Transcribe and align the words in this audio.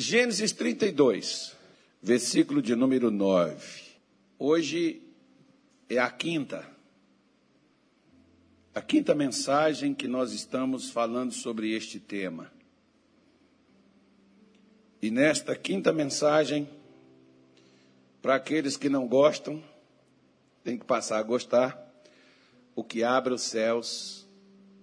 Gênesis 0.00 0.50
32, 0.52 1.54
versículo 2.00 2.62
de 2.62 2.74
número 2.74 3.10
9. 3.10 3.62
Hoje 4.38 5.02
é 5.90 5.98
a 5.98 6.10
quinta, 6.10 6.66
a 8.74 8.80
quinta 8.80 9.14
mensagem 9.14 9.92
que 9.92 10.08
nós 10.08 10.32
estamos 10.32 10.88
falando 10.88 11.32
sobre 11.32 11.76
este 11.76 12.00
tema. 12.00 12.50
E 15.02 15.10
nesta 15.10 15.54
quinta 15.54 15.92
mensagem, 15.92 16.66
para 18.22 18.36
aqueles 18.36 18.78
que 18.78 18.88
não 18.88 19.06
gostam, 19.06 19.62
tem 20.64 20.78
que 20.78 20.84
passar 20.86 21.18
a 21.18 21.22
gostar. 21.22 21.78
O 22.74 22.82
que 22.82 23.04
abre 23.04 23.34
os 23.34 23.42
céus 23.42 24.26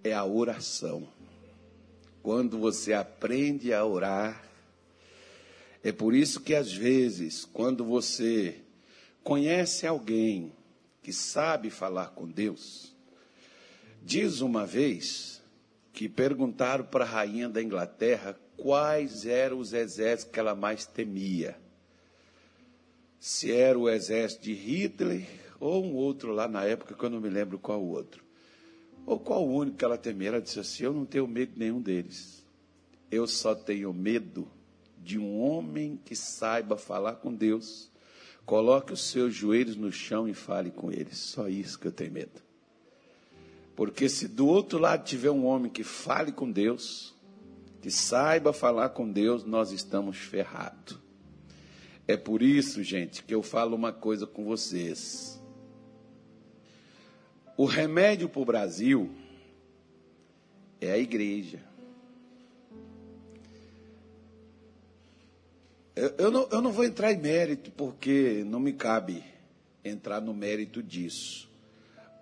é 0.04 0.13
a 0.13 0.23
oração. 0.23 1.07
Quando 2.21 2.59
você 2.59 2.93
aprende 2.93 3.73
a 3.73 3.84
orar, 3.84 4.46
é 5.88 5.93
por 5.93 6.13
isso 6.13 6.41
que 6.41 6.54
às 6.54 6.73
vezes, 6.73 7.46
quando 7.46 7.86
você 7.86 8.59
conhece 9.23 9.87
alguém 9.87 10.51
que 11.01 11.14
sabe 11.14 11.69
falar 11.69 12.07
com 12.07 12.28
Deus, 12.28 12.93
diz 14.04 14.42
uma 14.42 14.65
vez 14.65 15.42
que 15.93 16.09
perguntaram 16.09 16.83
para 16.83 17.05
a 17.05 17.07
rainha 17.07 17.47
da 17.47 17.64
Inglaterra 17.64 18.37
quais 18.57 19.25
eram 19.25 19.59
os 19.59 19.71
exércitos 19.71 20.33
que 20.33 20.37
ela 20.37 20.54
mais 20.54 20.86
temia. 20.86 21.57
Se 23.17 23.50
era 23.54 23.79
o 23.79 23.89
exército 23.89 24.43
de 24.43 24.54
Hitler 24.56 25.25
ou 25.57 25.86
um 25.86 25.95
outro 25.95 26.33
lá 26.33 26.50
na 26.50 26.65
época 26.65 26.95
que 26.95 27.01
eu 27.01 27.09
não 27.09 27.21
me 27.21 27.29
lembro 27.29 27.57
qual 27.57 27.81
outro. 27.81 28.25
Ou 29.06 29.17
qual 29.17 29.47
o 29.47 29.56
único 29.56 29.78
que 29.78 29.86
ela 29.86 29.97
temia? 29.97 30.28
Ela 30.28 30.42
disse 30.42 30.59
assim: 30.59 30.83
Eu 30.83 30.92
não 30.92 31.06
tenho 31.06 31.25
medo 31.25 31.54
nenhum 31.56 31.81
deles. 31.81 32.45
Eu 33.09 33.25
só 33.25 33.56
tenho 33.56 33.94
medo 33.94 34.52
de 35.08 35.17
um 35.17 35.39
homem 35.39 35.97
que 36.03 36.17
saiba 36.17 36.75
falar 36.78 37.14
com 37.16 37.34
Deus. 37.34 37.89
Coloque 38.45 38.92
os 38.92 39.09
seus 39.09 39.34
joelhos 39.34 39.78
no 39.78 39.90
chão 39.90 40.28
e 40.28 40.34
fale 40.34 40.70
com 40.70 40.92
eles. 40.92 41.18
Só 41.18 41.48
isso 41.48 41.80
que 41.80 41.88
eu 41.88 41.94
tenho 41.94 42.12
medo. 42.12 42.42
Porque 43.73 44.09
se 44.09 44.28
do 44.28 44.46
outro 44.46 44.78
lado 44.78 45.06
tiver 45.06 45.31
um 45.31 45.46
homem 45.46 45.72
que 45.72 45.84
fale 45.84 46.34
com 46.34 46.52
Deus, 46.52 47.16
que 47.81 47.90
saiba 47.90 48.52
falar 48.52 48.90
com 48.90 49.09
Deus, 49.09 49.46
nós 49.46 49.72
estamos 49.72 50.18
ferrados. 50.18 51.00
É 52.06 52.18
por 52.18 52.42
isso, 52.42 52.84
gente, 52.84 53.24
que 53.24 53.34
eu 53.34 53.42
falo 53.42 53.76
uma 53.76 53.94
coisa 53.94 54.28
com 54.28 54.44
vocês. 54.44 55.42
O 57.56 57.66
remédio 57.66 58.28
para 58.28 58.42
o 58.42 58.46
Brasil 58.46 59.09
é 60.81 60.92
a 60.92 60.98
igreja. 60.98 61.64
Eu, 66.17 66.30
não, 66.30 66.48
eu 66.52 66.62
não 66.62 66.72
vou 66.72 66.86
entrar 66.86 67.12
em 67.12 67.17
mérito, 67.17 67.72
porque 67.72 68.44
não 68.45 68.59
me 68.59 68.72
cabe 68.72 69.23
entrar 69.84 70.22
no 70.22 70.31
mérito 70.31 70.84
disso. 70.84 71.50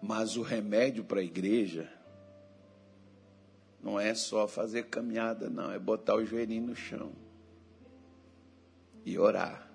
Mas 0.02 0.38
o 0.38 0.42
remédio 0.42 1.04
para 1.04 1.20
a 1.20 1.24
igreja 1.24 1.92
não 3.84 4.00
é 4.00 4.16
só 4.16 4.48
fazer 4.48 4.86
caminhada, 4.86 5.50
não, 5.50 5.72
é 5.72 5.78
botar 5.78 6.16
o 6.16 6.26
joelhinho 6.26 6.68
no 6.68 6.76
chão 6.76 7.12
e 9.06 9.20
orar. 9.20 9.70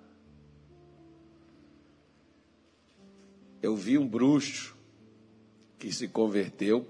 Eu 3.61 3.75
vi 3.75 3.99
um 3.99 4.07
bruxo 4.07 4.75
que 5.77 5.91
se 5.91 6.07
converteu, 6.07 6.87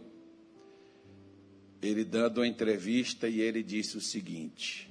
ele 1.82 2.06
dando 2.06 2.38
uma 2.38 2.48
entrevista 2.48 3.28
e 3.28 3.42
ele 3.42 3.62
disse 3.62 3.98
o 3.98 4.02
seguinte: 4.02 4.91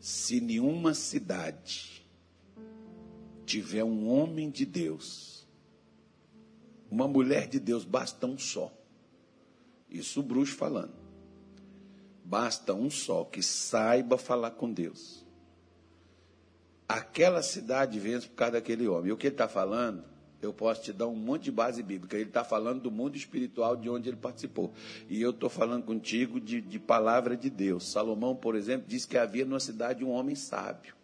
se 0.00 0.40
nenhuma 0.40 0.94
cidade 0.94 2.04
tiver 3.44 3.84
um 3.84 4.08
homem 4.08 4.50
de 4.50 4.64
Deus, 4.64 5.46
uma 6.90 7.06
mulher 7.06 7.46
de 7.46 7.60
Deus, 7.60 7.84
basta 7.84 8.26
um 8.26 8.38
só. 8.38 8.72
Isso 9.88 10.20
o 10.20 10.22
bruxo 10.22 10.56
falando. 10.56 10.94
Basta 12.24 12.72
um 12.72 12.88
só 12.88 13.24
que 13.24 13.42
saiba 13.42 14.16
falar 14.16 14.52
com 14.52 14.72
Deus. 14.72 15.24
Aquela 16.88 17.42
cidade 17.42 18.00
vence 18.00 18.26
por 18.26 18.36
causa 18.36 18.52
daquele 18.52 18.88
homem. 18.88 19.10
E 19.10 19.12
o 19.12 19.16
que 19.16 19.26
ele 19.26 19.34
está 19.34 19.48
falando 19.48 20.09
eu 20.42 20.54
posso 20.54 20.82
te 20.82 20.92
dar 20.92 21.06
um 21.06 21.14
monte 21.14 21.44
de 21.44 21.52
base 21.52 21.82
bíblica. 21.82 22.16
Ele 22.16 22.30
está 22.30 22.42
falando 22.42 22.80
do 22.80 22.90
mundo 22.90 23.16
espiritual 23.16 23.76
de 23.76 23.90
onde 23.90 24.08
ele 24.08 24.16
participou. 24.16 24.72
E 25.08 25.20
eu 25.20 25.30
estou 25.30 25.50
falando 25.50 25.84
contigo 25.84 26.40
de, 26.40 26.60
de 26.60 26.78
palavra 26.78 27.36
de 27.36 27.50
Deus. 27.50 27.90
Salomão, 27.92 28.34
por 28.34 28.54
exemplo, 28.56 28.86
disse 28.88 29.06
que 29.06 29.18
havia 29.18 29.44
numa 29.44 29.60
cidade 29.60 30.02
um 30.02 30.10
homem 30.10 30.34
sábio. 30.34 30.94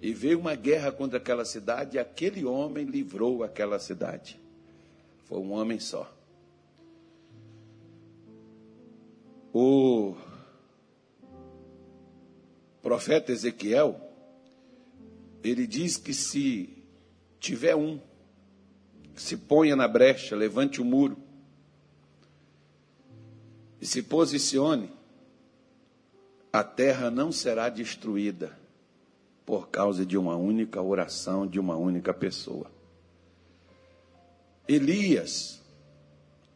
E 0.00 0.12
veio 0.12 0.40
uma 0.40 0.56
guerra 0.56 0.90
contra 0.90 1.18
aquela 1.18 1.44
cidade 1.44 1.96
e 1.96 2.00
aquele 2.00 2.44
homem 2.44 2.84
livrou 2.84 3.44
aquela 3.44 3.78
cidade. 3.78 4.40
Foi 5.26 5.38
um 5.38 5.52
homem 5.52 5.78
só. 5.78 6.12
O 9.54 10.16
profeta 12.82 13.30
Ezequiel, 13.30 14.00
ele 15.44 15.64
diz 15.66 15.96
que 15.96 16.12
se 16.12 16.82
tiver 17.38 17.76
um 17.76 18.00
se 19.14 19.36
ponha 19.36 19.76
na 19.76 19.86
brecha, 19.86 20.34
levante 20.34 20.80
o 20.80 20.84
muro 20.84 21.16
e 23.80 23.86
se 23.86 24.02
posicione, 24.02 24.90
a 26.52 26.62
terra 26.62 27.10
não 27.10 27.32
será 27.32 27.68
destruída 27.68 28.56
por 29.44 29.68
causa 29.68 30.06
de 30.06 30.16
uma 30.16 30.36
única 30.36 30.80
oração 30.80 31.46
de 31.46 31.58
uma 31.58 31.76
única 31.76 32.14
pessoa. 32.14 32.70
Elias, 34.68 35.60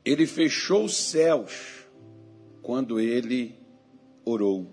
ele 0.04 0.26
fechou 0.26 0.84
os 0.84 0.96
céus 0.96 1.84
quando 2.62 3.00
ele 3.00 3.58
orou 4.24 4.72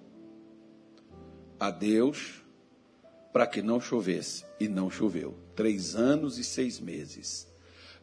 a 1.59 1.71
Deus 1.71 2.43
para 3.31 3.47
que 3.47 3.63
não 3.63 3.81
chovesse, 3.81 4.45
e 4.59 4.67
não 4.67 4.91
choveu. 4.91 5.35
Três 5.55 5.95
anos 5.95 6.37
e 6.37 6.43
seis 6.43 6.79
meses. 6.79 7.51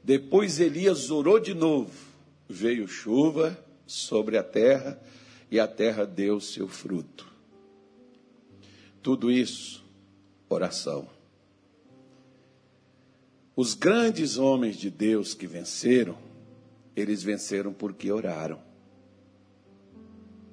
Depois 0.03 0.59
Elias 0.59 1.11
orou 1.11 1.39
de 1.39 1.55
novo. 1.55 1.93
Veio 2.49 2.89
chuva 2.89 3.57
sobre 3.87 4.37
a 4.37 4.43
terra 4.43 5.01
e 5.51 5.61
a 5.61 5.69
terra 5.69 6.07
deu 6.07 6.41
seu 6.41 6.67
fruto. 6.67 7.31
Tudo 9.03 9.31
isso, 9.31 9.85
oração. 10.49 11.09
Os 13.55 13.75
grandes 13.75 14.37
homens 14.37 14.77
de 14.77 14.91
Deus 14.91 15.35
que 15.35 15.47
venceram, 15.47 16.17
eles 16.97 17.23
venceram 17.23 17.73
porque 17.73 18.11
oraram. 18.11 18.61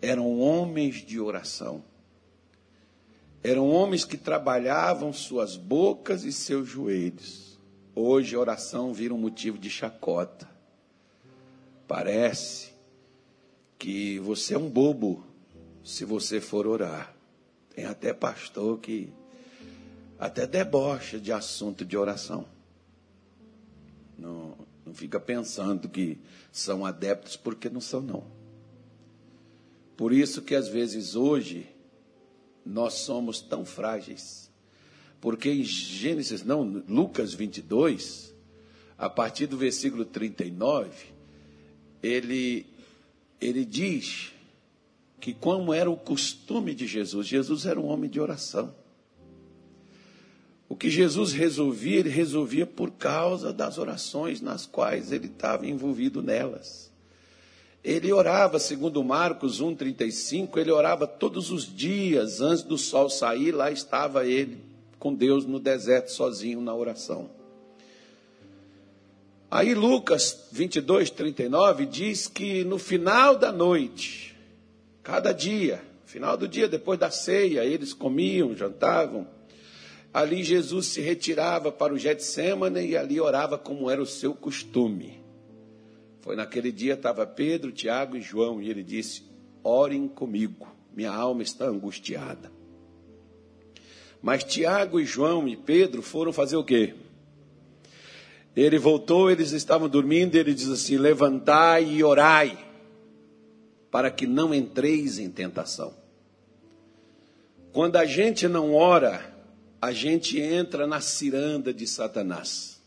Eram 0.01 0.39
homens 0.39 0.95
de 1.05 1.19
oração. 1.19 1.83
Eram 3.43 3.69
homens 3.69 4.03
que 4.03 4.17
trabalhavam 4.17 5.13
suas 5.13 5.55
bocas 5.55 6.23
e 6.23 6.33
seus 6.33 6.67
joelhos 6.67 7.46
Hoje 7.99 8.37
oração 8.37 8.93
vira 8.93 9.11
um 9.11 9.17
motivo 9.17 9.57
de 9.57 9.71
chacota. 9.71 10.47
Parece 11.87 12.71
que 13.75 14.19
você 14.19 14.53
é 14.53 14.57
um 14.59 14.69
bobo 14.69 15.25
se 15.83 16.05
você 16.05 16.39
for 16.39 16.67
orar. 16.67 17.11
Tem 17.73 17.85
até 17.85 18.13
pastor 18.13 18.77
que 18.77 19.11
até 20.19 20.45
debocha 20.45 21.19
de 21.19 21.31
assunto 21.31 21.83
de 21.83 21.97
oração. 21.97 22.45
Não, 24.15 24.55
não 24.85 24.93
fica 24.93 25.19
pensando 25.19 25.89
que 25.89 26.19
são 26.51 26.85
adeptos 26.85 27.35
porque 27.35 27.67
não 27.67 27.81
são 27.81 27.99
não. 27.99 28.25
Por 29.97 30.13
isso 30.13 30.43
que 30.43 30.53
às 30.53 30.67
vezes 30.67 31.15
hoje 31.15 31.67
nós 32.63 32.93
somos 32.93 33.41
tão 33.41 33.65
frágeis 33.65 34.46
porque 35.19 35.49
em 35.49 35.63
Gênesis, 35.63 36.43
não, 36.43 36.63
Lucas 36.87 37.33
22, 37.33 38.33
a 38.97 39.09
partir 39.09 39.47
do 39.47 39.57
versículo 39.57 40.05
39, 40.05 40.89
ele, 42.01 42.65
ele 43.41 43.65
diz 43.65 44.31
que 45.19 45.33
como 45.33 45.73
era 45.73 45.89
o 45.89 45.97
costume 45.97 46.75
de 46.75 46.85
Jesus, 46.85 47.27
Jesus 47.27 47.65
era 47.65 47.79
um 47.79 47.87
homem 47.87 48.09
de 48.09 48.19
oração. 48.19 48.73
O 50.69 50.75
que 50.75 50.89
Jesus 50.89 51.31
resolvia, 51.31 51.99
ele 51.99 52.09
resolvia 52.09 52.65
por 52.65 52.91
causa 52.91 53.53
das 53.53 53.77
orações 53.77 54.41
nas 54.41 54.65
quais 54.65 55.11
ele 55.11 55.27
estava 55.27 55.65
envolvido 55.65 56.21
nelas. 56.21 56.91
Ele 57.83 58.11
orava, 58.11 58.59
segundo 58.59 59.01
Marcos 59.03 59.61
1,35, 59.61 60.57
ele 60.57 60.71
orava 60.71 61.07
todos 61.07 61.51
os 61.51 61.65
dias, 61.73 62.41
antes 62.41 62.63
do 62.63 62.77
sol 62.77 63.09
sair, 63.09 63.51
lá 63.53 63.71
estava 63.71 64.25
ele 64.25 64.66
com 64.99 65.13
Deus 65.13 65.45
no 65.45 65.59
deserto 65.59 66.11
sozinho 66.11 66.61
na 66.61 66.73
oração. 66.73 67.29
Aí 69.49 69.73
Lucas 69.73 70.49
22, 70.51 71.09
39 71.09 71.85
diz 71.85 72.27
que 72.27 72.63
no 72.63 72.77
final 72.77 73.37
da 73.37 73.51
noite, 73.51 74.35
cada 75.01 75.31
dia, 75.31 75.81
Final 76.07 76.37
do 76.37 76.47
dia, 76.47 76.69
depois 76.69 76.97
da 76.97 77.11
ceia, 77.11 77.65
eles 77.65 77.93
comiam, 77.93 78.55
jantavam. 78.55 79.27
Ali 80.13 80.41
Jesus 80.41 80.87
se 80.87 81.01
retirava 81.01 81.69
para 81.69 81.93
o 81.93 81.97
Getsemane 81.97 82.79
e 82.87 82.95
ali 82.95 83.19
orava 83.19 83.57
como 83.57 83.91
era 83.91 84.01
o 84.01 84.05
seu 84.05 84.33
costume. 84.33 85.21
Foi 86.21 86.37
naquele 86.37 86.71
dia 86.71 86.93
estava 86.93 87.27
Pedro, 87.27 87.73
Tiago 87.73 88.15
e 88.15 88.21
João 88.21 88.61
e 88.61 88.69
ele 88.69 88.83
disse: 88.83 89.25
"Orem 89.61 90.07
comigo, 90.07 90.65
minha 90.95 91.11
alma 91.11 91.43
está 91.43 91.65
angustiada". 91.65 92.56
Mas 94.21 94.43
Tiago 94.43 94.99
e 94.99 95.05
João 95.05 95.47
e 95.47 95.55
Pedro 95.55 96.01
foram 96.01 96.33
fazer 96.33 96.55
o 96.55 96.63
quê? 96.63 96.93
Ele 98.55 98.79
voltou, 98.79 99.29
eles 99.29 99.51
estavam 99.51 99.87
dormindo, 99.87 100.35
ele 100.35 100.53
diz 100.53 100.69
assim: 100.69 100.97
Levantai 100.97 101.85
e 101.85 102.03
orai, 102.03 102.57
para 103.91 104.09
que 104.09 104.25
não 104.25 104.53
entreis 104.53 105.19
em 105.19 105.29
tentação. 105.29 105.93
Quando 107.71 107.97
a 107.97 108.05
gente 108.05 108.47
não 108.47 108.73
ora, 108.73 109.35
a 109.79 109.91
gente 109.91 110.39
entra 110.39 110.87
na 110.87 110.99
ciranda 110.99 111.71
de 111.71 111.85
Satanás. 111.85 112.81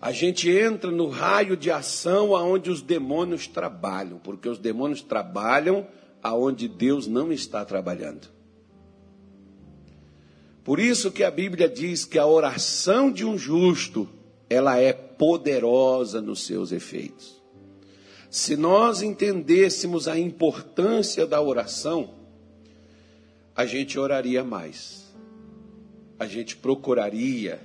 A 0.00 0.12
gente 0.12 0.50
entra 0.50 0.90
no 0.90 1.08
raio 1.08 1.56
de 1.56 1.70
ação 1.70 2.34
aonde 2.34 2.70
os 2.70 2.82
demônios 2.82 3.46
trabalham, 3.46 4.18
porque 4.18 4.48
os 4.48 4.58
demônios 4.58 5.02
trabalham 5.02 5.86
aonde 6.22 6.68
Deus 6.68 7.06
não 7.06 7.32
está 7.32 7.64
trabalhando. 7.64 8.28
Por 10.64 10.78
isso 10.78 11.10
que 11.10 11.24
a 11.24 11.30
Bíblia 11.30 11.68
diz 11.68 12.04
que 12.04 12.18
a 12.18 12.26
oração 12.26 13.10
de 13.10 13.24
um 13.24 13.36
justo, 13.36 14.08
ela 14.48 14.78
é 14.78 14.92
poderosa 14.92 16.20
nos 16.20 16.46
seus 16.46 16.70
efeitos. 16.70 17.42
Se 18.30 18.56
nós 18.56 19.02
entendêssemos 19.02 20.08
a 20.08 20.18
importância 20.18 21.26
da 21.26 21.40
oração, 21.40 22.14
a 23.54 23.66
gente 23.66 23.98
oraria 23.98 24.42
mais. 24.42 25.12
A 26.18 26.26
gente 26.26 26.56
procuraria 26.56 27.60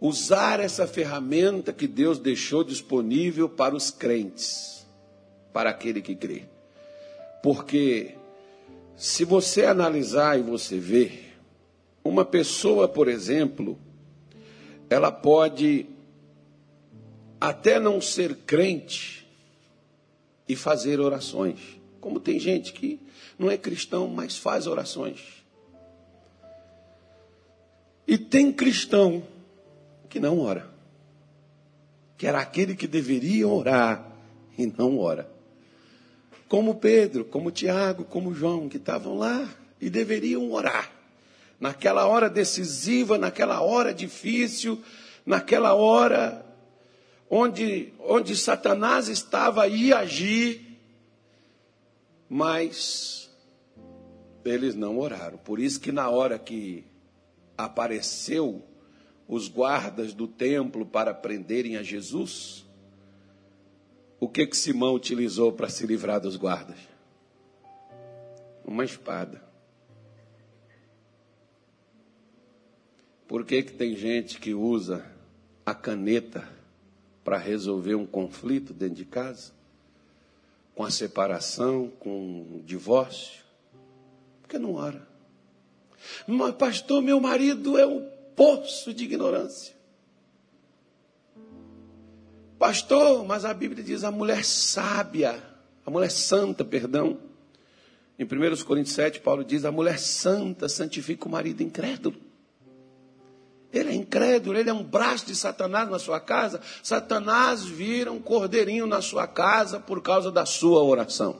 usar 0.00 0.58
essa 0.58 0.86
ferramenta 0.86 1.72
que 1.72 1.86
Deus 1.86 2.18
deixou 2.18 2.64
disponível 2.64 3.48
para 3.48 3.76
os 3.76 3.90
crentes, 3.90 4.86
para 5.52 5.70
aquele 5.70 6.00
que 6.00 6.16
crê. 6.16 6.44
Porque 7.42 8.14
se 8.96 9.24
você 9.24 9.66
analisar 9.66 10.38
e 10.38 10.42
você 10.42 10.78
ver, 10.78 11.29
uma 12.04 12.24
pessoa, 12.24 12.88
por 12.88 13.08
exemplo, 13.08 13.78
ela 14.88 15.12
pode 15.12 15.86
até 17.40 17.78
não 17.78 18.00
ser 18.00 18.34
crente 18.38 19.26
e 20.48 20.56
fazer 20.56 21.00
orações. 21.00 21.60
Como 22.00 22.18
tem 22.18 22.38
gente 22.38 22.72
que 22.72 22.98
não 23.38 23.50
é 23.50 23.56
cristão, 23.56 24.08
mas 24.08 24.36
faz 24.36 24.66
orações. 24.66 25.20
E 28.06 28.18
tem 28.18 28.52
cristão 28.52 29.22
que 30.08 30.18
não 30.18 30.40
ora. 30.40 30.68
Que 32.16 32.26
era 32.26 32.40
aquele 32.40 32.74
que 32.74 32.86
deveria 32.86 33.46
orar 33.46 34.10
e 34.58 34.66
não 34.66 34.98
ora. 34.98 35.30
Como 36.48 36.74
Pedro, 36.74 37.24
como 37.24 37.50
Tiago, 37.50 38.04
como 38.04 38.34
João, 38.34 38.68
que 38.68 38.78
estavam 38.78 39.16
lá 39.16 39.48
e 39.80 39.88
deveriam 39.88 40.50
orar 40.50 40.99
naquela 41.60 42.06
hora 42.06 42.30
decisiva, 42.30 43.18
naquela 43.18 43.60
hora 43.60 43.92
difícil, 43.92 44.82
naquela 45.26 45.74
hora 45.74 46.44
onde, 47.28 47.92
onde 48.00 48.34
Satanás 48.34 49.08
estava 49.08 49.64
a 49.64 49.98
agir, 49.98 50.80
mas 52.28 53.30
eles 54.44 54.74
não 54.74 54.98
oraram. 54.98 55.36
Por 55.38 55.60
isso 55.60 55.78
que 55.78 55.92
na 55.92 56.08
hora 56.08 56.38
que 56.38 56.84
apareceu 57.56 58.64
os 59.28 59.46
guardas 59.46 60.14
do 60.14 60.26
templo 60.26 60.86
para 60.86 61.12
prenderem 61.12 61.76
a 61.76 61.82
Jesus, 61.82 62.66
o 64.18 64.28
que 64.28 64.46
que 64.46 64.56
Simão 64.56 64.94
utilizou 64.94 65.52
para 65.52 65.68
se 65.68 65.86
livrar 65.86 66.20
dos 66.20 66.36
guardas? 66.36 66.78
Uma 68.64 68.84
espada. 68.84 69.49
Por 73.30 73.44
que, 73.44 73.62
que 73.62 73.72
tem 73.74 73.94
gente 73.94 74.40
que 74.40 74.52
usa 74.54 75.06
a 75.64 75.72
caneta 75.72 76.48
para 77.22 77.38
resolver 77.38 77.94
um 77.94 78.04
conflito 78.04 78.74
dentro 78.74 78.96
de 78.96 79.04
casa? 79.04 79.52
Com 80.74 80.82
a 80.82 80.90
separação, 80.90 81.92
com 82.00 82.56
o 82.56 82.62
divórcio? 82.66 83.44
Porque 84.42 84.58
não 84.58 84.74
ora. 84.74 85.06
Mas, 86.26 86.56
pastor, 86.56 87.00
meu 87.02 87.20
marido 87.20 87.78
é 87.78 87.86
um 87.86 88.04
poço 88.34 88.92
de 88.92 89.04
ignorância. 89.04 89.76
Pastor, 92.58 93.24
mas 93.24 93.44
a 93.44 93.54
Bíblia 93.54 93.84
diz 93.84 94.02
a 94.02 94.10
mulher 94.10 94.44
sábia, 94.44 95.40
a 95.86 95.88
mulher 95.88 96.10
santa, 96.10 96.64
perdão. 96.64 97.16
Em 98.18 98.24
1 98.24 98.64
Coríntios 98.64 98.96
7, 98.96 99.20
Paulo 99.20 99.44
diz: 99.44 99.64
a 99.64 99.70
mulher 99.70 100.00
santa 100.00 100.68
santifica 100.68 101.28
o 101.28 101.30
marido 101.30 101.62
incrédulo. 101.62 102.28
Ele 103.72 103.90
é 103.90 103.94
incrédulo, 103.94 104.58
ele 104.58 104.68
é 104.68 104.72
um 104.72 104.82
braço 104.82 105.26
de 105.26 105.36
Satanás 105.36 105.88
na 105.88 105.98
sua 105.98 106.18
casa. 106.18 106.60
Satanás 106.82 107.64
vira 107.64 108.10
um 108.10 108.20
cordeirinho 108.20 108.86
na 108.86 109.00
sua 109.00 109.28
casa 109.28 109.78
por 109.78 110.02
causa 110.02 110.30
da 110.30 110.44
sua 110.44 110.82
oração. 110.82 111.36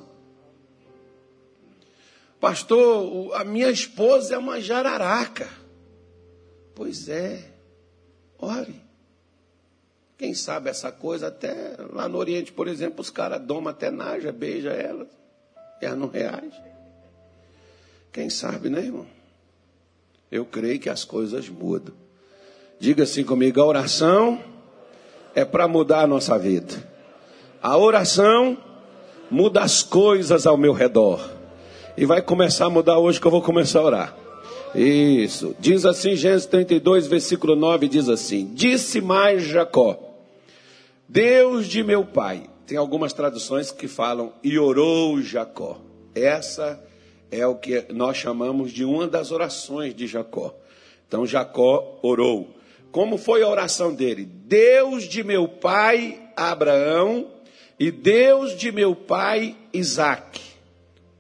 Pastor, 2.41 3.35
a 3.35 3.45
minha 3.45 3.71
esposa 3.71 4.35
é 4.35 4.39
uma 4.39 4.61
jararaca. 4.61 5.49
Pois 6.75 7.09
é, 7.09 7.53
ore. 8.39 8.81
Quem 10.17 10.35
sabe 10.35 10.71
essa 10.71 10.93
coisa, 10.93 11.29
até 11.29 11.77
lá 11.93 12.09
no 12.09 12.19
Oriente, 12.19 12.53
por 12.53 12.69
exemplo, 12.69 13.01
os 13.01 13.11
caras 13.11 13.41
domam 13.41 13.71
até 13.71 13.91
naja, 13.91 14.31
beija 14.31 14.71
ela, 14.71 15.09
e 15.81 15.87
ela 15.87 15.97
não 15.97 16.09
reage. 16.09 16.61
Quem 18.13 18.31
sabe, 18.31 18.69
né, 18.69 18.81
irmão? 18.81 19.07
Eu 20.31 20.45
creio 20.45 20.79
que 20.79 20.89
as 20.89 21.05
coisas 21.05 21.49
mudam. 21.49 21.95
Diga 22.81 23.03
assim 23.03 23.23
comigo: 23.23 23.61
a 23.61 23.67
oração 23.67 24.43
é 25.35 25.45
para 25.45 25.69
mudar 25.69 26.01
a 26.01 26.07
nossa 26.07 26.39
vida. 26.39 26.89
A 27.63 27.77
oração 27.77 28.57
muda 29.31 29.61
as 29.61 29.83
coisas 29.83 30.47
ao 30.47 30.57
meu 30.57 30.73
redor. 30.73 31.21
E 31.95 32.07
vai 32.07 32.23
começar 32.23 32.65
a 32.65 32.71
mudar 32.71 32.99
hoje 32.99 33.21
que 33.21 33.27
eu 33.27 33.31
vou 33.31 33.43
começar 33.43 33.81
a 33.81 33.85
orar. 33.85 34.17
Isso. 34.75 35.55
Diz 35.59 35.85
assim, 35.85 36.17
Gênesis 36.17 36.47
32, 36.47 37.07
versículo 37.07 37.55
9, 37.55 37.87
diz 37.87 38.09
assim: 38.09 38.51
Disse 38.55 39.03
mais 39.03 39.43
Jacó: 39.43 39.99
Deus 41.07 41.67
de 41.67 41.83
meu 41.83 42.03
pai. 42.03 42.45
Tem 42.67 42.79
algumas 42.79 43.13
traduções 43.13 43.71
que 43.71 43.89
falam 43.89 44.33
e 44.43 44.59
orou 44.59 45.21
Jacó. 45.21 45.79
Essa 46.15 46.83
é 47.31 47.47
o 47.47 47.57
que 47.57 47.85
nós 47.93 48.17
chamamos 48.17 48.73
de 48.73 48.87
uma 48.87 49.07
das 49.07 49.33
orações 49.33 49.95
de 49.95 50.07
Jacó. 50.07 50.55
Então 51.07 51.27
Jacó 51.27 51.99
orou. 52.01 52.60
Como 52.91 53.17
foi 53.17 53.43
a 53.43 53.49
oração 53.49 53.95
dele? 53.95 54.25
Deus 54.25 55.05
de 55.05 55.23
meu 55.23 55.47
pai 55.47 56.21
Abraão 56.37 57.31
e 57.79 57.91
Deus 57.91 58.57
de 58.57 58.73
meu 58.73 58.95
pai 58.95 59.57
Isaque. 59.73 60.43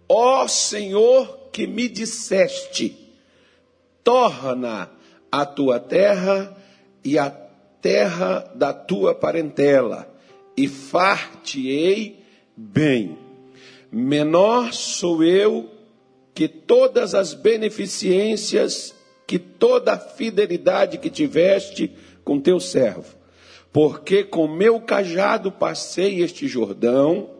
Ó 0.08 0.46
Senhor 0.48 1.48
que 1.52 1.66
me 1.66 1.88
disseste, 1.88 2.96
torna 4.02 4.90
a 5.30 5.44
tua 5.44 5.78
terra 5.78 6.56
e 7.04 7.18
a 7.18 7.30
terra 7.80 8.50
da 8.54 8.72
tua 8.72 9.14
parentela, 9.14 10.08
e 10.56 10.68
far-te-ei 10.68 12.22
bem. 12.56 13.18
Menor 13.90 14.72
sou 14.72 15.24
eu 15.24 15.70
que 16.34 16.46
todas 16.46 17.14
as 17.14 17.34
beneficências 17.34 18.94
que 19.30 19.38
toda 19.38 19.92
a 19.92 19.96
fidelidade 19.96 20.98
que 20.98 21.08
tiveste 21.08 21.92
com 22.24 22.40
teu 22.40 22.58
servo, 22.58 23.14
porque 23.72 24.24
com 24.24 24.48
meu 24.48 24.80
cajado 24.80 25.52
passei 25.52 26.20
este 26.20 26.48
Jordão, 26.48 27.30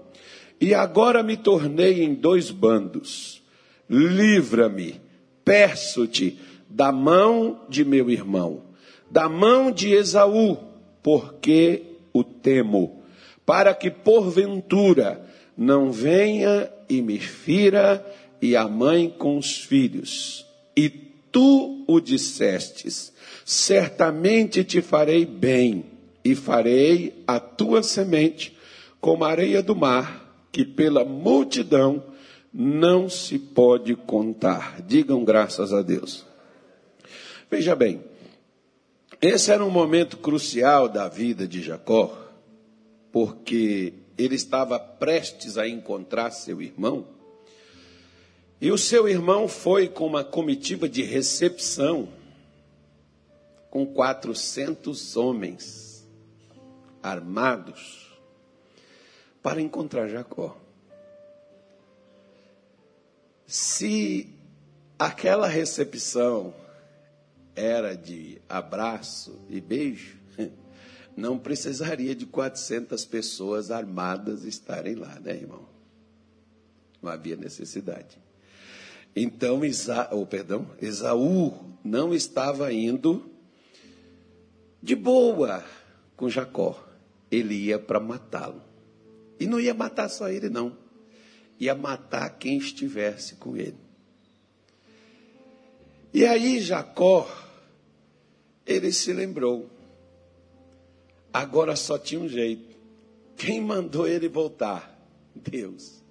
e 0.61 0.73
agora 0.73 1.21
me 1.21 1.37
tornei 1.37 2.05
em 2.05 2.15
dois 2.15 2.53
bandos. 2.53 3.43
Livra-me, 3.89 5.01
peço-te, 5.45 6.39
da 6.69 6.93
mão 6.93 7.63
de 7.69 7.85
meu 7.85 8.09
irmão, 8.09 8.63
da 9.11 9.29
mão 9.29 9.73
de 9.73 9.93
Esaú, 9.93 10.59
porque 11.03 11.83
o 12.13 12.23
temo, 12.23 13.03
para 13.45 13.75
que 13.75 13.91
porventura 13.91 15.29
não 15.57 15.91
venha 15.91 16.71
e 16.89 17.03
me 17.03 17.19
fira 17.19 18.07
e 18.41 18.55
a 18.55 18.69
mãe 18.69 19.13
com 19.19 19.37
os 19.37 19.57
filhos. 19.57 20.47
E 20.77 21.10
tu 21.31 21.85
o 21.87 22.01
dissestes: 22.01 23.13
certamente 23.45 24.65
te 24.65 24.81
farei 24.81 25.25
bem, 25.25 25.85
e 26.25 26.35
farei 26.35 27.23
a 27.27 27.41
tua 27.41 27.83
semente 27.83 28.57
como 29.01 29.25
a 29.25 29.31
areia 29.31 29.63
do 29.63 29.75
mar, 29.75 30.47
que 30.53 30.65
pela 30.65 31.05
multidão 31.05 32.05
não 32.53 33.09
se 33.09 33.39
pode 33.39 33.95
contar. 33.95 34.83
Digam 34.83 35.25
graças 35.25 35.73
a 35.73 35.83
Deus. 35.83 36.27
Veja 37.51 37.75
bem, 37.75 38.03
esse 39.21 39.51
era 39.51 39.65
um 39.65 39.71
momento 39.71 40.17
crucial 40.17 40.89
da 40.89 41.09
vida 41.09 41.47
de 41.47 41.63
Jacó, 41.63 42.17
porque 43.11 43.95
ele 44.17 44.35
estava 44.35 44.79
prestes 44.79 45.57
a 45.57 45.69
encontrar 45.69 46.31
seu 46.31 46.61
irmão, 46.61 47.07
e 48.61 48.71
o 48.71 48.77
seu 48.77 49.09
irmão 49.09 49.49
foi 49.49 49.89
com 49.89 50.07
uma 50.07 50.23
comitiva 50.23 50.87
de 50.87 51.03
recepção, 51.03 52.09
com 53.71 53.87
400 53.87 55.17
homens 55.17 56.07
armados, 57.03 58.19
para 59.43 59.63
encontrar 59.63 60.09
Jacó. 60.09 60.55
Se 63.47 64.29
aquela 64.99 65.49
recepção 65.49 66.53
era 67.57 67.97
de 67.97 68.43
abraço 68.47 69.41
e 69.49 69.59
beijo, 69.59 70.19
não 71.17 71.39
precisaria 71.39 72.15
de 72.15 72.27
400 72.27 73.07
pessoas 73.07 73.71
armadas 73.71 74.45
estarem 74.45 74.97
lá, 74.97 75.19
né, 75.19 75.33
irmão? 75.33 75.67
Não 77.01 77.11
havia 77.11 77.37
necessidade. 77.37 78.21
Então, 79.15 79.65
Isa, 79.65 80.09
oh, 80.13 80.25
perdão, 80.25 80.67
Esaú 80.81 81.53
não 81.85 82.15
estava 82.15 82.73
indo 82.73 83.31
de 84.83 84.95
boa 84.95 85.65
com 86.17 86.29
Jacó. 86.29 86.87
Ele 87.31 87.55
ia 87.55 87.79
para 87.79 88.01
matá-lo. 88.01 88.63
E 89.39 89.47
não 89.47 89.61
ia 89.61 89.75
matar 89.75 90.09
só 90.09 90.29
ele, 90.29 90.49
não. 90.49 90.77
Ia 91.59 91.75
matar 91.75 92.29
quem 92.39 92.59
estivesse 92.59 93.37
com 93.37 93.57
ele. 93.57 93.77
E 96.13 96.27
aí 96.27 96.61
Jacó, 96.61 97.31
ele 98.67 98.93
se 98.93 99.13
lembrou. 99.13 99.71
Agora 101.33 101.77
só 101.77 101.99
tinha 101.99 102.21
um 102.21 102.29
jeito. 102.29 102.77
Quem 103.37 103.61
mandou 103.61 104.07
ele 104.07 104.29
voltar? 104.29 104.99
Deus. 105.35 106.03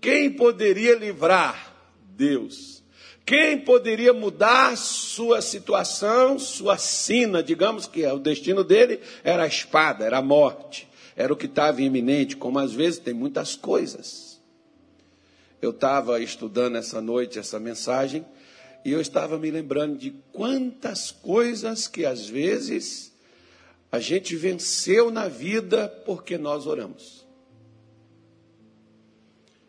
Quem 0.00 0.30
poderia 0.30 0.94
livrar? 0.94 1.73
Deus. 2.16 2.82
Quem 3.26 3.58
poderia 3.58 4.12
mudar 4.12 4.76
sua 4.76 5.40
situação, 5.40 6.38
sua 6.38 6.76
sina, 6.76 7.42
digamos 7.42 7.86
que 7.86 8.06
o 8.06 8.18
destino 8.18 8.62
dele 8.62 9.00
era 9.22 9.44
a 9.44 9.46
espada, 9.46 10.04
era 10.04 10.18
a 10.18 10.22
morte, 10.22 10.86
era 11.16 11.32
o 11.32 11.36
que 11.36 11.46
estava 11.46 11.80
iminente, 11.80 12.36
como 12.36 12.58
às 12.58 12.72
vezes 12.72 12.98
tem 12.98 13.14
muitas 13.14 13.56
coisas. 13.56 14.40
Eu 15.62 15.70
estava 15.70 16.20
estudando 16.20 16.76
essa 16.76 17.00
noite 17.00 17.38
essa 17.38 17.58
mensagem 17.58 18.26
e 18.84 18.92
eu 18.92 19.00
estava 19.00 19.38
me 19.38 19.50
lembrando 19.50 19.96
de 19.96 20.10
quantas 20.30 21.10
coisas 21.10 21.88
que 21.88 22.04
às 22.04 22.28
vezes 22.28 23.14
a 23.90 23.98
gente 23.98 24.36
venceu 24.36 25.10
na 25.10 25.28
vida 25.28 25.88
porque 26.04 26.36
nós 26.36 26.66
oramos. 26.66 27.23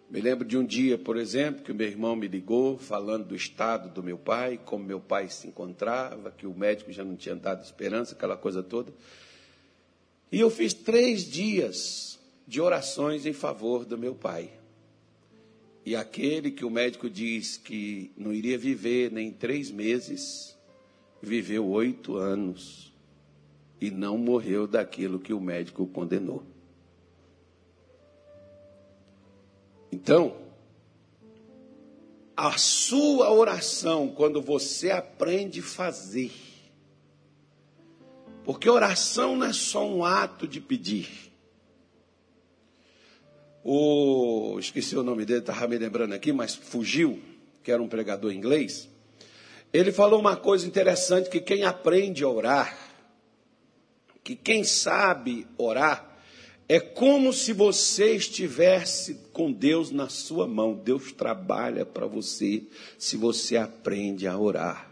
Me 0.09 0.21
lembro 0.21 0.45
de 0.45 0.57
um 0.57 0.63
dia, 0.63 0.97
por 0.97 1.17
exemplo, 1.17 1.63
que 1.63 1.71
o 1.71 1.75
meu 1.75 1.87
irmão 1.87 2.15
me 2.15 2.27
ligou 2.27 2.77
falando 2.77 3.25
do 3.25 3.35
estado 3.35 3.89
do 3.89 4.03
meu 4.03 4.17
pai, 4.17 4.59
como 4.63 4.83
meu 4.83 4.99
pai 4.99 5.29
se 5.29 5.47
encontrava, 5.47 6.31
que 6.31 6.45
o 6.45 6.53
médico 6.53 6.91
já 6.91 7.03
não 7.03 7.15
tinha 7.15 7.35
dado 7.35 7.63
esperança, 7.63 8.13
aquela 8.13 8.37
coisa 8.37 8.61
toda. 8.61 8.93
E 10.31 10.39
eu 10.39 10.49
fiz 10.49 10.73
três 10.73 11.23
dias 11.23 12.19
de 12.47 12.61
orações 12.61 13.25
em 13.25 13.33
favor 13.33 13.83
do 13.83 13.97
meu 13.97 14.13
pai. 14.13 14.51
E 15.83 15.95
aquele 15.95 16.51
que 16.51 16.65
o 16.65 16.69
médico 16.69 17.09
diz 17.09 17.57
que 17.57 18.11
não 18.17 18.31
iria 18.31 18.57
viver 18.57 19.11
nem 19.11 19.31
três 19.31 19.71
meses, 19.71 20.57
viveu 21.21 21.67
oito 21.67 22.15
anos 22.15 22.93
e 23.81 23.91
não 23.91 24.17
morreu 24.17 24.67
daquilo 24.67 25.19
que 25.19 25.33
o 25.33 25.39
médico 25.39 25.85
condenou. 25.87 26.43
Então, 29.95 30.35
a 32.35 32.57
sua 32.57 33.31
oração, 33.31 34.09
quando 34.09 34.41
você 34.41 34.91
aprende 34.91 35.61
a 35.61 35.63
fazer, 35.63 36.33
porque 38.43 38.69
oração 38.69 39.37
não 39.37 39.47
é 39.47 39.53
só 39.53 39.87
um 39.87 40.03
ato 40.03 40.45
de 40.45 40.59
pedir, 40.59 41.31
o, 43.63 44.57
esqueci 44.59 44.97
o 44.97 45.01
nome 45.01 45.23
dele, 45.23 45.39
estava 45.39 45.65
me 45.65 45.77
lembrando 45.77 46.13
aqui, 46.13 46.33
mas 46.33 46.53
fugiu, 46.53 47.23
que 47.63 47.71
era 47.71 47.81
um 47.81 47.87
pregador 47.87 48.33
inglês. 48.33 48.89
Ele 49.71 49.93
falou 49.93 50.19
uma 50.19 50.35
coisa 50.35 50.67
interessante: 50.67 51.29
que 51.29 51.39
quem 51.39 51.63
aprende 51.63 52.21
a 52.21 52.27
orar, 52.27 52.77
que 54.21 54.35
quem 54.35 54.61
sabe 54.65 55.47
orar, 55.57 56.14
é 56.67 56.79
como 56.79 57.31
se 57.31 57.53
você 57.53 58.15
estivesse 58.15 59.19
com 59.31 59.51
Deus 59.51 59.91
na 59.91 60.09
sua 60.09 60.47
mão. 60.47 60.73
Deus 60.73 61.11
trabalha 61.11 61.85
para 61.85 62.07
você 62.07 62.63
se 62.97 63.15
você 63.15 63.55
aprende 63.55 64.27
a 64.27 64.37
orar. 64.37 64.91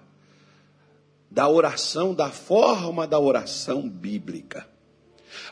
Da 1.31 1.49
oração, 1.49 2.13
da 2.13 2.29
forma 2.29 3.07
da 3.07 3.19
oração 3.19 3.89
bíblica. 3.89 4.67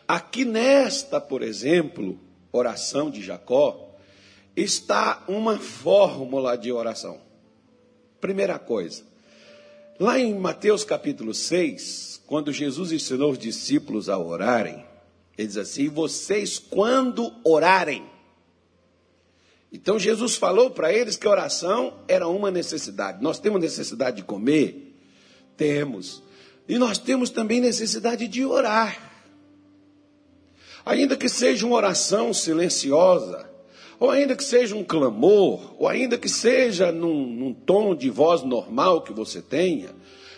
Aqui 0.08 0.46
nesta, 0.46 1.20
por 1.20 1.42
exemplo, 1.42 2.20
oração 2.52 3.10
de 3.10 3.24
Jacó, 3.24 3.90
está 4.56 5.24
uma 5.28 5.58
fórmula 5.58 6.56
de 6.56 6.72
oração. 6.72 7.20
Primeira 8.20 8.60
coisa, 8.60 9.04
lá 10.00 10.20
em 10.20 10.36
Mateus 10.36 10.84
capítulo 10.84 11.34
6, 11.34 12.22
quando 12.28 12.54
Jesus 12.54 12.92
ensinou 12.92 13.32
os 13.32 13.40
discípulos 13.40 14.08
a 14.08 14.20
orarem, 14.20 14.86
ele 15.42 15.48
diz 15.48 15.58
assim: 15.58 15.90
vocês, 15.90 16.60
quando 16.60 17.34
orarem. 17.44 18.04
Então 19.72 19.98
Jesus 19.98 20.36
falou 20.36 20.70
para 20.70 20.94
eles 20.94 21.16
que 21.16 21.28
oração 21.28 21.94
era 22.08 22.28
uma 22.28 22.52
necessidade. 22.52 23.24
Nós 23.24 23.40
temos 23.40 23.62
necessidade 23.62 24.18
de 24.18 24.24
comer? 24.24 24.96
Temos. 25.56 26.22
E 26.68 26.78
nós 26.78 26.98
temos 26.98 27.30
também 27.30 27.60
necessidade 27.60 28.28
de 28.28 28.46
orar. 28.46 29.10
Ainda 30.86 31.16
que 31.16 31.30
seja 31.30 31.66
uma 31.66 31.76
oração 31.76 32.34
silenciosa, 32.34 33.50
ou 34.00 34.10
ainda 34.10 34.36
que 34.36 34.44
seja 34.44 34.76
um 34.76 34.84
clamor, 34.84 35.76
ou 35.80 35.88
ainda 35.88 36.18
que 36.18 36.28
seja 36.28 36.92
num, 36.92 37.26
num 37.26 37.54
tom 37.54 37.96
de 37.96 38.10
voz 38.10 38.44
normal 38.44 39.04
que 39.04 39.14
você 39.14 39.42
tenha, 39.42 39.90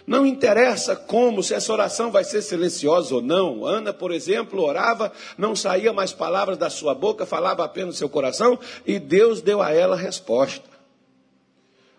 não 0.06 0.26
interessa 0.26 0.96
como, 0.96 1.42
se 1.42 1.54
essa 1.54 1.72
oração 1.72 2.12
vai 2.12 2.24
ser 2.24 2.42
silenciosa 2.42 3.16
ou 3.16 3.22
não. 3.22 3.66
Ana, 3.66 3.94
por 3.94 4.12
exemplo, 4.12 4.62
orava, 4.62 5.12
não 5.38 5.56
saía 5.56 5.94
mais 5.94 6.12
palavras 6.12 6.58
da 6.58 6.70
sua 6.70 6.94
boca, 6.94 7.26
falava 7.26 7.64
apenas 7.64 7.88
no 7.90 7.94
seu 7.94 8.10
coração, 8.10 8.60
e 8.86 9.00
Deus 9.00 9.42
deu 9.42 9.62
a 9.62 9.72
ela 9.72 9.96
resposta. 9.96 10.74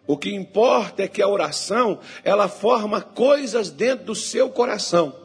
O 0.07 0.19
que 0.19 0.35
importa 0.35 1.03
é 1.03 1.09
que 1.09 1.23
a 1.23 1.29
oração, 1.29 1.99
ela 2.23 2.47
forma 2.47 3.01
coisas 3.01 3.71
dentro 3.71 4.05
do 4.05 4.15
seu 4.15 4.51
coração 4.51 5.25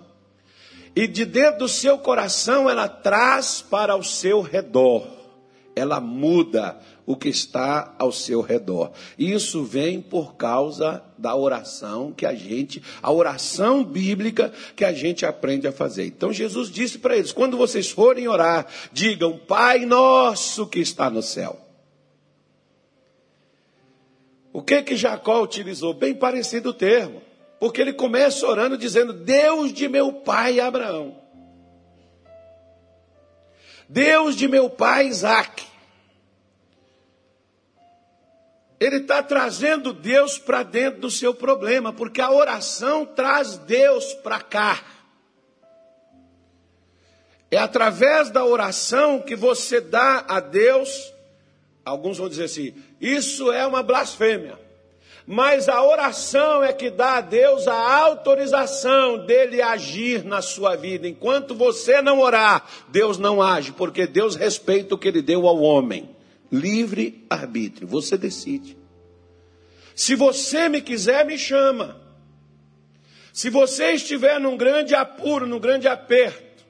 e 0.95 1.07
de 1.07 1.25
dentro 1.25 1.59
do 1.59 1.67
seu 1.67 1.97
coração 1.97 2.69
ela 2.69 2.87
traz 2.87 3.61
para 3.61 3.95
o 3.95 4.03
seu 4.03 4.41
redor. 4.41 5.07
Ela 5.75 5.99
muda 5.99 6.77
o 7.09 7.15
que 7.15 7.27
está 7.27 7.95
ao 7.97 8.11
seu 8.11 8.39
redor. 8.39 8.91
Isso 9.17 9.63
vem 9.63 9.99
por 9.99 10.35
causa 10.35 11.03
da 11.17 11.35
oração 11.35 12.11
que 12.11 12.23
a 12.23 12.35
gente, 12.35 12.83
a 13.01 13.11
oração 13.11 13.83
bíblica 13.83 14.53
que 14.75 14.85
a 14.85 14.93
gente 14.93 15.25
aprende 15.25 15.67
a 15.67 15.71
fazer. 15.71 16.05
Então 16.05 16.31
Jesus 16.31 16.69
disse 16.69 16.99
para 16.99 17.17
eles: 17.17 17.31
quando 17.31 17.57
vocês 17.57 17.89
forem 17.89 18.27
orar, 18.27 18.67
digam: 18.93 19.39
Pai 19.39 19.87
nosso 19.87 20.67
que 20.67 20.79
está 20.79 21.09
no 21.09 21.23
céu. 21.23 21.59
O 24.53 24.61
que 24.61 24.83
que 24.83 24.95
Jacó 24.95 25.41
utilizou? 25.41 25.95
Bem 25.95 26.13
parecido 26.13 26.69
o 26.69 26.73
termo. 26.75 27.23
Porque 27.59 27.81
ele 27.81 27.93
começa 27.93 28.45
orando 28.45 28.77
dizendo: 28.77 29.13
Deus 29.13 29.73
de 29.73 29.87
meu 29.87 30.13
pai 30.13 30.59
Abraão, 30.59 31.17
Deus 33.89 34.35
de 34.35 34.47
meu 34.47 34.69
pai 34.69 35.07
Isaac. 35.07 35.68
Ele 38.79 38.97
está 38.97 39.21
trazendo 39.21 39.91
Deus 39.91 40.37
para 40.37 40.63
dentro 40.63 41.01
do 41.01 41.11
seu 41.11 41.33
problema, 41.33 41.91
porque 41.91 42.21
a 42.21 42.31
oração 42.31 43.05
traz 43.05 43.57
Deus 43.57 44.13
para 44.13 44.39
cá. 44.39 44.81
É 47.51 47.57
através 47.57 48.29
da 48.29 48.45
oração 48.45 49.21
que 49.21 49.35
você 49.35 49.81
dá 49.81 50.23
a 50.27 50.39
Deus. 50.39 51.13
Alguns 51.83 52.17
vão 52.17 52.29
dizer 52.29 52.45
assim: 52.45 52.73
isso 53.01 53.51
é 53.51 53.67
uma 53.67 53.83
blasfêmia. 53.83 54.57
Mas 55.31 55.69
a 55.69 55.83
oração 55.83 56.63
é 56.63 56.73
que 56.73 56.89
dá 56.89 57.17
a 57.17 57.21
Deus 57.21 57.67
a 57.67 57.97
autorização 57.97 59.25
dele 59.27 59.61
agir 59.61 60.23
na 60.23 60.41
sua 60.41 60.75
vida. 60.75 61.07
Enquanto 61.07 61.53
você 61.53 62.01
não 62.01 62.19
orar, 62.19 62.65
Deus 62.87 63.19
não 63.19 63.39
age, 63.39 63.71
porque 63.71 64.07
Deus 64.07 64.35
respeita 64.35 64.95
o 64.95 64.97
que 64.97 65.07
ele 65.07 65.21
deu 65.21 65.47
ao 65.47 65.61
homem. 65.61 66.09
Livre 66.51 67.25
arbítrio, 67.29 67.87
você 67.87 68.17
decide. 68.17 68.77
Se 69.95 70.15
você 70.15 70.69
me 70.69 70.81
quiser, 70.81 71.25
me 71.25 71.37
chama. 71.37 71.99
Se 73.33 73.49
você 73.49 73.91
estiver 73.91 74.39
num 74.39 74.57
grande 74.57 74.95
apuro, 74.95 75.45
num 75.45 75.59
grande 75.59 75.87
aperto, 75.87 76.65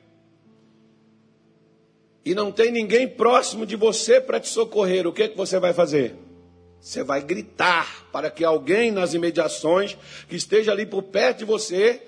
e 2.26 2.36
não 2.36 2.52
tem 2.52 2.72
ninguém 2.72 3.08
próximo 3.08 3.66
de 3.66 3.76
você 3.76 4.20
para 4.20 4.40
te 4.40 4.50
socorrer, 4.50 5.08
o 5.08 5.14
que, 5.14 5.30
que 5.30 5.38
você 5.38 5.60
vai 5.60 5.74
fazer? 5.74 6.16
Você 6.80 7.04
vai 7.04 7.22
gritar 7.22 8.08
para 8.12 8.30
que 8.30 8.44
alguém 8.44 8.92
nas 8.92 9.14
imediações, 9.14 9.98
que 10.28 10.36
esteja 10.36 10.72
ali 10.72 10.86
por 10.86 11.04
perto 11.04 11.40
de 11.40 11.46
você, 11.46 12.02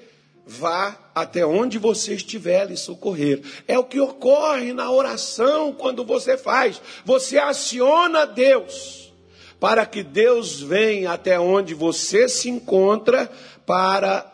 vá 0.52 0.98
até 1.16 1.46
onde 1.46 1.78
você 1.78 2.14
estiver 2.14 2.68
lhe 2.68 2.76
socorrer. 2.76 3.42
É 3.68 3.80
o 3.80 3.84
que 3.84 4.00
ocorre 4.00 4.74
na 4.74 4.92
oração 4.92 5.74
quando 5.74 6.04
você 6.04 6.38
faz. 6.38 6.82
Você 7.06 7.38
aciona 7.38 8.26
Deus 8.26 9.14
para 9.60 9.86
que 9.86 10.04
Deus 10.04 10.60
venha 10.60 11.12
até 11.12 11.40
onde 11.40 11.74
você 11.74 12.28
se 12.28 12.50
encontra 12.50 13.32
para 13.66 14.30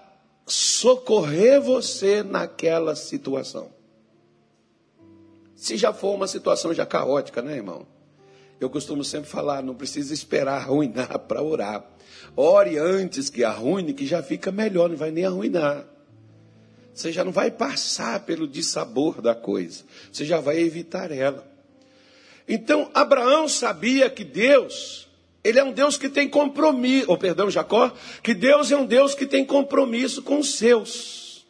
socorrer 0.45 1.61
você 1.61 2.23
naquela 2.23 2.95
situação. 2.95 3.69
Se 5.55 5.75
já 5.75 5.91
for 5.91 6.15
uma 6.15 6.27
situação 6.27 6.73
já 6.73 6.85
caótica, 6.85 7.41
né, 7.41 7.55
irmão? 7.55 7.85
Eu 8.59 8.69
costumo 8.69 9.03
sempre 9.03 9.29
falar, 9.29 9.61
não 9.61 9.75
precisa 9.75 10.13
esperar 10.13 10.61
arruinar 10.61 11.19
para 11.27 11.43
orar. 11.43 11.85
Ore 12.35 12.77
antes 12.77 13.29
que 13.29 13.43
arruine, 13.43 13.93
que 13.93 14.05
já 14.05 14.23
fica 14.23 14.51
melhor, 14.51 14.89
não 14.89 14.95
vai 14.95 15.11
nem 15.11 15.25
arruinar. 15.25 15.96
Você 16.97 17.11
já 17.11 17.23
não 17.23 17.31
vai 17.31 17.51
passar 17.51 18.21
pelo 18.21 18.47
dissabor 18.47 19.21
da 19.21 19.35
coisa. 19.35 19.83
Você 20.11 20.25
já 20.25 20.39
vai 20.39 20.57
evitar 20.57 21.11
ela. 21.11 21.47
Então, 22.47 22.89
Abraão 22.91 23.47
sabia 23.47 24.09
que 24.09 24.23
Deus, 24.23 25.07
ele 25.43 25.59
é 25.59 25.63
um 25.63 25.71
Deus 25.71 25.95
que 25.95 26.09
tem 26.09 26.27
compromisso, 26.27 27.11
ou 27.11 27.15
perdão, 27.15 27.51
Jacó, 27.51 27.93
que 28.23 28.33
Deus 28.33 28.71
é 28.71 28.77
um 28.77 28.85
Deus 28.87 29.13
que 29.13 29.27
tem 29.27 29.45
compromisso 29.45 30.23
com 30.23 30.39
os 30.39 30.55
seus. 30.55 31.45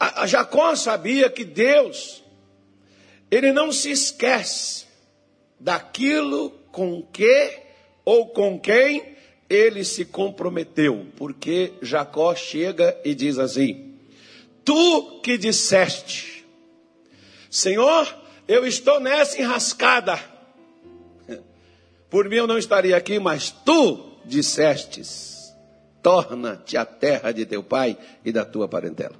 A, 0.00 0.22
a 0.22 0.26
Jacó 0.26 0.74
sabia 0.74 1.28
que 1.28 1.44
Deus, 1.44 2.24
ele 3.30 3.52
não 3.52 3.70
se 3.70 3.90
esquece 3.90 4.86
daquilo 5.60 6.48
com 6.72 7.02
que 7.02 7.58
ou 8.06 8.28
com 8.28 8.58
quem 8.58 9.15
ele 9.48 9.84
se 9.84 10.04
comprometeu, 10.04 11.06
porque 11.16 11.72
Jacó 11.80 12.34
chega 12.34 12.98
e 13.04 13.14
diz 13.14 13.38
assim: 13.38 13.94
Tu 14.64 15.20
que 15.22 15.38
disseste, 15.38 16.44
Senhor, 17.50 18.12
eu 18.48 18.66
estou 18.66 19.00
nessa 19.00 19.40
enrascada, 19.40 20.18
por 22.10 22.28
mim 22.28 22.36
eu 22.36 22.46
não 22.46 22.58
estaria 22.58 22.96
aqui, 22.96 23.18
mas 23.18 23.50
tu 23.50 24.18
dissestes, 24.24 25.54
torna-te 26.02 26.76
a 26.76 26.84
terra 26.84 27.32
de 27.32 27.46
teu 27.46 27.62
pai 27.62 27.96
e 28.24 28.32
da 28.32 28.44
tua 28.44 28.68
parentela. 28.68 29.14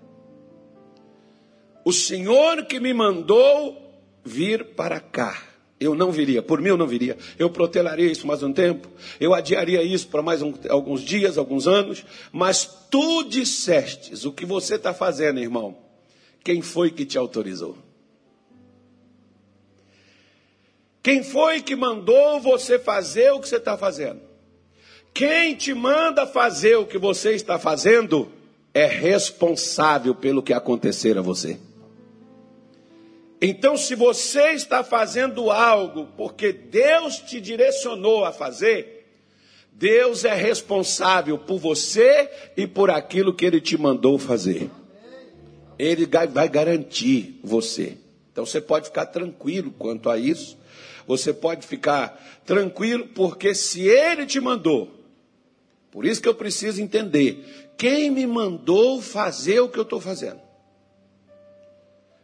O 1.84 1.92
Senhor 1.92 2.64
que 2.66 2.80
me 2.80 2.92
mandou 2.92 3.80
vir 4.24 4.74
para 4.74 4.98
cá 4.98 5.40
eu 5.78 5.94
não 5.94 6.10
viria, 6.10 6.42
por 6.42 6.60
mim 6.60 6.70
eu 6.70 6.76
não 6.76 6.86
viria. 6.86 7.16
Eu 7.38 7.50
protelaria 7.50 8.10
isso 8.10 8.26
mais 8.26 8.42
um 8.42 8.52
tempo, 8.52 8.88
eu 9.20 9.34
adiaria 9.34 9.82
isso 9.82 10.08
para 10.08 10.22
mais 10.22 10.40
um, 10.42 10.54
alguns 10.68 11.02
dias, 11.02 11.36
alguns 11.36 11.66
anos, 11.66 12.04
mas 12.32 12.68
tu 12.90 13.24
dissestes 13.24 14.24
o 14.24 14.32
que 14.32 14.46
você 14.46 14.76
está 14.76 14.94
fazendo, 14.94 15.40
irmão. 15.40 15.76
Quem 16.42 16.62
foi 16.62 16.90
que 16.90 17.04
te 17.04 17.18
autorizou? 17.18 17.76
Quem 21.02 21.22
foi 21.22 21.60
que 21.60 21.76
mandou 21.76 22.40
você 22.40 22.78
fazer 22.78 23.30
o 23.32 23.40
que 23.40 23.48
você 23.48 23.56
está 23.56 23.76
fazendo? 23.76 24.20
Quem 25.12 25.54
te 25.54 25.72
manda 25.72 26.26
fazer 26.26 26.76
o 26.76 26.86
que 26.86 26.98
você 26.98 27.32
está 27.32 27.58
fazendo 27.58 28.30
é 28.74 28.86
responsável 28.86 30.14
pelo 30.14 30.42
que 30.42 30.52
acontecer 30.52 31.16
a 31.16 31.22
você. 31.22 31.58
Então, 33.48 33.76
se 33.76 33.94
você 33.94 34.54
está 34.54 34.82
fazendo 34.82 35.52
algo 35.52 36.08
porque 36.16 36.52
Deus 36.52 37.18
te 37.18 37.40
direcionou 37.40 38.24
a 38.24 38.32
fazer, 38.32 39.06
Deus 39.70 40.24
é 40.24 40.34
responsável 40.34 41.38
por 41.38 41.56
você 41.60 42.28
e 42.56 42.66
por 42.66 42.90
aquilo 42.90 43.32
que 43.32 43.46
Ele 43.46 43.60
te 43.60 43.78
mandou 43.78 44.18
fazer. 44.18 44.68
Ele 45.78 46.08
vai 46.32 46.48
garantir 46.48 47.38
você. 47.40 47.96
Então, 48.32 48.44
você 48.44 48.60
pode 48.60 48.86
ficar 48.86 49.06
tranquilo 49.06 49.72
quanto 49.78 50.10
a 50.10 50.18
isso. 50.18 50.58
Você 51.06 51.32
pode 51.32 51.64
ficar 51.68 52.40
tranquilo 52.44 53.06
porque 53.14 53.54
se 53.54 53.82
Ele 53.86 54.26
te 54.26 54.40
mandou, 54.40 54.90
por 55.92 56.04
isso 56.04 56.20
que 56.20 56.28
eu 56.28 56.34
preciso 56.34 56.82
entender 56.82 57.70
quem 57.78 58.10
me 58.10 58.26
mandou 58.26 59.00
fazer 59.00 59.60
o 59.60 59.68
que 59.68 59.78
eu 59.78 59.84
estou 59.84 60.00
fazendo. 60.00 60.45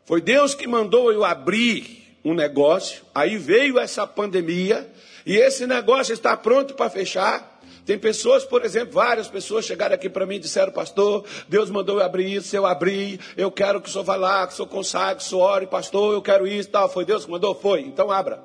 Foi 0.04 0.20
Deus 0.20 0.54
que 0.54 0.66
mandou 0.66 1.12
eu 1.12 1.24
abrir 1.24 2.18
um 2.24 2.34
negócio, 2.34 3.02
aí 3.14 3.36
veio 3.36 3.78
essa 3.78 4.06
pandemia, 4.06 4.90
e 5.24 5.36
esse 5.36 5.66
negócio 5.66 6.12
está 6.12 6.36
pronto 6.36 6.74
para 6.74 6.90
fechar. 6.90 7.60
Tem 7.84 7.98
pessoas, 7.98 8.44
por 8.44 8.64
exemplo, 8.64 8.94
várias 8.94 9.26
pessoas 9.26 9.64
chegaram 9.64 9.94
aqui 9.94 10.08
para 10.08 10.24
mim 10.24 10.36
e 10.36 10.40
disseram, 10.40 10.72
pastor, 10.72 11.24
Deus 11.48 11.68
mandou 11.68 11.98
eu 11.98 12.04
abrir 12.04 12.32
isso, 12.32 12.54
eu 12.54 12.64
abri, 12.64 13.18
eu 13.36 13.50
quero 13.50 13.80
que 13.80 13.88
o 13.88 13.92
senhor 13.92 14.04
vá 14.04 14.14
lá, 14.14 14.46
que 14.46 14.52
o 14.52 14.56
senhor 14.56 14.68
consagre, 14.68 15.16
que 15.16 15.22
o 15.24 15.28
senhor 15.28 15.42
ore, 15.42 15.66
pastor, 15.66 16.14
eu 16.14 16.22
quero 16.22 16.46
isso, 16.46 16.68
tal. 16.68 16.88
Foi 16.88 17.04
Deus 17.04 17.24
que 17.24 17.30
mandou? 17.30 17.54
Foi. 17.54 17.80
Então 17.80 18.10
abra. 18.10 18.40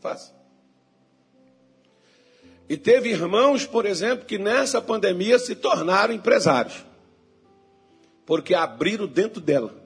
Faça. 0.00 0.34
E 2.68 2.76
teve 2.76 3.10
irmãos, 3.10 3.66
por 3.66 3.86
exemplo, 3.86 4.24
que 4.24 4.38
nessa 4.38 4.80
pandemia 4.80 5.38
se 5.38 5.54
tornaram 5.54 6.12
empresários. 6.12 6.84
Porque 8.26 8.54
abriram 8.54 9.06
dentro 9.06 9.40
dela. 9.40 9.83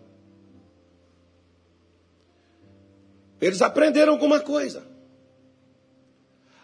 Eles 3.41 3.63
aprenderam 3.63 4.13
alguma 4.13 4.41
coisa. 4.41 4.87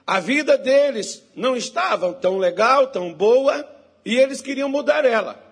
A 0.06 0.20
vida 0.20 0.58
deles 0.58 1.22
não 1.34 1.56
estava 1.56 2.12
tão 2.12 2.36
legal, 2.36 2.88
tão 2.88 3.12
boa, 3.12 3.66
e 4.04 4.16
eles 4.16 4.40
queriam 4.40 4.68
mudar 4.68 5.04
ela. 5.04 5.42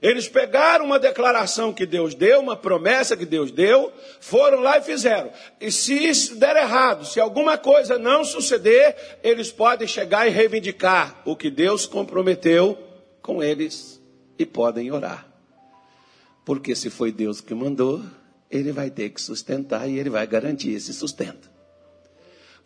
Eles 0.00 0.26
pegaram 0.26 0.86
uma 0.86 0.98
declaração 0.98 1.74
que 1.74 1.84
Deus 1.84 2.14
deu, 2.14 2.40
uma 2.40 2.56
promessa 2.56 3.14
que 3.14 3.26
Deus 3.26 3.50
deu, 3.50 3.92
foram 4.18 4.60
lá 4.60 4.78
e 4.78 4.82
fizeram. 4.82 5.30
E 5.60 5.70
se 5.70 5.92
isso 5.92 6.36
der 6.36 6.56
errado, 6.56 7.04
se 7.04 7.20
alguma 7.20 7.58
coisa 7.58 7.98
não 7.98 8.24
suceder, 8.24 8.96
eles 9.22 9.52
podem 9.52 9.86
chegar 9.86 10.26
e 10.26 10.30
reivindicar 10.30 11.20
o 11.26 11.36
que 11.36 11.50
Deus 11.50 11.84
comprometeu 11.84 12.78
com 13.20 13.42
eles 13.42 14.00
e 14.38 14.46
podem 14.46 14.90
orar. 14.90 15.26
Porque 16.46 16.74
se 16.74 16.88
foi 16.88 17.12
Deus 17.12 17.42
que 17.42 17.52
mandou, 17.52 18.02
ele 18.50 18.72
vai 18.72 18.90
ter 18.90 19.10
que 19.10 19.20
sustentar 19.20 19.88
e 19.88 19.98
ele 19.98 20.10
vai 20.10 20.26
garantir 20.26 20.70
esse 20.70 20.92
sustento. 20.92 21.49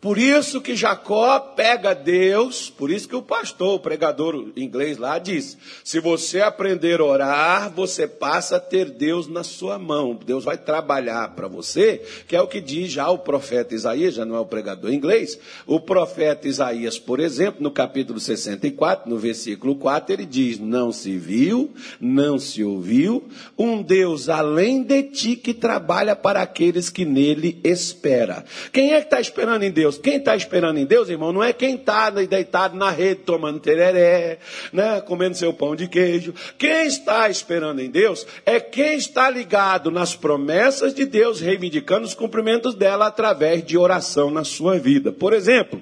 Por 0.05 0.19
isso 0.19 0.61
que 0.61 0.75
Jacó 0.75 1.39
pega 1.39 1.95
Deus, 1.95 2.69
por 2.69 2.91
isso 2.91 3.09
que 3.09 3.15
o 3.15 3.23
pastor, 3.23 3.73
o 3.73 3.79
pregador 3.79 4.51
inglês 4.55 4.99
lá 4.99 5.17
diz: 5.17 5.57
se 5.83 5.99
você 5.99 6.41
aprender 6.41 6.99
a 6.99 7.05
orar, 7.05 7.73
você 7.73 8.07
passa 8.07 8.57
a 8.57 8.59
ter 8.59 8.91
Deus 8.91 9.27
na 9.27 9.43
sua 9.43 9.79
mão. 9.79 10.13
Deus 10.13 10.43
vai 10.43 10.59
trabalhar 10.59 11.29
para 11.29 11.47
você, 11.47 12.03
que 12.27 12.35
é 12.35 12.39
o 12.39 12.47
que 12.47 12.61
diz 12.61 12.91
já 12.91 13.09
o 13.09 13.17
profeta 13.17 13.73
Isaías, 13.73 14.13
já 14.13 14.23
não 14.23 14.35
é 14.35 14.39
o 14.39 14.45
pregador 14.45 14.93
inglês. 14.93 15.39
O 15.65 15.79
profeta 15.79 16.47
Isaías, 16.47 16.99
por 16.99 17.19
exemplo, 17.19 17.63
no 17.63 17.71
capítulo 17.71 18.19
64, 18.19 19.09
no 19.09 19.17
versículo 19.17 19.75
4, 19.75 20.13
ele 20.13 20.25
diz: 20.27 20.59
Não 20.59 20.91
se 20.91 21.17
viu, 21.17 21.73
não 21.99 22.37
se 22.37 22.63
ouviu 22.63 23.27
um 23.57 23.81
Deus 23.81 24.29
além 24.29 24.83
de 24.83 25.01
ti 25.01 25.35
que 25.35 25.51
trabalha 25.51 26.15
para 26.15 26.43
aqueles 26.43 26.91
que 26.91 27.05
nele 27.05 27.59
espera. 27.63 28.45
Quem 28.71 28.93
é 28.93 28.99
que 28.99 29.07
está 29.07 29.19
esperando 29.19 29.63
em 29.63 29.71
Deus? 29.71 29.94
Deus. 29.95 29.97
Quem 29.97 30.17
está 30.17 30.35
esperando 30.35 30.77
em 30.77 30.85
Deus, 30.85 31.09
irmão, 31.09 31.31
não 31.31 31.43
é 31.43 31.53
quem 31.53 31.75
está 31.75 32.09
deitado 32.09 32.75
na 32.75 32.89
rede 32.89 33.21
tomando 33.21 33.59
tereré, 33.59 34.39
né, 34.71 35.01
comendo 35.01 35.35
seu 35.35 35.53
pão 35.53 35.75
de 35.75 35.87
queijo. 35.87 36.33
Quem 36.57 36.85
está 36.85 37.29
esperando 37.29 37.81
em 37.81 37.89
Deus 37.89 38.25
é 38.45 38.59
quem 38.59 38.95
está 38.95 39.29
ligado 39.29 39.89
nas 39.89 40.15
promessas 40.15 40.93
de 40.93 41.05
Deus, 41.05 41.39
reivindicando 41.39 42.05
os 42.05 42.13
cumprimentos 42.13 42.75
dela 42.75 43.07
através 43.07 43.63
de 43.63 43.77
oração 43.77 44.29
na 44.29 44.43
sua 44.43 44.77
vida. 44.77 45.11
Por 45.11 45.33
exemplo, 45.33 45.81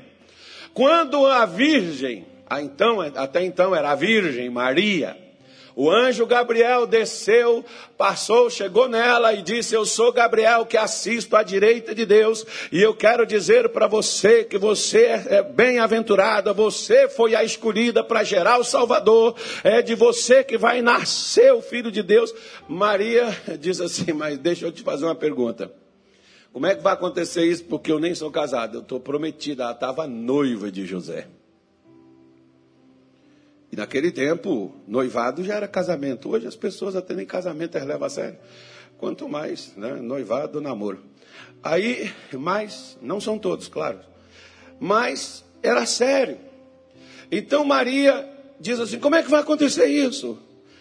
quando 0.74 1.26
a 1.26 1.46
Virgem, 1.46 2.26
então, 2.60 3.02
até 3.02 3.44
então 3.44 3.76
era 3.76 3.92
a 3.92 3.96
Virgem 3.96 4.50
Maria, 4.50 5.23
o 5.76 5.90
anjo 5.90 6.26
Gabriel 6.26 6.86
desceu, 6.86 7.66
passou, 7.98 8.50
chegou 8.50 8.88
nela 8.88 9.34
e 9.34 9.42
disse: 9.42 9.74
Eu 9.74 9.86
sou 9.86 10.12
Gabriel 10.12 10.66
que 10.66 10.78
assisto 10.78 11.36
à 11.36 11.44
direita 11.44 11.96
de 11.96 12.06
Deus, 12.06 12.46
e 12.72 12.82
eu 12.82 12.94
quero 12.94 13.26
dizer 13.26 13.70
para 13.70 13.88
você 13.88 14.44
que 14.44 14.58
você 14.58 15.06
é 15.28 15.42
bem-aventurada, 15.42 16.54
você 16.54 17.10
foi 17.10 17.36
a 17.36 17.44
escolhida 17.44 18.04
para 18.04 18.24
gerar 18.24 18.60
o 18.60 18.64
Salvador, 18.64 19.36
é 19.64 19.82
de 19.82 19.96
você 19.96 20.44
que 20.44 20.58
vai 20.58 20.82
nascer 20.82 21.54
o 21.54 21.62
Filho 21.62 21.92
de 21.92 22.04
Deus. 22.04 22.34
Maria 22.68 23.36
diz 23.60 23.82
assim: 23.82 24.14
Mas 24.14 24.38
deixa 24.38 24.66
eu 24.66 24.72
te 24.72 24.84
fazer 24.84 25.06
uma 25.06 25.16
pergunta. 25.16 25.72
Como 26.52 26.68
é 26.68 26.76
que 26.76 26.84
vai 26.84 26.94
acontecer 26.94 27.44
isso? 27.46 27.64
Porque 27.66 27.92
eu 27.92 28.00
nem 28.00 28.14
sou 28.14 28.30
casado, 28.30 28.78
eu 28.78 28.82
estou 28.82 29.00
prometida, 29.00 29.64
ela 29.64 29.72
estava 29.72 30.06
noiva 30.06 30.72
de 30.72 30.86
José. 30.86 31.28
E 33.74 33.76
naquele 33.76 34.12
tempo, 34.12 34.72
noivado 34.88 35.44
já 35.44 35.56
era 35.56 35.68
casamento. 35.68 36.30
Hoje 36.30 36.46
as 36.46 36.56
pessoas 36.56 36.96
até 36.96 37.16
nem 37.16 37.26
casamento 37.26 37.76
elas 37.76 37.88
levam 37.88 38.06
a 38.06 38.10
sério. 38.10 38.38
Quanto 39.00 39.28
mais, 39.28 39.74
né? 39.76 39.96
Noivado, 39.96 40.62
namoro. 40.62 41.04
Aí, 41.64 42.14
mas, 42.34 42.96
não 43.02 43.20
são 43.20 43.40
todos, 43.40 43.68
claro. 43.68 43.98
Mas 44.80 45.44
era 45.64 45.88
sério. 45.88 46.38
Então 47.32 47.66
Maria 47.66 48.30
diz 48.60 48.80
assim: 48.80 49.00
como 49.00 49.16
é 49.16 49.24
que 49.24 49.32
vai 49.32 49.42
acontecer 49.42 49.88
isso? 49.88 50.38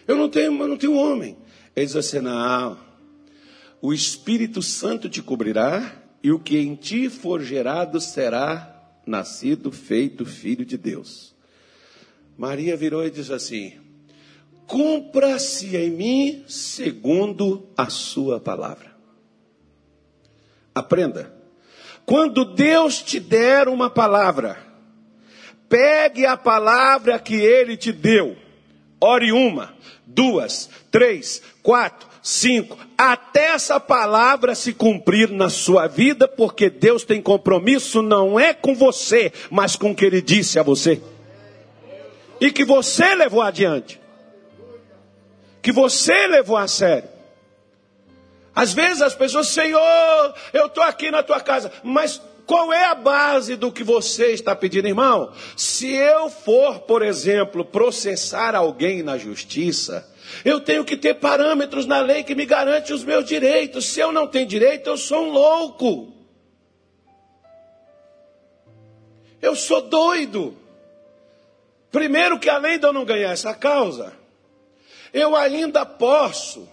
Eu 0.07 0.15
não 0.15 0.29
tenho, 0.29 0.55
eu 0.61 0.67
não 0.67 0.77
tenho 0.77 0.93
homem. 0.93 1.35
Ele 1.75 1.87
diz 1.87 1.95
assim: 1.95 2.19
não. 2.19 2.77
O 3.81 3.91
Espírito 3.91 4.61
Santo 4.61 5.09
te 5.09 5.19
cobrirá, 5.19 5.95
e 6.21 6.31
o 6.31 6.37
que 6.37 6.59
em 6.59 6.75
ti 6.75 7.09
for 7.09 7.41
gerado 7.41 7.99
será 7.99 8.93
nascido, 9.03 9.71
feito 9.71 10.27
filho 10.27 10.63
de 10.63 10.77
Deus. 10.77 11.32
Maria 12.37 12.75
virou 12.75 13.05
e 13.05 13.11
disse 13.11 13.33
assim: 13.33 13.73
Cumpra-se 14.65 15.75
em 15.75 15.91
mim 15.91 16.43
segundo 16.47 17.67
a 17.77 17.89
sua 17.89 18.39
palavra. 18.39 18.91
Aprenda. 20.73 21.31
Quando 22.05 22.43
Deus 22.43 23.01
te 23.01 23.19
der 23.19 23.67
uma 23.67 23.89
palavra, 23.89 24.57
pegue 25.69 26.25
a 26.25 26.35
palavra 26.35 27.19
que 27.19 27.35
ele 27.35 27.77
te 27.77 27.91
deu. 27.91 28.35
Ore 28.99 29.31
uma, 29.31 29.73
duas, 30.05 30.69
três, 30.89 31.41
quatro, 31.61 32.07
cinco, 32.21 32.77
até 32.97 33.47
essa 33.53 33.79
palavra 33.79 34.55
se 34.55 34.73
cumprir 34.73 35.29
na 35.29 35.49
sua 35.49 35.87
vida, 35.87 36.27
porque 36.27 36.69
Deus 36.69 37.03
tem 37.03 37.21
compromisso 37.21 38.01
não 38.01 38.39
é 38.39 38.53
com 38.53 38.73
você, 38.73 39.31
mas 39.51 39.75
com 39.75 39.91
o 39.91 39.95
que 39.95 40.05
ele 40.05 40.21
disse 40.21 40.57
a 40.57 40.63
você 40.63 41.01
e 42.43 42.51
que 42.51 42.65
você 42.65 43.15
levou 43.15 43.41
adiante, 43.41 44.01
que 45.61 45.71
você 45.71 46.27
levou 46.27 46.57
a 46.57 46.67
sério. 46.67 47.07
Às 48.53 48.73
vezes 48.73 49.01
as 49.01 49.15
pessoas, 49.15 49.47
Senhor, 49.47 50.35
eu 50.51 50.65
estou 50.65 50.83
aqui 50.83 51.09
na 51.09 51.23
tua 51.23 51.39
casa, 51.39 51.71
mas 51.81 52.21
qual 52.45 52.73
é 52.73 52.83
a 52.83 52.95
base 52.95 53.55
do 53.55 53.71
que 53.71 53.81
você 53.81 54.33
está 54.33 54.53
pedindo, 54.53 54.89
irmão? 54.89 55.31
Se 55.55 55.89
eu 55.89 56.29
for, 56.29 56.79
por 56.79 57.01
exemplo, 57.01 57.63
processar 57.63 58.55
alguém 58.55 59.01
na 59.01 59.17
justiça, 59.17 60.05
eu 60.43 60.59
tenho 60.59 60.83
que 60.83 60.97
ter 60.97 61.13
parâmetros 61.13 61.85
na 61.85 62.01
lei 62.01 62.23
que 62.23 62.35
me 62.35 62.45
garante 62.45 62.91
os 62.91 63.05
meus 63.05 63.23
direitos. 63.23 63.85
Se 63.85 64.01
eu 64.01 64.11
não 64.11 64.27
tenho 64.27 64.45
direito, 64.45 64.89
eu 64.89 64.97
sou 64.97 65.27
um 65.27 65.31
louco. 65.31 66.13
Eu 69.41 69.55
sou 69.55 69.79
doido. 69.79 70.57
Primeiro, 71.93 72.39
que 72.39 72.49
além 72.49 72.79
de 72.79 72.87
eu 72.87 72.91
não 72.91 73.05
ganhar 73.05 73.29
essa 73.29 73.53
causa, 73.53 74.13
eu 75.13 75.35
ainda 75.35 75.85
posso 75.85 76.67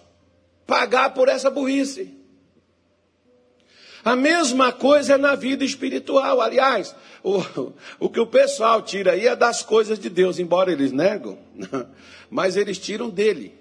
pagar 0.66 1.12
por 1.12 1.28
essa 1.28 1.50
burrice. 1.50 2.18
A 4.02 4.16
mesma 4.16 4.72
coisa 4.72 5.14
é 5.14 5.18
na 5.18 5.35
vida 5.35 5.62
espiritual. 5.62 6.40
Aliás, 6.40 6.96
o, 7.22 7.42
o 7.98 8.09
que 8.09 8.18
o 8.18 8.26
pessoal 8.26 8.80
tira 8.80 9.12
aí 9.12 9.26
é 9.26 9.37
das 9.37 9.62
coisas 9.62 9.98
de 9.98 10.09
Deus, 10.09 10.38
embora 10.38 10.72
eles 10.72 10.90
negam, 10.90 11.38
mas 12.30 12.56
eles 12.56 12.78
tiram 12.78 13.11
dele. 13.11 13.61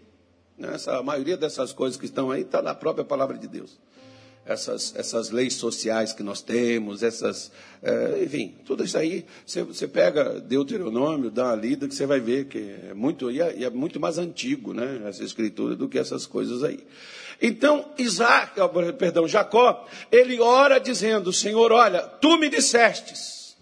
Essa, 0.58 1.00
a 1.00 1.04
maioria 1.04 1.36
dessas 1.36 1.74
coisas 1.74 2.00
que 2.00 2.06
estão 2.06 2.32
aí 2.32 2.44
está 2.44 2.62
na 2.62 2.74
própria 2.74 3.04
palavra 3.04 3.38
de 3.38 3.50
Deus 3.50 3.78
essas, 4.50 4.96
essas 4.96 5.30
leis 5.30 5.54
sociais 5.54 6.12
que 6.12 6.24
nós 6.24 6.42
temos, 6.42 7.04
essas, 7.04 7.52
é, 7.84 8.24
enfim, 8.24 8.56
tudo 8.66 8.84
isso 8.84 8.98
aí, 8.98 9.24
você, 9.46 9.62
você 9.62 9.88
pega 9.88 10.40
Deuteronômio, 10.40 11.30
dá 11.30 11.46
uma 11.46 11.56
lida, 11.56 11.88
que 11.88 11.94
você 11.94 12.08
vai 12.08 12.20
ver 12.20 12.46
que 12.46 12.76
é 12.90 12.94
muito, 12.96 13.30
e 13.30 13.40
é, 13.40 13.64
é 13.64 13.70
muito 13.70 14.00
mais 14.00 14.18
antigo, 14.18 14.74
né, 14.74 15.04
essa 15.06 15.24
escritura, 15.24 15.76
do 15.76 15.88
que 15.88 16.00
essas 16.00 16.26
coisas 16.26 16.64
aí. 16.64 16.84
Então, 17.40 17.94
Isaac, 18.00 18.60
perdão, 18.98 19.28
Jacó, 19.28 19.88
ele 20.12 20.40
ora 20.40 20.80
dizendo, 20.80 21.32
Senhor, 21.32 21.72
olha, 21.72 22.02
tu 22.02 22.36
me 22.40 22.50
dissestes, 22.50 23.56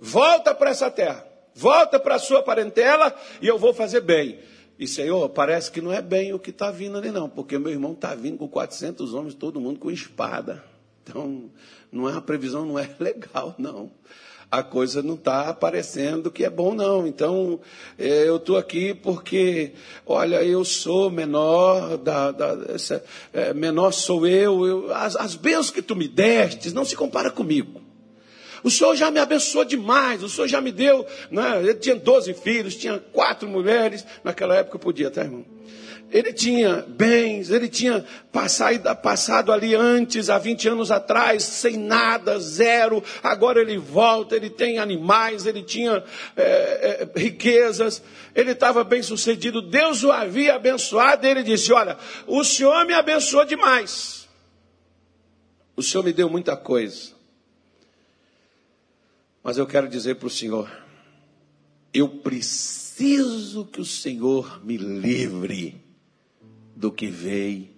volta 0.00 0.54
para 0.54 0.70
essa 0.70 0.92
terra, 0.92 1.26
volta 1.56 1.98
para 1.98 2.14
a 2.14 2.20
sua 2.20 2.40
parentela, 2.40 3.12
e 3.42 3.48
eu 3.48 3.58
vou 3.58 3.74
fazer 3.74 4.00
bem. 4.00 4.38
E 4.78 4.88
Senhor, 4.88 5.28
parece 5.28 5.70
que 5.70 5.80
não 5.80 5.92
é 5.92 6.02
bem 6.02 6.32
o 6.32 6.38
que 6.38 6.50
está 6.50 6.70
vindo 6.70 6.98
ali, 6.98 7.10
não, 7.10 7.28
porque 7.28 7.58
meu 7.58 7.70
irmão 7.70 7.92
está 7.92 8.14
vindo 8.14 8.38
com 8.38 8.48
400 8.48 9.14
homens, 9.14 9.34
todo 9.34 9.60
mundo 9.60 9.78
com 9.78 9.90
espada. 9.90 10.64
Então, 11.02 11.50
não 11.92 12.08
é 12.08 12.12
uma 12.12 12.22
previsão, 12.22 12.64
não 12.66 12.78
é 12.78 12.90
legal, 12.98 13.54
não. 13.58 13.90
A 14.50 14.62
coisa 14.62 15.02
não 15.02 15.14
está 15.14 15.48
aparecendo 15.48 16.30
que 16.30 16.44
é 16.44 16.50
bom, 16.50 16.74
não. 16.74 17.06
Então, 17.06 17.60
é, 17.98 18.28
eu 18.28 18.36
estou 18.36 18.56
aqui 18.56 18.94
porque, 18.94 19.72
olha, 20.06 20.42
eu 20.44 20.64
sou 20.64 21.10
menor, 21.10 21.96
da, 21.98 22.30
da 22.30 22.72
essa, 22.72 23.02
é, 23.32 23.52
menor 23.54 23.92
sou 23.92 24.26
eu, 24.26 24.66
eu 24.66 24.94
as, 24.94 25.16
as 25.16 25.34
bênçãos 25.34 25.70
que 25.70 25.82
tu 25.82 25.96
me 25.96 26.06
destes 26.06 26.72
não 26.72 26.84
se 26.84 26.94
compara 26.94 27.30
comigo. 27.30 27.83
O 28.64 28.70
Senhor 28.70 28.96
já 28.96 29.10
me 29.10 29.20
abençoou 29.20 29.62
demais, 29.62 30.22
o 30.22 30.28
Senhor 30.28 30.48
já 30.48 30.58
me 30.58 30.72
deu. 30.72 31.06
Né? 31.30 31.60
Ele 31.60 31.74
tinha 31.74 31.94
12 31.94 32.32
filhos, 32.32 32.74
tinha 32.74 32.98
quatro 32.98 33.46
mulheres. 33.46 34.06
Naquela 34.24 34.56
época 34.56 34.78
podia, 34.78 35.10
tá, 35.10 35.20
irmão? 35.20 35.44
Ele 36.10 36.32
tinha 36.32 36.82
bens, 36.88 37.50
ele 37.50 37.68
tinha 37.68 38.04
passado, 38.32 38.96
passado 38.96 39.52
ali 39.52 39.74
antes, 39.74 40.30
há 40.30 40.38
20 40.38 40.68
anos 40.68 40.90
atrás, 40.90 41.42
sem 41.42 41.76
nada, 41.76 42.38
zero. 42.38 43.02
Agora 43.22 43.60
ele 43.60 43.76
volta, 43.76 44.34
ele 44.34 44.48
tem 44.48 44.78
animais, 44.78 45.44
ele 45.44 45.62
tinha 45.62 46.02
é, 46.36 46.42
é, 47.12 47.18
riquezas, 47.18 48.02
ele 48.34 48.52
estava 48.52 48.82
bem 48.82 49.02
sucedido. 49.02 49.60
Deus 49.60 50.04
o 50.04 50.10
havia 50.10 50.54
abençoado. 50.54 51.26
Ele 51.26 51.42
disse: 51.42 51.70
Olha, 51.72 51.98
o 52.26 52.42
Senhor 52.44 52.86
me 52.86 52.94
abençoou 52.94 53.44
demais. 53.44 54.26
O 55.76 55.82
Senhor 55.82 56.02
me 56.02 56.12
deu 56.14 56.30
muita 56.30 56.56
coisa. 56.56 57.13
Mas 59.44 59.58
eu 59.58 59.66
quero 59.66 59.86
dizer 59.86 60.14
para 60.14 60.26
o 60.26 60.30
Senhor: 60.30 60.70
eu 61.92 62.08
preciso 62.08 63.66
que 63.66 63.82
o 63.82 63.84
Senhor 63.84 64.64
me 64.64 64.78
livre 64.78 65.84
do 66.74 66.90
que 66.90 67.08
veio, 67.08 67.68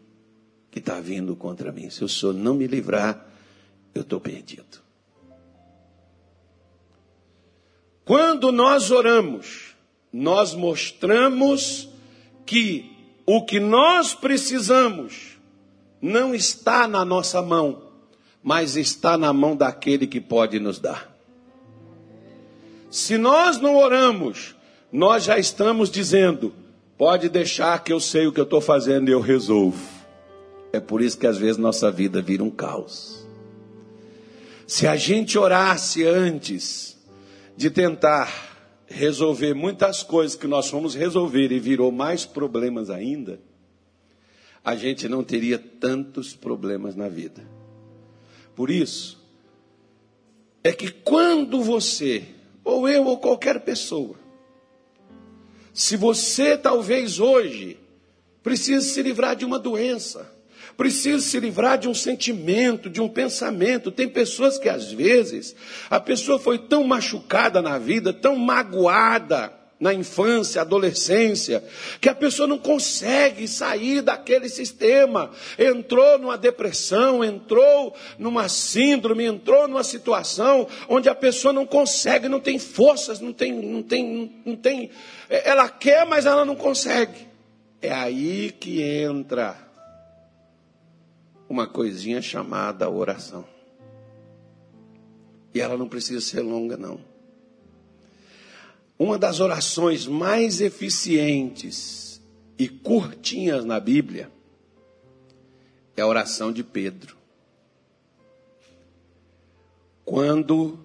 que 0.71 0.79
está 0.79 1.01
vindo 1.01 1.35
contra 1.35 1.73
mim. 1.73 1.91
Se 1.91 2.05
o 2.05 2.09
Senhor 2.09 2.33
não 2.33 2.55
me 2.55 2.69
livrar, 2.69 3.27
eu 3.93 4.03
estou 4.03 4.21
perdido. 4.21 4.87
Quando 8.05 8.53
nós 8.53 8.93
oramos, 8.93 9.75
nós 10.13 10.55
mostramos 10.55 11.89
que 12.47 12.93
o 13.27 13.45
que 13.45 13.59
nós 13.59 14.15
precisamos 14.15 15.37
não 16.01 16.33
está 16.33 16.87
na 16.87 17.05
nossa 17.05 17.43
mão, 17.43 17.91
mas 18.41 18.77
está 18.77 19.19
na 19.19 19.33
mão 19.33 19.57
daquele 19.57 20.07
que 20.07 20.21
pode 20.21 20.61
nos 20.61 20.79
dar. 20.79 21.16
Se 22.91 23.19
nós 23.19 23.61
não 23.61 23.77
oramos, 23.77 24.55
nós 24.93 25.25
já 25.25 25.39
estamos 25.39 25.91
dizendo: 25.91 26.53
pode 26.97 27.29
deixar 27.29 27.83
que 27.83 27.93
eu 27.93 28.01
sei 28.01 28.27
o 28.27 28.33
que 28.33 28.41
eu 28.41 28.45
estou 28.45 28.61
fazendo 28.61 29.09
e 29.09 29.13
eu 29.13 29.21
resolvo. 29.21 29.85
É 30.73 30.81
por 30.81 31.01
isso 31.01 31.19
que 31.19 31.27
às 31.27 31.39
vezes 31.39 31.57
nossa 31.57 31.91
vida 31.91 32.21
vira 32.21 32.43
um 32.43 32.51
caos. 32.51 33.27
Se 34.67 34.87
a 34.87 34.97
gente 34.97 35.39
orasse 35.39 36.05
antes 36.05 36.99
de 37.57 37.71
tentar 37.71 38.85
resolver 38.87 39.55
muitas 39.55 40.03
coisas 40.03 40.37
que 40.37 40.47
nós 40.47 40.69
fomos 40.69 40.95
resolver 40.95 41.51
e 41.53 41.59
virou 41.59 41.91
mais 41.91 42.25
problemas 42.25 42.91
ainda, 42.91 43.41
a 44.65 44.75
gente 44.77 45.09
não 45.09 45.23
teria 45.23 45.59
tantos 45.59 46.35
problemas 46.35 46.95
na 46.95 47.09
vida. 47.09 47.43
Por 48.55 48.71
isso, 48.71 49.23
é 50.63 50.73
que 50.73 50.91
quando 50.91 51.63
você 51.63 52.27
ou 52.67 52.89
eu, 52.89 53.05
ou 53.05 53.17
qualquer 53.17 53.61
pessoa. 53.61 54.17
Se 55.73 55.97
você 55.97 56.59
talvez 56.59 57.21
hoje 57.21 57.79
precisa 58.43 58.85
se 58.85 59.01
livrar 59.03 59.37
de 59.37 59.45
uma 59.45 59.57
doença, 59.59 60.29
precisa 60.77 61.21
se 61.21 61.39
livrar 61.39 61.79
de 61.79 61.89
um 61.89 61.95
sentimento, 61.95 62.91
de 62.91 63.01
um 63.01 63.09
pensamento. 63.09 63.93
Tem 63.93 64.09
pessoas 64.09 64.59
que 64.59 64.69
às 64.69 64.91
vezes 64.91 65.55
a 65.89 66.01
pessoa 66.01 66.41
foi 66.41 66.59
tão 66.59 66.83
machucada 66.83 67.63
na 67.63 67.79
vida, 67.79 68.13
tão 68.13 68.35
magoada, 68.35 69.53
na 69.79 69.93
infância, 69.93 70.63
adolescência, 70.63 71.63
que 72.01 72.09
a 72.09 72.15
pessoa 72.15 72.49
não 72.49 72.59
consegue 72.59 73.47
sair 73.47 74.01
daquele 74.01 74.49
sistema. 74.49 75.31
Entrou 75.59 76.19
numa 76.19 76.39
depressão, 76.39 77.23
entrou 77.23 77.95
numa 78.19 78.49
síndrome, 78.49 79.25
entrou 79.25 79.69
numa 79.69 79.85
situação 79.85 80.67
onde 80.89 81.09
a 81.09 81.15
pessoa 81.15 81.53
não 81.53 81.67
consegue, 81.67 82.29
não 82.29 82.41
tem 82.41 82.59
forças, 82.59 83.21
não 83.21 83.33
tem, 83.33 83.53
não 83.53 83.83
tem, 83.83 84.43
não 84.45 84.57
tem. 84.57 84.91
Ela 85.29 85.69
quer, 85.69 86.07
mas 86.07 86.25
ela 86.25 86.45
não 86.45 86.57
consegue. 86.57 87.27
É 87.83 87.93
aí 87.93 88.53
que 88.53 88.83
entra 88.83 89.57
uma 91.49 91.67
coisinha 91.67 92.23
chamada 92.23 92.89
oração. 92.89 93.45
E 95.55 95.61
ela 95.61 95.77
não 95.77 95.89
precisa 95.89 96.21
ser 96.21 96.41
longa, 96.41 96.77
não. 96.77 97.16
Uma 98.99 99.19
das 99.19 99.41
orações 99.41 100.07
mais 100.07 100.61
eficientes 100.61 102.21
e 102.59 102.69
curtinhas 102.69 103.65
na 103.65 103.79
Bíblia 103.79 104.31
é 105.97 106.03
a 106.03 106.07
oração 106.07 106.51
de 106.51 106.63
Pedro. 106.65 107.17
Quando 110.05 110.79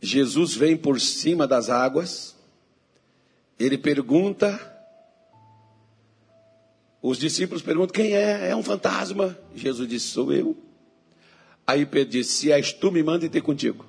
Jesus 0.00 0.54
vem 0.54 0.76
por 0.76 1.00
cima 1.00 1.46
das 1.46 1.70
águas, 1.70 2.36
ele 3.58 3.78
pergunta, 3.78 4.58
os 7.00 7.16
discípulos 7.16 7.62
perguntam: 7.62 7.94
quem 7.94 8.14
é? 8.14 8.50
É 8.50 8.56
um 8.56 8.62
fantasma? 8.62 9.38
Jesus 9.54 9.88
disse: 9.88 10.08
sou 10.08 10.32
eu. 10.32 10.56
Aí 11.66 11.86
Pedro 11.86 12.10
disse: 12.10 12.32
se 12.32 12.52
és 12.52 12.72
tu, 12.72 12.92
me 12.92 13.02
manda 13.02 13.28
ter 13.28 13.40
contigo. 13.40 13.87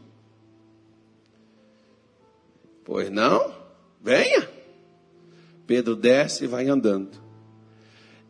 Pois 2.90 3.12
não? 3.12 3.54
Venha. 4.02 4.50
Pedro 5.68 5.96
desce 5.96 6.46
e 6.46 6.48
vai 6.48 6.68
andando. 6.68 7.22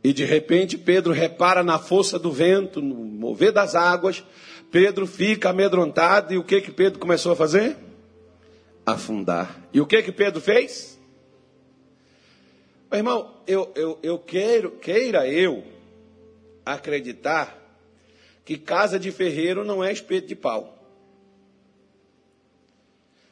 E 0.04 0.12
de 0.12 0.26
repente 0.26 0.78
Pedro 0.78 1.14
repara 1.14 1.64
na 1.64 1.80
força 1.80 2.20
do 2.20 2.30
vento, 2.30 2.82
no 2.82 2.94
mover 2.94 3.54
das 3.54 3.74
águas. 3.74 4.22
Pedro 4.70 5.08
fica 5.08 5.52
amedrontado 5.52 6.34
e 6.34 6.38
o 6.38 6.44
que 6.44 6.60
que 6.60 6.72
Pedro 6.72 7.00
começou 7.00 7.32
a 7.32 7.38
fazer? 7.38 7.78
Afundar. 8.86 9.64
E 9.72 9.80
o 9.80 9.88
que 9.88 10.04
que 10.04 10.12
Pedro 10.12 10.42
fez? 10.42 11.00
Meu 12.92 13.00
irmão, 13.00 13.38
eu, 13.48 13.72
eu, 13.76 13.98
eu 14.04 14.20
queiro, 14.20 14.72
queira 14.72 15.26
eu 15.26 15.64
acreditar 16.66 17.58
que 18.44 18.58
casa 18.58 19.00
de 19.00 19.10
ferreiro 19.10 19.64
não 19.64 19.82
é 19.82 19.94
espeto 19.94 20.28
de 20.28 20.36
pau. 20.36 20.79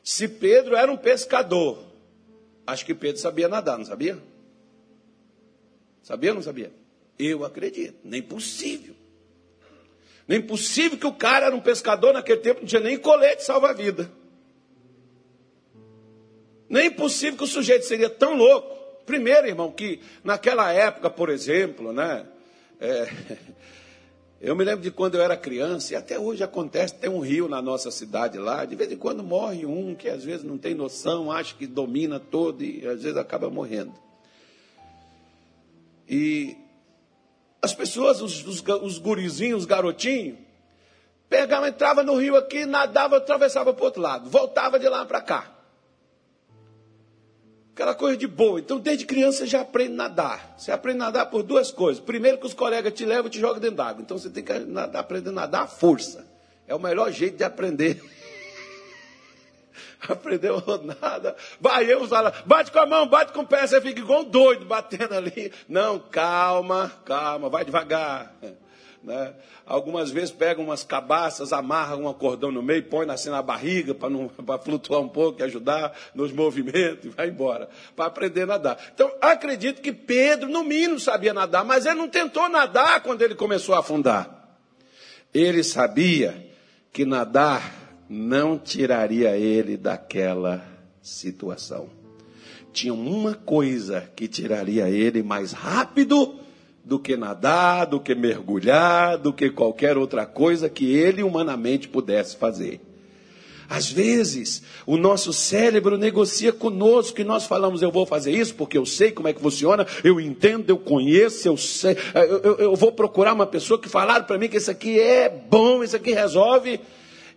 Se 0.08 0.26
Pedro 0.26 0.74
era 0.74 0.90
um 0.90 0.96
pescador, 0.96 1.84
acho 2.66 2.86
que 2.86 2.94
Pedro 2.94 3.20
sabia 3.20 3.50
nadar, 3.50 3.78
não 3.78 3.84
sabia? 3.84 4.18
Sabia 6.02 6.30
ou 6.30 6.36
não 6.36 6.42
sabia? 6.42 6.72
Eu 7.20 7.44
acredito, 7.44 7.98
nem 8.06 8.22
possível. 8.22 8.96
Nem 10.26 10.42
possível 10.42 10.98
que 10.98 11.06
o 11.06 11.12
cara 11.12 11.48
era 11.48 11.56
um 11.56 11.60
pescador 11.60 12.14
naquele 12.14 12.40
tempo, 12.40 12.62
não 12.62 12.68
tinha 12.68 12.80
nem 12.80 12.98
colete 12.98 13.44
salva-vida. 13.44 14.10
Nem 16.70 16.90
possível 16.90 17.40
que 17.40 17.44
o 17.44 17.48
sujeito 17.48 17.84
seria 17.84 18.10
tão 18.10 18.34
louco. 18.34 19.04
Primeiro, 19.06 19.46
irmão, 19.46 19.74
que 19.74 20.00
naquela 20.24 20.72
época, 20.72 21.10
por 21.10 21.30
exemplo, 21.30 21.92
né? 21.92 22.26
É, 22.80 23.10
eu 24.40 24.56
me 24.56 24.64
lembro 24.64 24.82
de 24.82 24.92
quando 24.92 25.16
eu 25.16 25.22
era 25.22 25.36
criança, 25.36 25.94
e 25.94 25.96
até 25.96 26.20
hoje 26.20 26.44
acontece, 26.44 26.94
tem 26.94 27.10
um 27.10 27.20
rio 27.20 27.48
na 27.48 27.62
nossa 27.62 27.90
cidade 27.90 28.38
lá, 28.38 28.66
de 28.66 28.76
vez 28.76 28.92
em 28.92 28.98
quando 28.98 29.24
morre 29.24 29.66
um 29.66 29.96
que 29.96 30.08
às 30.08 30.24
vezes 30.24 30.44
não 30.44 30.58
tem 30.58 30.76
noção, 30.76 31.32
acha 31.32 31.56
que 31.56 31.66
domina 31.66 32.20
todo 32.20 32.64
e 32.64 32.88
às 32.88 33.02
vezes 33.02 33.18
acaba 33.18 33.50
morrendo. 33.50 33.94
E 36.08 36.56
as 37.62 37.74
pessoas, 37.74 38.22
os, 38.22 38.46
os, 38.46 38.64
os 38.84 38.98
gurizinhos, 39.00 39.62
os 39.62 39.66
garotinhos, 39.66 40.38
pegavam, 41.28 41.68
entrava 41.68 42.04
no 42.04 42.16
rio 42.16 42.36
aqui, 42.36 42.66
nadava, 42.66 43.18
atravessava 43.18 43.74
para 43.74 43.82
o 43.82 43.86
outro 43.86 44.02
lado, 44.02 44.30
voltava 44.30 44.80
de 44.80 44.88
lá 44.88 45.04
para 45.06 45.22
cá. 45.22 45.57
Aquela 47.78 47.94
coisa 47.94 48.18
de 48.18 48.26
boa. 48.26 48.60
Então, 48.60 48.80
desde 48.80 49.06
criança 49.06 49.38
você 49.38 49.46
já 49.46 49.62
aprende 49.62 49.94
a 49.94 49.98
nadar. 49.98 50.56
Você 50.58 50.72
aprende 50.72 51.00
a 51.00 51.06
nadar 51.06 51.28
por 51.28 51.44
duas 51.44 51.70
coisas. 51.70 52.04
Primeiro, 52.04 52.40
que 52.40 52.48
os 52.48 52.56
colegas 52.56 52.92
te 52.92 53.06
levam 53.06 53.28
e 53.28 53.30
te 53.30 53.40
jogam 53.40 53.60
dentro 53.60 53.76
d'água. 53.76 54.02
Então, 54.02 54.18
você 54.18 54.32
tem 54.32 54.44
que 54.44 54.52
nadar, 54.62 55.00
aprender 55.00 55.30
a 55.30 55.34
nadar 55.34 55.62
à 55.66 55.68
força. 55.68 56.26
É 56.68 56.74
o 56.74 56.80
melhor 56.80 57.12
jeito 57.12 57.38
de 57.38 57.44
aprender. 57.44 58.04
Aprendeu 60.10 60.64
nada. 61.00 61.36
Vai, 61.62 61.86
eu 61.86 62.02
usar 62.02 62.44
Bate 62.48 62.72
com 62.72 62.80
a 62.80 62.86
mão, 62.88 63.08
bate 63.08 63.32
com 63.32 63.42
o 63.42 63.48
pé, 63.48 63.68
você 63.68 63.80
fica 63.80 64.00
igual 64.00 64.22
um 64.22 64.24
doido 64.24 64.66
batendo 64.66 65.14
ali. 65.14 65.54
Não, 65.70 66.00
calma, 66.00 66.92
calma, 67.06 67.48
vai 67.48 67.64
devagar. 67.64 68.34
Né? 69.08 69.34
Algumas 69.66 70.12
vezes 70.12 70.32
pegam 70.32 70.66
umas 70.66 70.84
cabaças, 70.84 71.54
amarram 71.54 72.08
um 72.08 72.14
cordão 72.14 72.52
no 72.52 72.62
meio, 72.62 72.84
põe 72.84 73.10
assim 73.10 73.30
na 73.30 73.42
barriga 73.42 73.96
para 73.96 74.10
flutuar 74.60 75.00
um 75.00 75.08
pouco 75.08 75.40
e 75.40 75.44
ajudar 75.44 75.98
nos 76.14 76.34
movimentos 76.34 77.06
e 77.06 77.08
vai 77.08 77.30
embora, 77.30 77.70
para 77.96 78.08
aprender 78.08 78.42
a 78.42 78.48
nadar. 78.48 78.78
Então, 78.94 79.10
acredito 79.22 79.82
que 79.82 79.94
Pedro, 79.94 80.50
no 80.50 80.62
mínimo, 80.62 81.00
sabia 81.00 81.34
nadar, 81.34 81.64
mas 81.64 81.86
ele 81.86 81.96
não 81.96 82.10
tentou 82.10 82.50
nadar 82.50 83.02
quando 83.02 83.22
ele 83.22 83.34
começou 83.34 83.76
a 83.76 83.80
afundar. 83.80 84.60
Ele 85.34 85.64
sabia 85.64 86.46
que 86.92 87.06
nadar 87.06 88.04
não 88.10 88.60
tiraria 88.60 89.38
ele 89.38 89.78
daquela 89.78 90.62
situação. 91.02 91.90
Tinha 92.74 92.94
uma 92.94 93.36
coisa 93.36 94.02
que 94.14 94.28
tiraria 94.28 94.90
ele 94.90 95.24
mais 95.24 95.54
rápido 95.54 96.46
do 96.88 96.98
que 96.98 97.18
nadar, 97.18 97.86
do 97.86 98.00
que 98.00 98.16
mergulhar, 98.16 99.18
do 99.18 99.34
que 99.34 99.50
qualquer 99.50 99.98
outra 99.98 100.26
coisa 100.26 100.70
que 100.70 100.90
ele 100.96 101.22
humanamente 101.22 101.90
pudesse 101.90 102.38
fazer. 102.38 102.80
Às 103.70 103.92
vezes, 103.92 104.64
o 104.86 104.96
nosso 104.96 105.34
cérebro 105.34 105.98
negocia 105.98 106.54
conosco 106.54 107.20
e 107.20 107.26
nós 107.26 107.46
falamos: 107.46 107.82
eu 107.82 107.92
vou 107.92 108.06
fazer 108.06 108.32
isso 108.32 108.56
porque 108.56 108.78
eu 108.78 108.86
sei 108.86 109.12
como 109.12 109.28
é 109.28 109.34
que 109.34 109.42
funciona, 109.42 109.86
eu 110.02 110.22
entendo, 110.22 110.70
eu 110.70 110.78
conheço, 110.78 111.50
eu 111.50 111.58
sei, 111.58 111.98
eu, 112.16 112.40
eu, 112.40 112.58
eu 112.58 112.76
vou 112.78 112.94
procurar 112.94 113.34
uma 113.34 113.46
pessoa 113.46 113.78
que 113.78 113.90
falaram 113.90 114.24
para 114.24 114.38
mim 114.38 114.48
que 114.48 114.56
isso 114.56 114.72
aqui 114.72 114.98
é 114.98 115.28
bom, 115.28 115.84
isso 115.84 115.98
aqui 115.98 116.14
resolve, 116.14 116.80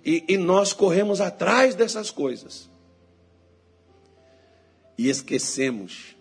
e, 0.05 0.23
e 0.29 0.37
nós 0.37 0.73
corremos 0.73 1.21
atrás 1.21 1.75
dessas 1.75 2.09
coisas. 2.09 2.71
E 4.97 5.09
esquecemos 5.09 6.20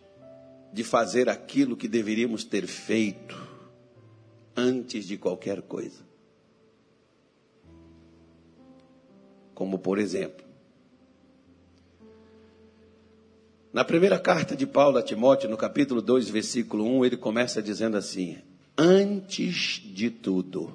de 0.72 0.84
fazer 0.84 1.30
aquilo 1.30 1.76
que 1.76 1.88
deveríamos 1.88 2.44
ter 2.44 2.68
feito 2.68 3.36
antes 4.56 5.06
de 5.06 5.18
qualquer 5.18 5.62
coisa. 5.62 6.08
Como, 9.54 9.80
por 9.80 9.98
exemplo, 9.98 10.46
na 13.72 13.84
primeira 13.84 14.20
carta 14.20 14.56
de 14.56 14.66
Paulo 14.66 14.98
a 14.98 15.04
Timóteo, 15.04 15.50
no 15.50 15.58
capítulo 15.58 16.02
2, 16.02 16.30
versículo 16.30 16.86
1, 16.86 17.06
ele 17.06 17.18
começa 17.18 17.62
dizendo 17.62 17.98
assim: 17.98 18.38
Antes 18.78 19.82
de 19.84 20.10
tudo, 20.10 20.74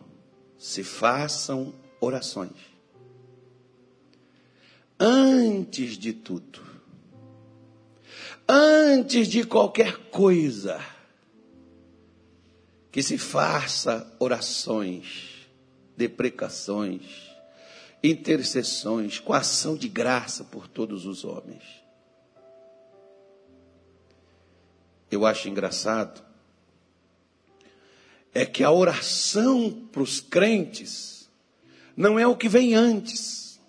se 0.59 0.85
façam 0.85 1.75
orações. 2.01 2.75
Antes 4.99 5.99
de 5.99 6.13
tudo, 6.13 6.61
antes 8.49 9.29
de 9.29 9.45
qualquer 9.45 10.11
coisa, 10.11 10.81
que 12.91 13.03
se 13.03 13.19
faça 13.19 14.15
orações, 14.19 15.49
deprecações, 15.97 17.35
intercessões, 18.03 19.19
com 19.19 19.33
ação 19.33 19.77
de 19.77 19.89
graça 19.89 20.45
por 20.45 20.69
todos 20.69 21.07
os 21.07 21.25
homens. 21.25 21.63
Eu 25.11 25.25
acho 25.25 25.49
engraçado 25.49 26.23
é 28.35 28.45
que 28.45 28.65
a 28.65 28.71
oração 28.71 29.71
para 29.93 30.03
os 30.03 30.21
crentes 30.21 31.31
não 31.97 32.19
é 32.19 32.27
o 32.27 32.37
que 32.37 32.49
vem 32.49 32.75
antes, 32.75 33.61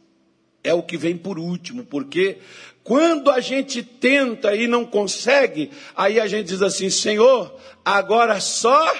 é 0.64 0.74
o 0.74 0.82
que 0.82 0.98
vem 0.98 1.16
por 1.16 1.38
último, 1.38 1.86
porque 1.86 2.40
quando 2.86 3.32
a 3.32 3.40
gente 3.40 3.82
tenta 3.82 4.56
e 4.56 4.68
não 4.68 4.86
consegue, 4.86 5.72
aí 5.96 6.20
a 6.20 6.28
gente 6.28 6.50
diz 6.50 6.62
assim: 6.62 6.88
Senhor, 6.92 7.60
agora 7.84 8.40
só 8.40 8.94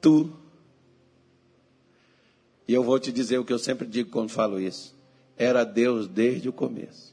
tu. 0.00 0.32
E 2.68 2.72
eu 2.72 2.84
vou 2.84 3.00
te 3.00 3.10
dizer 3.10 3.38
o 3.38 3.44
que 3.44 3.52
eu 3.52 3.58
sempre 3.58 3.88
digo 3.88 4.08
quando 4.08 4.28
falo 4.28 4.60
isso: 4.60 4.94
era 5.36 5.64
Deus 5.64 6.06
desde 6.06 6.48
o 6.48 6.52
começo. 6.52 7.12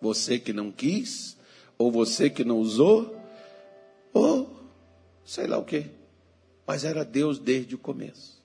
Você 0.00 0.40
que 0.40 0.52
não 0.52 0.72
quis, 0.72 1.36
ou 1.78 1.92
você 1.92 2.28
que 2.28 2.42
não 2.42 2.58
usou, 2.58 3.16
ou 4.12 4.50
sei 5.24 5.46
lá 5.46 5.56
o 5.56 5.64
que, 5.64 5.86
mas 6.66 6.82
era 6.84 7.04
Deus 7.04 7.38
desde 7.38 7.76
o 7.76 7.78
começo. 7.78 8.42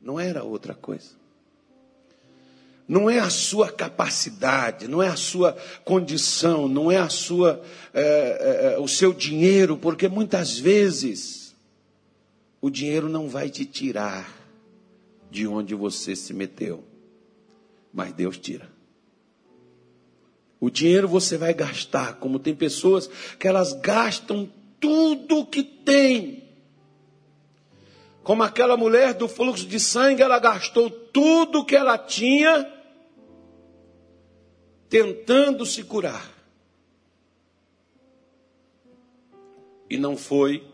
Não 0.00 0.18
era 0.18 0.42
outra 0.42 0.74
coisa 0.74 1.19
não 2.90 3.08
é 3.08 3.20
a 3.20 3.30
sua 3.30 3.70
capacidade, 3.70 4.88
não 4.88 5.00
é 5.00 5.06
a 5.06 5.14
sua 5.14 5.56
condição, 5.84 6.66
não 6.66 6.90
é 6.90 6.96
a 6.96 7.08
sua, 7.08 7.62
é, 7.94 8.02
é, 8.02 8.74
é, 8.74 8.78
o 8.80 8.88
seu 8.88 9.12
dinheiro, 9.12 9.76
porque 9.76 10.08
muitas 10.08 10.58
vezes 10.58 11.54
o 12.60 12.68
dinheiro 12.68 13.08
não 13.08 13.28
vai 13.28 13.48
te 13.48 13.64
tirar 13.64 14.28
de 15.30 15.46
onde 15.46 15.72
você 15.72 16.16
se 16.16 16.34
meteu, 16.34 16.82
mas 17.94 18.12
Deus 18.12 18.36
tira. 18.36 18.68
O 20.58 20.68
dinheiro 20.68 21.06
você 21.06 21.38
vai 21.38 21.54
gastar, 21.54 22.14
como 22.14 22.40
tem 22.40 22.56
pessoas 22.56 23.08
que 23.38 23.46
elas 23.46 23.72
gastam 23.72 24.50
tudo 24.80 25.46
que 25.46 25.62
tem. 25.62 26.42
Como 28.24 28.42
aquela 28.42 28.76
mulher 28.76 29.14
do 29.14 29.28
fluxo 29.28 29.64
de 29.64 29.78
sangue, 29.78 30.22
ela 30.22 30.40
gastou 30.40 30.90
tudo 30.90 31.64
que 31.64 31.76
ela 31.76 31.96
tinha 31.96 32.79
tentando 34.90 35.64
se 35.64 35.84
curar. 35.84 36.28
E 39.88 39.96
não 39.96 40.16
foi 40.16 40.66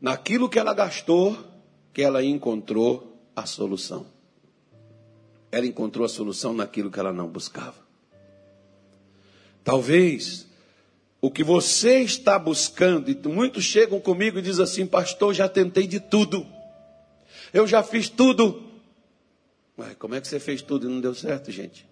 naquilo 0.00 0.48
que 0.48 0.58
ela 0.58 0.72
gastou 0.72 1.38
que 1.92 2.02
ela 2.02 2.24
encontrou 2.24 3.20
a 3.36 3.44
solução. 3.44 4.06
Ela 5.52 5.66
encontrou 5.66 6.06
a 6.06 6.08
solução 6.08 6.54
naquilo 6.54 6.90
que 6.90 6.98
ela 6.98 7.12
não 7.12 7.28
buscava. 7.28 7.76
Talvez 9.62 10.46
o 11.20 11.30
que 11.30 11.44
você 11.44 12.00
está 12.00 12.38
buscando, 12.38 13.10
e 13.10 13.28
muitos 13.28 13.64
chegam 13.64 14.00
comigo 14.00 14.38
e 14.38 14.42
dizem 14.42 14.64
assim, 14.64 14.86
pastor, 14.86 15.34
já 15.34 15.48
tentei 15.48 15.86
de 15.86 16.00
tudo. 16.00 16.46
Eu 17.52 17.66
já 17.66 17.82
fiz 17.82 18.08
tudo. 18.08 18.62
Mas 19.76 19.94
como 19.96 20.14
é 20.14 20.20
que 20.20 20.28
você 20.28 20.40
fez 20.40 20.62
tudo 20.62 20.88
e 20.88 20.92
não 20.92 21.00
deu 21.00 21.14
certo, 21.14 21.50
gente? 21.50 21.89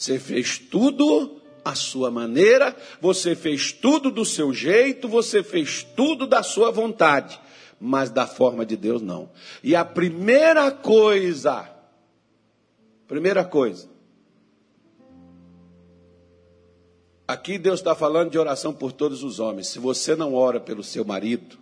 Você 0.00 0.18
fez 0.18 0.56
tudo 0.56 1.42
à 1.62 1.74
sua 1.74 2.10
maneira, 2.10 2.74
você 3.02 3.36
fez 3.36 3.70
tudo 3.70 4.10
do 4.10 4.24
seu 4.24 4.50
jeito, 4.50 5.06
você 5.06 5.42
fez 5.42 5.82
tudo 5.94 6.26
da 6.26 6.42
sua 6.42 6.70
vontade, 6.70 7.38
mas 7.78 8.08
da 8.08 8.26
forma 8.26 8.64
de 8.64 8.78
Deus 8.78 9.02
não. 9.02 9.30
E 9.62 9.76
a 9.76 9.84
primeira 9.84 10.70
coisa, 10.70 11.70
primeira 13.06 13.44
coisa, 13.44 13.90
Aqui 17.28 17.58
Deus 17.58 17.78
está 17.78 17.94
falando 17.94 18.28
de 18.30 18.38
oração 18.38 18.72
por 18.72 18.90
todos 18.90 19.22
os 19.22 19.38
homens. 19.38 19.68
Se 19.68 19.78
você 19.78 20.16
não 20.16 20.34
ora 20.34 20.58
pelo 20.58 20.82
seu 20.82 21.04
marido, 21.04 21.59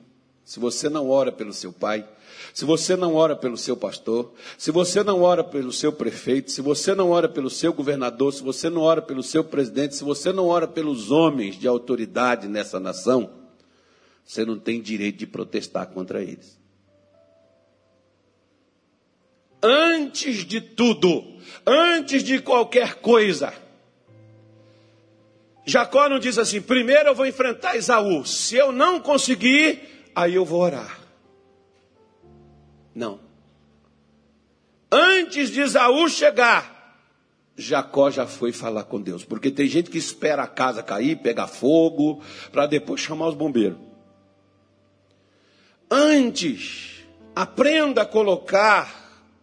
se 0.48 0.58
você 0.58 0.88
não 0.88 1.11
ora 1.11 1.30
pelo 1.30 1.52
seu 1.52 1.70
pai, 1.70 2.08
se 2.54 2.64
você 2.64 2.96
não 2.96 3.14
ora 3.14 3.37
pelo 3.37 3.58
seu 3.58 3.76
pastor, 3.76 4.32
se 4.56 4.70
você 4.70 5.02
não 5.02 5.20
ora 5.20 5.44
pelo 5.44 5.70
seu 5.70 5.92
prefeito, 5.92 6.50
se 6.50 6.62
você 6.62 6.94
não 6.94 7.11
ora 7.11 7.28
pelo 7.28 7.50
seu 7.50 7.70
governador, 7.70 8.32
se 8.32 8.42
você 8.42 8.70
não 8.70 8.80
ora 8.80 9.02
pelo 9.02 9.22
seu 9.22 9.44
presidente, 9.44 9.94
se 9.94 10.02
você 10.02 10.32
não 10.32 10.46
ora 10.46 10.66
pelos 10.66 11.11
homens 11.11 11.54
de 11.56 11.68
autoridade 11.68 12.48
nessa 12.48 12.80
nação, 12.80 13.30
você 14.24 14.42
não 14.42 14.58
tem 14.58 14.80
direito 14.80 15.18
de 15.18 15.26
protestar 15.26 15.88
contra 15.88 16.22
eles. 16.22 16.58
Antes 19.62 20.46
de 20.46 20.62
tudo, 20.62 21.22
antes 21.66 22.24
de 22.24 22.40
qualquer 22.40 22.94
coisa, 22.94 23.52
Jacó 25.66 26.08
não 26.08 26.18
diz 26.18 26.38
assim: 26.38 26.62
primeiro 26.62 27.11
eu 27.11 27.14
vou 27.14 27.26
enfrentar 27.26 27.76
Esaú. 27.76 28.24
Se 28.24 28.56
eu 28.56 28.72
não 28.72 28.98
conseguir, 28.98 29.97
aí 30.14 30.35
eu 30.35 30.44
vou 30.44 30.61
orar. 30.61 31.01
Não. 32.94 33.21
Antes 34.90 35.51
de 35.51 35.61
Esaú 35.61 36.09
chegar, 36.09 36.79
Jacó 37.57 38.11
já 38.11 38.27
foi 38.27 38.53
falar 38.53 38.85
com 38.85 39.01
Deus. 39.01 39.25
Porque 39.25 39.51
tem 39.51 39.66
gente 39.66 39.90
que 39.90 39.99
espera 39.99 40.42
a 40.44 40.47
casa 40.47 40.83
cair, 40.83 41.16
pegar 41.16 41.49
fogo, 41.49 42.23
para 42.53 42.66
depois 42.66 43.01
chamar 43.01 43.29
os 43.29 43.35
bombeiros. 43.35 43.79
Antes, 45.90 47.05
aprenda 47.35 48.03
a 48.03 48.07
colocar 48.07 48.97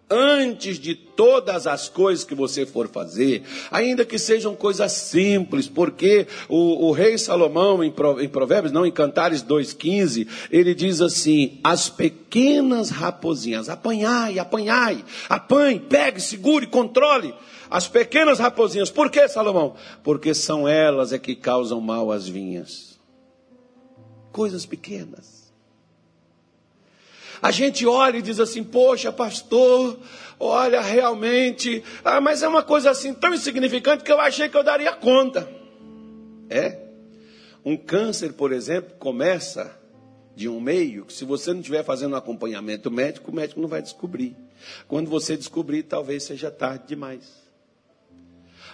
antes 0.09 0.77
de 0.77 0.93
todas 0.95 1.65
as 1.65 1.89
coisas 1.89 2.23
que 2.23 2.35
você 2.35 2.65
for 2.65 2.87
fazer, 2.87 3.43
ainda 3.71 4.05
que 4.05 4.19
sejam 4.19 4.55
coisas 4.55 4.91
simples, 4.91 5.67
porque 5.67 6.27
o, 6.47 6.87
o 6.87 6.91
rei 6.91 7.17
Salomão, 7.17 7.83
em, 7.83 7.93
em 8.21 8.29
Provérbios, 8.29 8.71
não 8.71 8.85
em 8.85 8.91
Cantares 8.91 9.43
2,15, 9.43 10.27
ele 10.51 10.75
diz 10.75 11.01
assim: 11.01 11.59
as 11.63 11.89
pequenas 11.89 12.89
raposinhas, 12.89 13.69
apanhai, 13.69 14.37
apanhai, 14.37 15.03
apanhe, 15.27 15.79
pegue, 15.79 16.21
segure, 16.21 16.67
controle. 16.67 17.33
As 17.69 17.87
pequenas 17.87 18.37
raposinhas, 18.39 18.91
por 18.91 19.09
que, 19.09 19.27
Salomão? 19.27 19.75
Porque 20.03 20.33
são 20.33 20.67
elas 20.67 21.11
é 21.11 21.17
que 21.17 21.35
causam 21.35 21.81
mal 21.81 22.11
às 22.11 22.27
vinhas. 22.27 22.99
Coisas 24.31 24.65
pequenas. 24.65 25.34
A 27.41 27.51
gente 27.51 27.85
olha 27.85 28.17
e 28.17 28.21
diz 28.21 28.39
assim: 28.39 28.63
Poxa, 28.63 29.11
pastor, 29.11 29.99
olha, 30.39 30.81
realmente, 30.81 31.83
ah, 32.03 32.21
mas 32.21 32.43
é 32.43 32.47
uma 32.47 32.63
coisa 32.63 32.91
assim 32.91 33.13
tão 33.13 33.33
insignificante 33.33 34.03
que 34.03 34.11
eu 34.11 34.19
achei 34.19 34.49
que 34.49 34.57
eu 34.57 34.63
daria 34.63 34.93
conta. 34.93 35.49
É. 36.49 36.79
Um 37.63 37.75
câncer, 37.75 38.33
por 38.33 38.51
exemplo, 38.51 38.93
começa 38.99 39.75
de 40.35 40.49
um 40.49 40.59
meio 40.59 41.05
que, 41.05 41.13
se 41.13 41.25
você 41.25 41.51
não 41.51 41.59
estiver 41.61 41.83
fazendo 41.83 42.15
acompanhamento 42.15 42.91
médico, 42.91 43.31
o 43.31 43.35
médico 43.35 43.61
não 43.61 43.67
vai 43.67 43.81
descobrir. 43.81 44.35
Quando 44.87 45.09
você 45.09 45.35
descobrir, 45.37 45.83
talvez 45.83 46.23
seja 46.23 46.51
tarde 46.51 46.83
demais. 46.87 47.45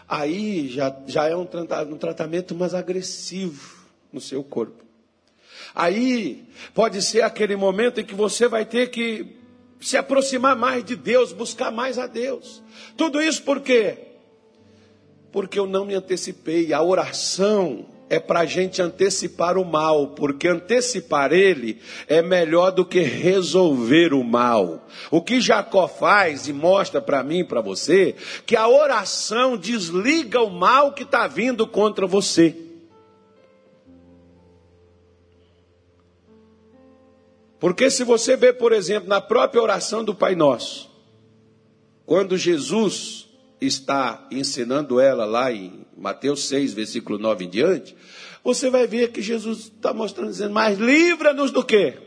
Aí 0.08 0.68
já, 0.68 0.94
já 1.08 1.30
é 1.30 1.36
um, 1.36 1.48
um 1.90 1.98
tratamento 1.98 2.54
mais 2.54 2.74
agressivo 2.74 3.86
no 4.12 4.20
seu 4.20 4.44
corpo. 4.44 4.84
Aí 5.74 6.48
pode 6.74 7.02
ser 7.02 7.22
aquele 7.22 7.56
momento 7.56 8.00
em 8.02 8.06
que 8.06 8.16
você 8.16 8.48
vai 8.48 8.66
ter 8.66 8.90
que 8.90 9.42
se 9.80 9.98
aproximar 9.98 10.56
mais 10.56 10.84
de 10.84 10.96
Deus, 10.96 11.34
buscar 11.34 11.72
mais 11.72 11.98
a 11.98 12.06
Deus. 12.08 12.62
Tudo 12.96 13.22
isso 13.22 13.42
por 13.44 13.62
quê? 13.62 13.98
Porque 15.32 15.58
eu 15.58 15.66
não 15.66 15.86
me 15.86 15.96
antecipei. 15.96 16.72
A 16.74 16.82
oração 16.82 17.88
é 18.12 18.20
para 18.20 18.42
a 18.42 18.46
gente 18.46 18.82
antecipar 18.82 19.58
o 19.58 19.64
mal, 19.64 20.08
porque 20.10 20.46
antecipar 20.46 21.32
ele 21.32 21.80
é 22.10 22.22
melhor 22.22 22.72
do 22.72 22.86
que 22.86 23.00
resolver 23.00 24.14
o 24.14 24.22
mal. 24.22 24.86
O 25.10 25.22
que 25.22 25.40
Jacó 25.40 25.88
faz 25.88 26.48
e 26.48 26.54
mostra 26.54 27.02
para 27.02 27.24
mim 27.24 27.40
e 27.40 27.44
para 27.46 27.62
você, 27.62 28.14
que 28.46 28.58
a 28.58 28.68
oração 28.68 29.56
desliga 29.56 30.42
o 30.42 30.50
mal 30.50 30.92
que 30.92 31.04
está 31.04 31.26
vindo 31.26 31.66
contra 31.66 32.06
você. 32.06 32.71
Porque 37.62 37.92
se 37.92 38.04
você 38.04 38.36
vê, 38.36 38.52
por 38.52 38.74
exemplo, 38.74 39.08
na 39.08 39.22
própria 39.22 39.62
oração 39.62 40.04
do 40.04 40.16
Pai 40.16 40.34
Nosso, 40.34 40.90
quando 42.08 42.36
Jesus 42.36 43.30
está 43.62 44.28
ensinando 44.32 45.00
ela 45.00 45.26
lá 45.26 45.52
em 45.52 45.86
Mateus 45.96 46.48
6, 46.48 46.74
versículo 46.74 47.20
9 47.20 47.46
em 47.46 47.50
diante, 47.50 47.96
você 48.44 48.68
vai 48.68 48.88
ver 48.88 49.12
que 49.12 49.22
Jesus 49.22 49.60
está 49.76 49.94
mostrando, 49.94 50.32
dizendo, 50.32 50.56
mas 50.56 50.80
livra-nos 50.80 51.52
do 51.52 51.64
quê? 51.64 52.00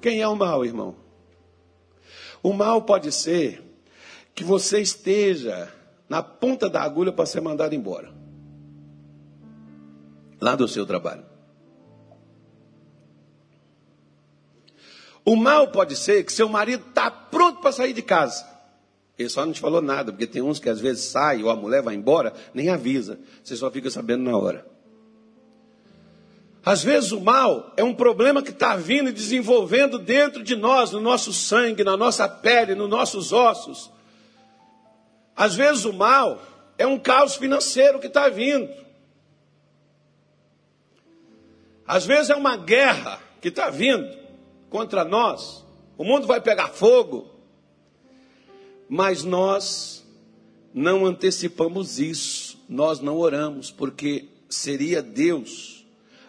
Quem 0.00 0.20
é 0.20 0.26
o 0.26 0.34
mal, 0.34 0.64
irmão? 0.64 0.96
O 2.42 2.52
mal 2.52 2.82
pode 2.82 3.12
ser 3.12 3.62
que 4.34 4.42
você 4.42 4.80
esteja 4.80 5.72
na 6.08 6.24
ponta 6.24 6.68
da 6.68 6.82
agulha 6.82 7.12
para 7.12 7.24
ser 7.24 7.40
mandado 7.40 7.72
embora. 7.72 8.12
Lá 10.40 10.56
do 10.56 10.66
seu 10.66 10.84
trabalho. 10.84 11.33
O 15.24 15.36
mal 15.36 15.68
pode 15.68 15.96
ser 15.96 16.24
que 16.24 16.32
seu 16.32 16.48
marido 16.48 16.84
está 16.88 17.10
pronto 17.10 17.60
para 17.60 17.72
sair 17.72 17.94
de 17.94 18.02
casa. 18.02 18.46
Ele 19.18 19.28
só 19.28 19.46
não 19.46 19.52
te 19.52 19.60
falou 19.60 19.80
nada, 19.80 20.12
porque 20.12 20.26
tem 20.26 20.42
uns 20.42 20.58
que 20.58 20.68
às 20.68 20.80
vezes 20.80 21.04
sai 21.04 21.42
ou 21.42 21.48
a 21.48 21.56
mulher 21.56 21.82
vai 21.82 21.94
embora, 21.94 22.34
nem 22.52 22.68
avisa. 22.68 23.18
Você 23.42 23.56
só 23.56 23.70
fica 23.70 23.90
sabendo 23.90 24.24
na 24.24 24.36
hora. 24.36 24.66
Às 26.64 26.82
vezes 26.82 27.12
o 27.12 27.20
mal 27.20 27.72
é 27.76 27.84
um 27.84 27.94
problema 27.94 28.42
que 28.42 28.50
está 28.50 28.74
vindo 28.74 29.10
e 29.10 29.12
desenvolvendo 29.12 29.98
dentro 29.98 30.42
de 30.42 30.56
nós, 30.56 30.90
no 30.92 31.00
nosso 31.00 31.32
sangue, 31.32 31.84
na 31.84 31.96
nossa 31.96 32.28
pele, 32.28 32.74
nos 32.74 32.88
nossos 32.88 33.32
ossos. 33.32 33.90
Às 35.36 35.54
vezes 35.54 35.84
o 35.84 35.92
mal 35.92 36.42
é 36.76 36.86
um 36.86 36.98
caos 36.98 37.36
financeiro 37.36 38.00
que 38.00 38.08
está 38.08 38.28
vindo. 38.28 38.68
Às 41.86 42.04
vezes 42.04 42.30
é 42.30 42.34
uma 42.34 42.56
guerra 42.56 43.20
que 43.40 43.48
está 43.48 43.70
vindo 43.70 44.23
contra 44.74 45.04
nós, 45.04 45.64
o 45.96 46.02
mundo 46.02 46.26
vai 46.26 46.40
pegar 46.40 46.66
fogo. 46.66 47.30
Mas 48.88 49.22
nós 49.22 50.04
não 50.74 51.06
antecipamos 51.06 52.00
isso, 52.00 52.58
nós 52.68 52.98
não 52.98 53.16
oramos, 53.16 53.70
porque 53.70 54.24
seria 54.48 55.00
Deus 55.00 55.86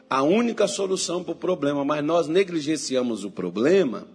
a 0.07 0.21
única 0.21 0.67
solução 0.67 1.23
para 1.23 1.31
o 1.31 1.35
problema, 1.35 1.83
mas 1.83 2.05
nós 2.05 2.27
negligenciamos 2.27 3.23
o 3.23 3.31
problema 3.31 4.07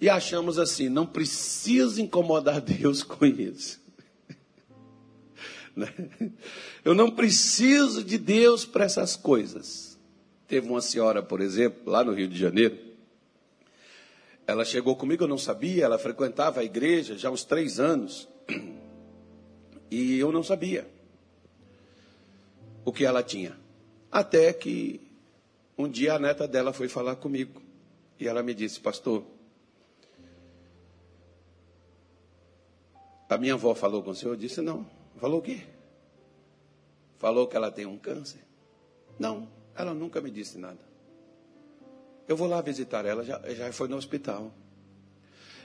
e 0.00 0.10
achamos 0.10 0.58
assim: 0.58 0.88
não 0.88 1.06
precisa 1.06 2.02
incomodar 2.02 2.60
Deus 2.60 3.04
com 3.04 3.24
isso. 3.24 3.78
Né? 5.76 5.94
Eu 6.84 6.92
não 6.92 7.08
preciso 7.08 8.02
de 8.02 8.18
Deus 8.18 8.64
para 8.64 8.84
essas 8.84 9.14
coisas. 9.14 9.96
Teve 10.48 10.68
uma 10.68 10.80
senhora, 10.80 11.22
por 11.22 11.40
exemplo, 11.40 11.92
lá 11.92 12.02
no 12.02 12.12
Rio 12.12 12.26
de 12.26 12.36
Janeiro, 12.36 12.87
ela 14.48 14.64
chegou 14.64 14.96
comigo, 14.96 15.24
eu 15.24 15.28
não 15.28 15.36
sabia, 15.36 15.84
ela 15.84 15.98
frequentava 15.98 16.60
a 16.60 16.64
igreja 16.64 17.18
já 17.18 17.28
há 17.28 17.30
uns 17.30 17.44
três 17.44 17.78
anos. 17.78 18.26
E 19.90 20.18
eu 20.18 20.30
não 20.30 20.42
sabia 20.42 20.86
o 22.84 22.92
que 22.92 23.06
ela 23.06 23.22
tinha. 23.22 23.58
Até 24.12 24.52
que 24.52 25.00
um 25.78 25.88
dia 25.88 26.12
a 26.12 26.18
neta 26.18 26.46
dela 26.46 26.74
foi 26.74 26.88
falar 26.88 27.16
comigo. 27.16 27.62
E 28.20 28.28
ela 28.28 28.42
me 28.42 28.52
disse, 28.52 28.78
pastor, 28.80 29.24
a 33.30 33.38
minha 33.38 33.54
avó 33.54 33.74
falou 33.74 34.02
com 34.02 34.10
o 34.10 34.14
senhor? 34.14 34.32
Eu 34.32 34.36
disse, 34.36 34.60
não. 34.60 34.86
Falou 35.16 35.38
o 35.38 35.42
quê? 35.42 35.62
Falou 37.16 37.48
que 37.48 37.56
ela 37.56 37.70
tem 37.70 37.86
um 37.86 37.96
câncer? 37.96 38.44
Não, 39.18 39.48
ela 39.74 39.94
nunca 39.94 40.20
me 40.20 40.30
disse 40.30 40.58
nada. 40.58 40.87
Eu 42.28 42.36
vou 42.36 42.46
lá 42.46 42.60
visitar 42.60 43.06
ela, 43.06 43.24
já, 43.24 43.40
já 43.54 43.72
foi 43.72 43.88
no 43.88 43.96
hospital. 43.96 44.52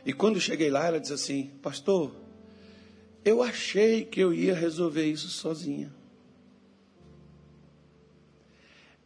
E 0.06 0.14
quando 0.14 0.40
cheguei 0.40 0.70
lá, 0.70 0.88
ela 0.88 1.00
disse 1.00 1.14
assim: 1.14 1.52
Pastor, 1.62 2.16
eu 3.26 3.44
achei 3.44 4.06
que 4.06 4.22
eu 4.22 4.34
ia 4.34 4.56
resolver 4.56 5.06
isso 5.06 5.28
sozinha. 5.28 5.94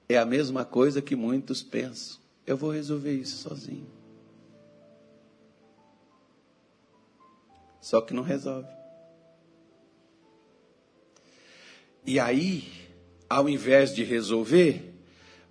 É 0.08 0.18
a 0.18 0.26
mesma 0.26 0.64
coisa 0.64 1.01
que 1.01 1.16
muitos 1.16 1.64
pensam. 1.64 2.20
Eu 2.45 2.55
vou 2.55 2.72
resolver 2.72 3.14
isso 3.14 3.38
sozinho. 3.38 3.88
Só 7.82 8.01
que 8.01 8.14
não 8.14 8.24
resolve. 8.24 8.70
E 12.05 12.20
aí, 12.20 12.72
ao 13.30 13.49
invés 13.49 13.93
de 13.93 14.03
resolver, 14.03 14.87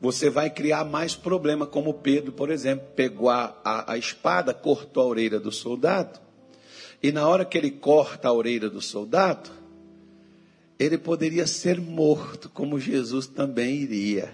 você 0.01 0.29
vai 0.29 0.51
criar 0.51 0.85
mais 0.85 1.15
problema, 1.17 1.67
como 1.67 1.95
Pedro, 1.95 2.33
por 2.33 2.51
exemplo, 2.51 2.87
pegou 2.95 3.31
a, 3.31 3.57
a, 3.65 3.93
a, 3.93 3.99
espada, 3.99 4.53
cortou 4.53 5.03
a 5.03 5.07
orelha 5.07 5.41
do 5.41 5.51
soldado, 5.51 6.21
e 7.03 7.11
na 7.11 7.27
hora 7.27 7.45
que 7.45 7.57
ele 7.57 7.71
corta 7.71 8.29
a 8.29 8.33
orelha 8.33 8.69
do 8.69 8.83
soldado, 8.83 9.51
ele 10.79 10.99
poderia 10.99 11.47
ser 11.47 11.81
morto, 11.81 12.51
como 12.51 12.79
Jesus 12.79 13.27
também 13.27 13.77
iria. 13.77 14.33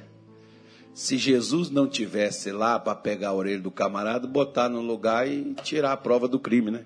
Se 0.92 1.16
Jesus 1.16 1.70
não 1.70 1.86
tivesse 1.86 2.50
lá 2.50 2.78
para 2.78 2.94
pegar 2.94 3.28
a 3.28 3.34
orelha 3.34 3.60
do 3.60 3.70
camarada, 3.70 4.26
botar 4.26 4.68
no 4.68 4.80
lugar 4.80 5.28
e 5.30 5.54
tirar 5.62 5.92
a 5.92 5.96
prova 5.96 6.26
do 6.28 6.38
crime, 6.38 6.70
né? 6.70 6.84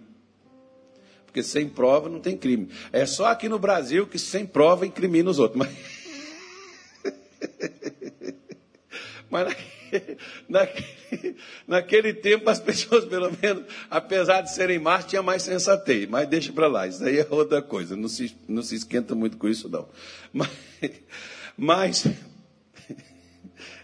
Porque 1.24 1.42
sem 1.42 1.68
prova 1.68 2.08
não 2.08 2.20
tem 2.20 2.36
crime. 2.36 2.68
É 2.92 3.04
só 3.04 3.26
aqui 3.26 3.48
no 3.48 3.58
Brasil 3.58 4.06
que 4.06 4.18
sem 4.18 4.46
prova 4.46 4.86
incrimina 4.86 5.30
os 5.30 5.38
outros. 5.38 5.58
Mas... 5.58 5.95
Mas 9.36 9.48
naquele, 9.48 10.16
naquele, 10.48 11.36
naquele, 11.68 12.14
tempo 12.14 12.48
as 12.48 12.58
pessoas, 12.58 13.04
pelo 13.04 13.30
menos, 13.42 13.64
apesar 13.90 14.40
de 14.40 14.50
serem 14.50 14.78
más, 14.78 15.04
tinham 15.04 15.22
mais 15.22 15.42
sensatez. 15.42 16.08
Mas 16.08 16.26
deixa 16.26 16.50
para 16.54 16.66
lá, 16.66 16.86
isso 16.86 17.04
aí 17.04 17.18
é 17.18 17.26
outra 17.28 17.60
coisa. 17.60 17.94
Não 17.94 18.08
se, 18.08 18.34
não 18.48 18.62
se 18.62 18.76
esquenta 18.76 19.14
muito 19.14 19.36
com 19.36 19.46
isso, 19.46 19.68
não. 19.68 19.90
Mas, 20.32 20.50
mas 21.54 22.06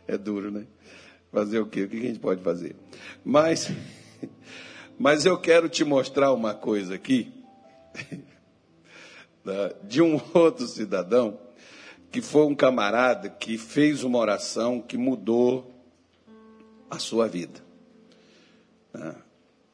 é 0.08 0.16
duro, 0.16 0.50
né? 0.50 0.64
Fazer 1.30 1.58
o 1.58 1.66
quê? 1.66 1.82
O 1.82 1.88
que 1.88 1.98
a 1.98 2.00
gente 2.00 2.18
pode 2.18 2.42
fazer? 2.42 2.74
Mas, 3.22 3.70
mas 4.98 5.26
eu 5.26 5.38
quero 5.38 5.68
te 5.68 5.84
mostrar 5.84 6.32
uma 6.32 6.54
coisa 6.54 6.94
aqui 6.94 7.30
de 9.84 10.00
um 10.00 10.18
outro 10.32 10.66
cidadão 10.66 11.38
que 12.12 12.20
foi 12.20 12.44
um 12.44 12.54
camarada 12.54 13.30
que 13.30 13.56
fez 13.56 14.04
uma 14.04 14.18
oração 14.18 14.82
que 14.82 14.98
mudou 14.98 15.72
a 16.90 16.98
sua 16.98 17.26
vida. 17.26 17.64
Né? 18.92 19.14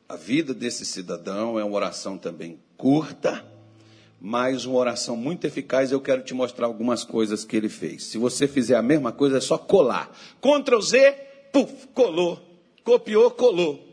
A 0.09 0.15
vida 0.15 0.55
desse 0.55 0.87
cidadão 0.87 1.59
é 1.59 1.65
uma 1.65 1.75
oração 1.75 2.17
também 2.17 2.61
curta, 2.77 3.45
mas 4.21 4.65
uma 4.65 4.79
oração 4.79 5.17
muito 5.17 5.49
eficaz. 5.49 5.91
Eu 5.91 6.01
quero 6.01 6.23
te 6.23 6.33
mostrar 6.33 6.67
algumas 6.67 7.03
coisas 7.03 7.45
que 7.45 7.57
ele 7.57 7.69
fez. 7.69 8.05
Se 8.05 8.17
você 8.17 8.47
fizer 8.47 8.77
a 8.77 8.83
mesma 8.83 9.11
coisa, 9.11 9.39
é 9.39 9.41
só 9.41 9.59
colar. 9.59 10.17
Ctrl 10.41 10.81
Z, 10.81 11.13
puf, 11.53 11.89
colou. 11.89 12.41
Copiou, 12.85 13.33
colou. 13.33 13.85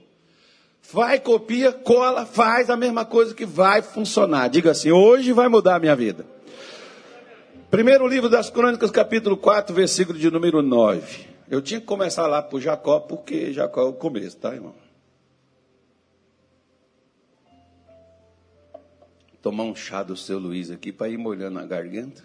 Vai, 0.93 1.19
copia, 1.19 1.73
cola, 1.73 2.27
faz 2.27 2.69
a 2.69 2.77
mesma 2.77 3.05
coisa 3.05 3.33
que 3.33 3.45
vai 3.45 3.81
funcionar. 3.81 4.49
Diga 4.49 4.69
assim: 4.69 4.91
hoje 4.91 5.31
vai 5.31 5.49
mudar 5.49 5.77
a 5.77 5.79
minha 5.79 5.95
vida. 5.95 6.34
Primeiro 7.75 8.07
livro 8.07 8.29
das 8.29 8.49
Crônicas, 8.49 8.89
capítulo 8.89 9.35
4, 9.35 9.75
versículo 9.75 10.17
de 10.17 10.31
número 10.31 10.61
9. 10.61 11.27
Eu 11.49 11.61
tinha 11.61 11.77
que 11.77 11.85
começar 11.85 12.25
lá 12.25 12.41
por 12.41 12.61
Jacó, 12.61 13.01
porque 13.01 13.51
Jacó 13.51 13.81
é 13.81 13.89
o 13.89 13.91
começo, 13.91 14.37
tá, 14.37 14.55
irmão? 14.55 14.73
Tomar 19.41 19.63
um 19.63 19.75
chá 19.75 20.03
do 20.03 20.15
seu 20.15 20.39
Luiz 20.39 20.71
aqui 20.71 20.93
para 20.93 21.09
ir 21.09 21.17
molhando 21.17 21.59
a 21.59 21.65
garganta. 21.65 22.23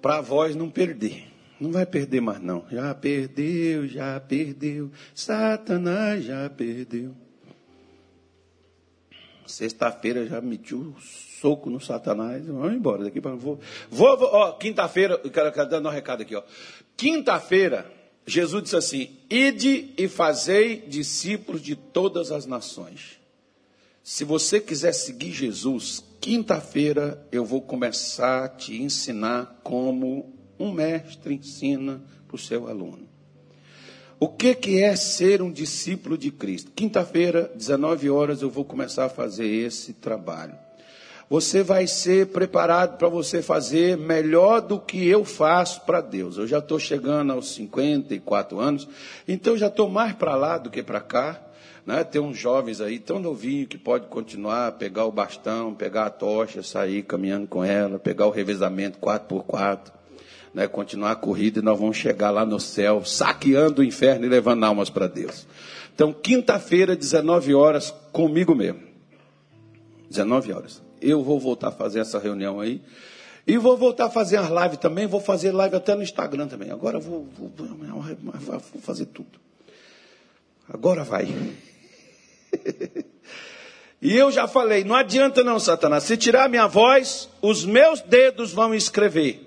Para 0.00 0.18
a 0.18 0.20
voz 0.20 0.54
não 0.54 0.70
perder. 0.70 1.26
Não 1.58 1.72
vai 1.72 1.84
perder 1.84 2.20
mais, 2.20 2.40
não. 2.40 2.64
Já 2.70 2.94
perdeu, 2.94 3.88
já 3.88 4.20
perdeu. 4.20 4.88
Satanás 5.16 6.22
já 6.22 6.48
perdeu. 6.48 7.12
Sexta-feira 9.44 10.24
já 10.26 10.40
metiu 10.40 10.94
soco 11.40 11.70
no 11.70 11.80
Satanás. 11.80 12.46
Vamos 12.46 12.72
embora 12.72 13.04
daqui 13.04 13.20
para 13.20 13.34
vou. 13.34 13.58
Vou, 13.90 14.16
vou 14.16 14.28
ó, 14.32 14.52
quinta-feira, 14.52 15.18
quero, 15.18 15.52
quero 15.52 15.68
dar 15.68 15.80
um 15.80 15.88
recado 15.88 16.22
aqui, 16.22 16.34
ó. 16.34 16.42
Quinta-feira, 16.96 17.90
Jesus 18.26 18.64
disse 18.64 18.76
assim: 18.76 19.10
Ide 19.30 19.92
e 19.96 20.08
fazei 20.08 20.82
discípulos 20.82 21.62
de 21.62 21.76
todas 21.76 22.32
as 22.32 22.46
nações. 22.46 23.20
Se 24.02 24.24
você 24.24 24.60
quiser 24.60 24.92
seguir 24.92 25.32
Jesus, 25.32 26.04
quinta-feira 26.20 27.26
eu 27.32 27.44
vou 27.44 27.60
começar 27.60 28.44
a 28.44 28.48
te 28.48 28.80
ensinar 28.80 29.60
como 29.64 30.32
um 30.58 30.70
mestre 30.70 31.34
ensina 31.34 32.00
para 32.26 32.36
o 32.36 32.38
seu 32.38 32.68
aluno. 32.68 33.06
O 34.18 34.28
que, 34.28 34.54
que 34.54 34.80
é 34.80 34.96
ser 34.96 35.42
um 35.42 35.52
discípulo 35.52 36.16
de 36.16 36.30
Cristo? 36.30 36.70
Quinta-feira, 36.74 37.50
19 37.54 38.08
horas, 38.08 38.40
eu 38.40 38.48
vou 38.48 38.64
começar 38.64 39.04
a 39.04 39.10
fazer 39.10 39.46
esse 39.46 39.92
trabalho. 39.92 40.65
Você 41.28 41.62
vai 41.62 41.88
ser 41.88 42.28
preparado 42.28 42.96
para 42.96 43.08
você 43.08 43.42
fazer 43.42 43.96
melhor 43.96 44.60
do 44.60 44.78
que 44.78 45.08
eu 45.08 45.24
faço 45.24 45.80
para 45.80 46.00
Deus. 46.00 46.38
Eu 46.38 46.46
já 46.46 46.58
estou 46.58 46.78
chegando 46.78 47.32
aos 47.32 47.52
54 47.54 48.60
anos, 48.60 48.88
então 49.26 49.56
já 49.56 49.66
estou 49.66 49.88
mais 49.88 50.12
para 50.12 50.36
lá 50.36 50.56
do 50.56 50.70
que 50.70 50.82
para 50.82 51.00
cá. 51.00 51.40
Né? 51.84 52.04
Tem 52.04 52.20
uns 52.20 52.38
jovens 52.38 52.80
aí 52.80 52.98
tão 52.98 53.18
novinhos 53.18 53.68
que 53.68 53.78
pode 53.78 54.06
continuar, 54.06 54.72
pegar 54.72 55.04
o 55.04 55.12
bastão, 55.12 55.74
pegar 55.74 56.06
a 56.06 56.10
tocha, 56.10 56.62
sair 56.62 57.02
caminhando 57.02 57.48
com 57.48 57.64
ela, 57.64 57.98
pegar 57.98 58.26
o 58.26 58.30
revezamento 58.30 58.98
4x4 58.98 59.96
né, 60.56 60.66
continuar 60.66 61.10
a 61.10 61.16
corrida 61.16 61.58
e 61.58 61.62
nós 61.62 61.78
vamos 61.78 61.98
chegar 61.98 62.30
lá 62.30 62.46
no 62.46 62.58
céu, 62.58 63.04
saqueando 63.04 63.82
o 63.82 63.84
inferno 63.84 64.24
e 64.24 64.28
levando 64.30 64.64
almas 64.64 64.88
para 64.88 65.06
Deus. 65.06 65.46
Então, 65.94 66.14
quinta-feira, 66.14 66.96
19 66.96 67.54
horas, 67.54 67.94
comigo 68.10 68.54
mesmo. 68.54 68.80
19 70.08 70.54
horas. 70.54 70.85
Eu 71.00 71.22
vou 71.22 71.38
voltar 71.38 71.68
a 71.68 71.72
fazer 71.72 72.00
essa 72.00 72.18
reunião 72.18 72.60
aí. 72.60 72.80
E 73.46 73.56
vou 73.58 73.76
voltar 73.76 74.06
a 74.06 74.10
fazer 74.10 74.38
as 74.38 74.48
lives 74.48 74.78
também. 74.78 75.06
Vou 75.06 75.20
fazer 75.20 75.52
live 75.52 75.76
até 75.76 75.94
no 75.94 76.02
Instagram 76.02 76.48
também. 76.48 76.70
Agora 76.70 76.98
vou, 76.98 77.28
vou, 77.38 77.50
vou 77.56 78.80
fazer 78.80 79.06
tudo. 79.06 79.38
Agora 80.68 81.04
vai. 81.04 81.28
e 84.02 84.16
eu 84.16 84.32
já 84.32 84.48
falei: 84.48 84.82
não 84.82 84.96
adianta 84.96 85.44
não, 85.44 85.60
Satanás. 85.60 86.04
Se 86.04 86.16
tirar 86.16 86.48
minha 86.48 86.66
voz, 86.66 87.28
os 87.40 87.64
meus 87.64 88.00
dedos 88.00 88.52
vão 88.52 88.74
escrever. 88.74 89.42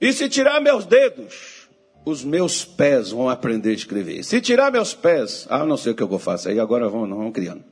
E 0.00 0.12
se 0.12 0.28
tirar 0.28 0.60
meus 0.60 0.84
dedos, 0.84 1.68
os 2.04 2.24
meus 2.24 2.64
pés 2.64 3.10
vão 3.10 3.28
aprender 3.28 3.70
a 3.70 3.74
escrever. 3.74 4.24
Se 4.24 4.40
tirar 4.40 4.72
meus 4.72 4.94
pés, 4.94 5.46
ah, 5.50 5.64
não 5.64 5.76
sei 5.76 5.92
o 5.92 5.94
que 5.94 6.02
eu 6.02 6.08
vou 6.08 6.18
fazer. 6.18 6.50
Aí 6.50 6.60
agora 6.60 6.88
vamos, 6.88 7.32
criando. 7.32 7.62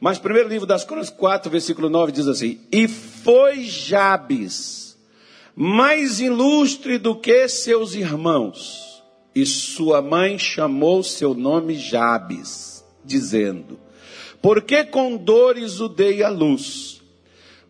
Mas 0.00 0.18
primeiro 0.18 0.48
livro 0.48 0.66
das 0.66 0.82
Crônicas 0.82 1.10
4, 1.10 1.50
versículo 1.50 1.90
9 1.90 2.10
diz 2.10 2.26
assim: 2.26 2.58
E 2.72 2.88
foi 2.88 3.64
Jabes 3.64 4.98
mais 5.54 6.20
ilustre 6.20 6.96
do 6.96 7.14
que 7.14 7.46
seus 7.48 7.94
irmãos, 7.94 9.02
e 9.34 9.44
sua 9.44 10.00
mãe 10.00 10.38
chamou 10.38 11.02
seu 11.02 11.34
nome 11.34 11.74
Jabes, 11.74 12.82
dizendo: 13.04 13.78
Porque 14.40 14.84
com 14.84 15.18
dores 15.18 15.80
o 15.80 15.88
dei 15.88 16.22
à 16.22 16.30
luz? 16.30 17.02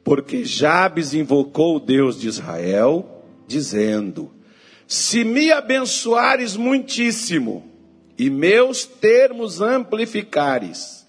Porque 0.04 0.44
Jabes 0.44 1.14
invocou 1.14 1.76
o 1.76 1.80
Deus 1.80 2.18
de 2.18 2.28
Israel 2.28 3.24
dizendo: 3.48 4.30
Se 4.86 5.24
me 5.24 5.50
abençoares 5.50 6.56
muitíssimo, 6.56 7.68
e 8.16 8.30
meus 8.30 8.84
termos 8.84 9.60
amplificares, 9.60 11.06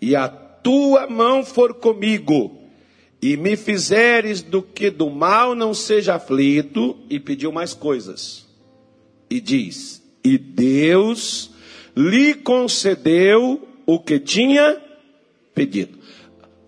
e 0.00 0.16
a 0.16 0.28
tua 0.62 1.06
mão 1.06 1.44
for 1.44 1.74
comigo, 1.74 2.58
e 3.20 3.36
me 3.36 3.56
fizeres 3.56 4.42
do 4.42 4.62
que 4.62 4.90
do 4.90 5.10
mal 5.10 5.54
não 5.54 5.72
seja 5.72 6.14
aflito, 6.14 6.98
e 7.08 7.20
pediu 7.20 7.52
mais 7.52 7.74
coisas. 7.74 8.46
E 9.30 9.40
diz: 9.40 10.02
E 10.24 10.36
Deus 10.36 11.50
lhe 11.96 12.34
concedeu 12.34 13.68
o 13.86 13.98
que 13.98 14.18
tinha 14.18 14.80
pedido. 15.54 15.98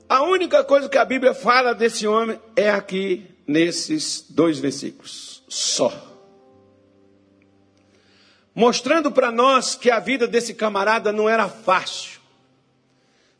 A 0.08 0.22
única 0.22 0.62
coisa 0.62 0.88
que 0.88 0.98
a 0.98 1.04
Bíblia 1.04 1.34
fala 1.34 1.74
desse 1.74 2.06
homem 2.06 2.38
é 2.54 2.70
aqui 2.70 3.26
nesses 3.46 4.24
dois 4.28 4.58
versículos. 4.58 5.42
Só. 5.48 6.12
mostrando 8.54 9.10
para 9.10 9.32
nós 9.32 9.74
que 9.74 9.90
a 9.90 9.98
vida 9.98 10.28
desse 10.28 10.54
camarada 10.54 11.12
não 11.12 11.28
era 11.28 11.48
fácil. 11.48 12.13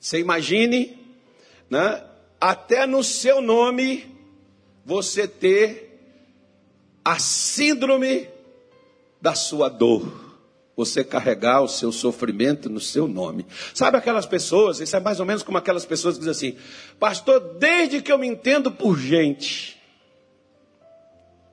Você 0.05 0.19
imagine, 0.19 0.99
né, 1.71 2.05
até 2.39 2.87
no 2.87 3.03
seu 3.03 3.41
nome 3.41 4.15
você 4.85 5.27
ter 5.27 5.99
a 7.03 7.19
síndrome 7.19 8.29
da 9.19 9.35
sua 9.35 9.71
dor. 9.71 10.37
Você 10.77 11.03
carregar 11.03 11.63
o 11.63 11.69
seu 11.69 11.91
sofrimento 11.91 12.69
no 12.69 12.81
seu 12.81 13.09
nome. 13.09 13.47
Sabe 13.73 13.97
aquelas 13.97 14.27
pessoas, 14.27 14.79
isso 14.79 14.95
é 14.95 15.01
mais 15.01 15.21
ou 15.21 15.25
menos 15.25 15.43
como 15.43 15.57
aquelas 15.57 15.87
pessoas 15.87 16.19
que 16.19 16.25
dizem 16.27 16.53
assim: 16.53 16.59
Pastor, 16.99 17.41
desde 17.59 18.03
que 18.03 18.13
eu 18.13 18.19
me 18.19 18.27
entendo 18.27 18.71
por 18.71 18.99
gente, 18.99 19.81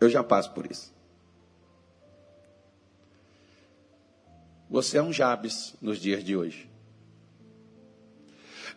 eu 0.01 0.09
já 0.09 0.21
passo 0.21 0.51
por 0.51 0.69
isso. 0.69 0.93
Você 4.69 4.97
é 4.97 5.01
um 5.01 5.13
Jabes 5.13 5.73
nos 5.81 5.97
dias 5.97 6.21
de 6.21 6.35
hoje. 6.35 6.70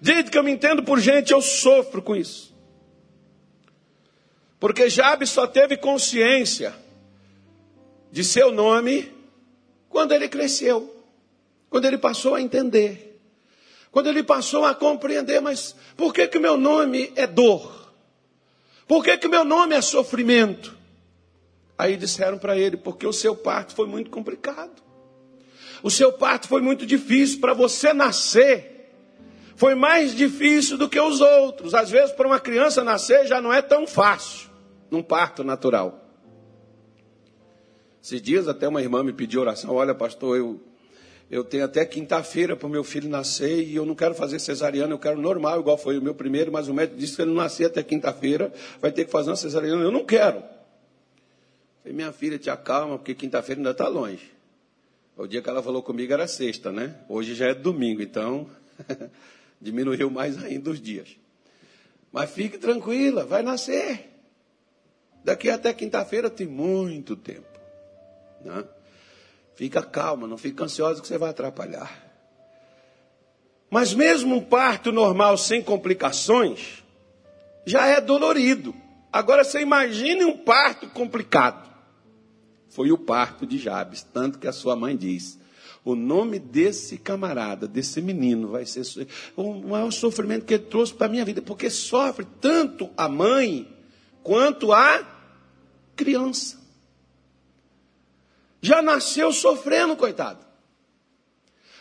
Desde 0.05 0.31
que 0.31 0.37
eu 0.37 0.43
me 0.43 0.51
entendo 0.51 0.83
por 0.83 1.01
gente, 1.01 1.33
eu 1.33 1.41
sofro 1.41 2.03
com 2.03 2.15
isso. 2.15 2.55
Porque 4.61 4.91
Jabes 4.91 5.31
só 5.31 5.47
teve 5.47 5.79
consciência 5.79 6.75
de 8.13 8.23
seu 8.23 8.53
nome 8.53 9.11
quando 9.89 10.13
ele 10.13 10.29
cresceu, 10.29 10.95
quando 11.71 11.87
ele 11.87 11.97
passou 11.97 12.35
a 12.35 12.43
entender, 12.43 13.19
quando 13.91 14.11
ele 14.11 14.23
passou 14.23 14.67
a 14.67 14.75
compreender, 14.75 15.41
mas 15.41 15.75
por 15.97 16.13
que 16.13 16.29
que 16.29 16.39
meu 16.39 16.59
nome 16.59 17.11
é 17.17 17.27
dor? 17.27 17.91
Por 18.87 19.03
que 19.03 19.17
que 19.17 19.27
meu 19.27 19.43
nome 19.43 19.75
é 19.75 19.81
sofrimento? 19.81 20.77
Aí 21.79 21.97
disseram 21.97 22.37
para 22.37 22.59
ele, 22.59 22.77
porque 22.77 23.07
o 23.07 23.13
seu 23.13 23.35
parto 23.35 23.75
foi 23.75 23.87
muito 23.87 24.11
complicado. 24.11 24.83
O 25.83 25.91
seu 25.91 26.13
parto 26.13 26.47
foi 26.47 26.61
muito 26.61 26.85
difícil 26.85 27.41
para 27.41 27.55
você 27.55 27.95
nascer. 27.95 28.74
Foi 29.57 29.75
mais 29.75 30.15
difícil 30.15 30.77
do 30.77 30.89
que 30.89 30.99
os 30.99 31.21
outros. 31.21 31.75
Às 31.75 31.91
vezes, 31.91 32.13
para 32.13 32.27
uma 32.27 32.41
criança 32.41 32.83
nascer 32.83 33.27
já 33.27 33.41
não 33.41 33.53
é 33.53 33.63
tão 33.63 33.87
fácil, 33.87 34.51
num 34.91 35.03
parto 35.03 35.45
natural. 35.45 36.01
Esses 38.03 38.21
dias 38.21 38.49
até 38.49 38.69
uma 38.69 38.83
irmã 38.83 39.03
me 39.03 39.13
pediu 39.13 39.41
oração. 39.41 39.75
Olha, 39.75 39.95
pastor, 39.95 40.37
eu, 40.37 40.61
eu 41.31 41.43
tenho 41.43 41.65
até 41.65 41.87
quinta-feira 41.87 42.55
para 42.55 42.67
o 42.67 42.71
meu 42.71 42.85
filho 42.85 43.09
nascer 43.09 43.63
e 43.63 43.77
eu 43.77 43.87
não 43.87 43.95
quero 43.95 44.15
fazer 44.15 44.39
cesariana, 44.39 44.93
eu 44.93 44.99
quero 44.99 45.19
normal, 45.19 45.61
igual 45.61 45.79
foi 45.79 45.97
o 45.97 46.03
meu 46.03 46.15
primeiro, 46.15 46.53
mas 46.53 46.69
o 46.69 46.75
médico 46.75 46.99
disse 46.99 47.17
que 47.17 47.23
ele 47.23 47.31
não 47.31 47.43
nascer 47.43 47.65
até 47.65 47.83
quinta-feira, 47.83 48.53
vai 48.81 48.93
ter 48.93 49.07
que 49.07 49.11
fazer 49.11 49.31
uma 49.31 49.37
cesariana. 49.37 49.83
Eu 49.83 49.91
não 49.91 50.05
quero. 50.05 50.43
Falei, 51.83 51.97
minha 51.97 52.13
filha, 52.13 52.39
te 52.39 52.51
acalma, 52.51 52.99
porque 52.99 53.15
quinta-feira 53.15 53.61
ainda 53.61 53.71
está 53.71 53.89
longe. 53.89 54.33
O 55.17 55.27
dia 55.27 55.41
que 55.41 55.49
ela 55.49 55.63
falou 55.63 55.83
comigo 55.83 56.13
era 56.13 56.27
sexta, 56.27 56.73
né? 56.73 56.97
Hoje 57.09 57.35
já 57.35 57.47
é 57.47 57.55
domingo, 57.55 58.03
então 58.03 58.47
diminuiu 59.65 60.11
mais 60.11 60.43
ainda 60.43 60.71
os 60.71 60.81
dias. 60.81 61.17
Mas 62.13 62.31
fique 62.31 62.59
tranquila, 62.59 63.25
vai 63.25 63.43
nascer. 63.43 64.11
Daqui 65.25 65.51
até 65.51 65.73
quinta-feira 65.73 66.31
tem 66.31 66.47
muito 66.47 67.17
tempo. 67.17 67.59
Né? 68.45 68.65
Fica 69.57 69.83
calma, 69.83 70.27
não 70.27 70.39
fica 70.39 70.65
ansiosa 70.65 71.01
que 71.01 71.09
você 71.09 71.19
vai 71.19 71.31
atrapalhar. 71.31 72.03
Mas 73.71 73.93
mesmo 73.93 74.37
um 74.37 74.45
parto 74.45 74.93
normal 74.93 75.37
sem 75.37 75.63
complicações 75.63 76.85
já 77.67 77.87
é 77.87 78.01
dolorido. 78.01 78.75
Agora 79.13 79.43
você 79.43 79.61
imagine 79.61 80.25
um 80.25 80.37
parto 80.37 80.89
complicado 80.91 81.75
foi 82.75 82.91
o 82.91 82.99
parto 82.99 83.47
de 83.47 83.57
Jabes, 83.57 84.03
tanto 84.03 84.37
que 84.37 84.49
a 84.49 84.53
sua 84.53 84.75
mãe 84.75 84.97
diz: 84.97 85.39
o 85.85 85.95
nome 85.95 86.39
desse 86.39 86.97
camarada, 86.97 87.69
desse 87.69 88.01
menino, 88.01 88.49
vai 88.49 88.65
ser 88.65 89.07
o 89.37 89.53
maior 89.55 89.91
sofrimento 89.91 90.47
que 90.47 90.55
ele 90.55 90.65
trouxe 90.65 90.95
para 90.95 91.07
a 91.07 91.11
minha 91.11 91.25
vida, 91.25 91.43
porque 91.43 91.69
sofre 91.69 92.27
tanto 92.41 92.89
a 92.97 93.07
mãe 93.09 93.69
quanto 94.23 94.73
a 94.73 95.07
criança. 95.95 96.59
Já 98.63 98.81
nasceu 98.81 99.31
sofrendo, 99.31 99.95
coitado. 99.95 100.45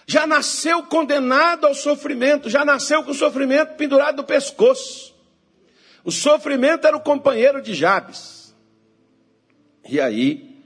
Já 0.05 0.27
nasceu 0.27 0.83
condenado 0.83 1.65
ao 1.65 1.73
sofrimento, 1.73 2.49
já 2.49 2.65
nasceu 2.65 3.05
com 3.05 3.11
o 3.11 3.15
sofrimento 3.15 3.75
pendurado 3.75 4.17
no 4.17 4.23
pescoço. 4.25 5.15
O 6.03 6.11
sofrimento 6.11 6.85
era 6.85 6.97
o 6.97 7.01
companheiro 7.01 7.61
de 7.61 7.73
Jabes. 7.73 8.53
E 9.87 10.01
aí, 10.01 10.61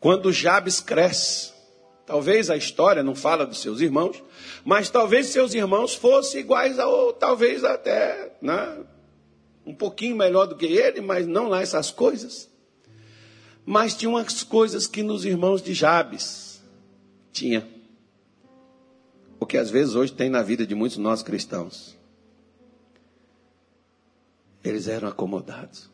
quando 0.00 0.32
Jabes 0.32 0.80
cresce, 0.80 1.52
talvez 2.08 2.48
a 2.48 2.56
história 2.56 3.02
não 3.02 3.14
fala 3.14 3.44
dos 3.44 3.60
seus 3.60 3.82
irmãos, 3.82 4.24
mas 4.64 4.88
talvez 4.88 5.26
seus 5.26 5.52
irmãos 5.52 5.94
fossem 5.94 6.40
iguais 6.40 6.78
a, 6.78 6.88
ou 6.88 7.12
talvez 7.12 7.62
até, 7.64 8.34
né, 8.40 8.82
um 9.66 9.74
pouquinho 9.74 10.16
melhor 10.16 10.46
do 10.46 10.56
que 10.56 10.64
ele, 10.64 11.02
mas 11.02 11.26
não 11.26 11.48
lá 11.48 11.60
essas 11.60 11.90
coisas. 11.90 12.48
Mas 13.66 13.94
tinha 13.94 14.08
umas 14.08 14.42
coisas 14.42 14.86
que 14.86 15.02
nos 15.02 15.26
irmãos 15.26 15.60
de 15.60 15.74
Jabes 15.74 16.62
tinha. 17.30 17.68
O 19.38 19.44
que 19.44 19.58
às 19.58 19.68
vezes 19.68 19.94
hoje 19.94 20.10
tem 20.10 20.30
na 20.30 20.42
vida 20.42 20.66
de 20.66 20.74
muitos 20.74 20.96
nós 20.96 21.22
cristãos. 21.22 21.94
Eles 24.64 24.88
eram 24.88 25.08
acomodados. 25.08 25.90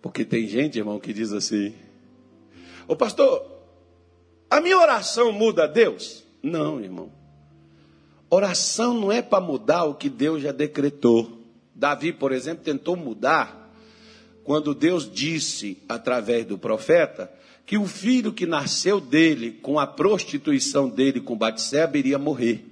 Porque 0.00 0.24
tem 0.24 0.48
gente, 0.48 0.78
irmão, 0.78 0.98
que 0.98 1.12
diz 1.12 1.30
assim: 1.32 1.74
Ô 2.88 2.96
pastor, 2.96 3.51
a 4.52 4.60
minha 4.60 4.78
oração 4.78 5.32
muda 5.32 5.66
Deus? 5.66 6.22
Não, 6.42 6.78
irmão. 6.78 7.10
Oração 8.28 8.92
não 8.92 9.10
é 9.10 9.22
para 9.22 9.42
mudar 9.42 9.84
o 9.84 9.94
que 9.94 10.10
Deus 10.10 10.42
já 10.42 10.52
decretou. 10.52 11.40
Davi, 11.74 12.12
por 12.12 12.32
exemplo, 12.32 12.62
tentou 12.62 12.94
mudar 12.94 13.72
quando 14.44 14.74
Deus 14.74 15.10
disse, 15.10 15.78
através 15.88 16.44
do 16.44 16.58
profeta, 16.58 17.32
que 17.64 17.78
o 17.78 17.86
filho 17.86 18.30
que 18.30 18.44
nasceu 18.44 19.00
dele, 19.00 19.52
com 19.52 19.78
a 19.78 19.86
prostituição 19.86 20.86
dele 20.86 21.22
com 21.22 21.34
Batseba, 21.34 21.96
iria 21.96 22.18
morrer. 22.18 22.62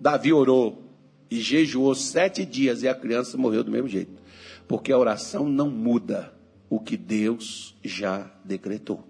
Davi 0.00 0.32
orou 0.32 0.82
e 1.30 1.40
jejuou 1.40 1.94
sete 1.94 2.44
dias 2.44 2.82
e 2.82 2.88
a 2.88 2.94
criança 2.94 3.38
morreu 3.38 3.62
do 3.62 3.70
mesmo 3.70 3.86
jeito. 3.86 4.20
Porque 4.66 4.90
a 4.90 4.98
oração 4.98 5.48
não 5.48 5.70
muda 5.70 6.34
o 6.68 6.80
que 6.80 6.96
Deus 6.96 7.76
já 7.84 8.28
decretou. 8.44 9.09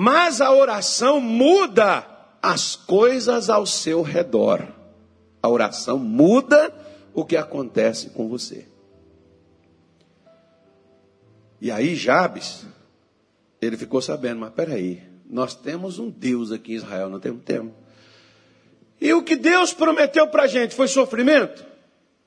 Mas 0.00 0.40
a 0.40 0.52
oração 0.52 1.20
muda 1.20 2.06
as 2.40 2.76
coisas 2.76 3.50
ao 3.50 3.66
seu 3.66 4.00
redor. 4.00 4.64
A 5.42 5.48
oração 5.48 5.98
muda 5.98 6.72
o 7.12 7.24
que 7.24 7.36
acontece 7.36 8.10
com 8.10 8.28
você. 8.28 8.68
E 11.60 11.68
aí 11.68 11.96
Jabes, 11.96 12.64
ele 13.60 13.76
ficou 13.76 14.00
sabendo, 14.00 14.38
mas 14.38 14.52
peraí, 14.52 15.02
nós 15.28 15.56
temos 15.56 15.98
um 15.98 16.08
Deus 16.08 16.52
aqui 16.52 16.74
em 16.74 16.76
Israel, 16.76 17.08
não 17.08 17.18
temos? 17.18 17.42
Temos. 17.42 17.72
E 19.00 19.12
o 19.12 19.24
que 19.24 19.34
Deus 19.34 19.72
prometeu 19.72 20.28
para 20.28 20.44
a 20.44 20.46
gente 20.46 20.76
foi 20.76 20.86
sofrimento? 20.86 21.66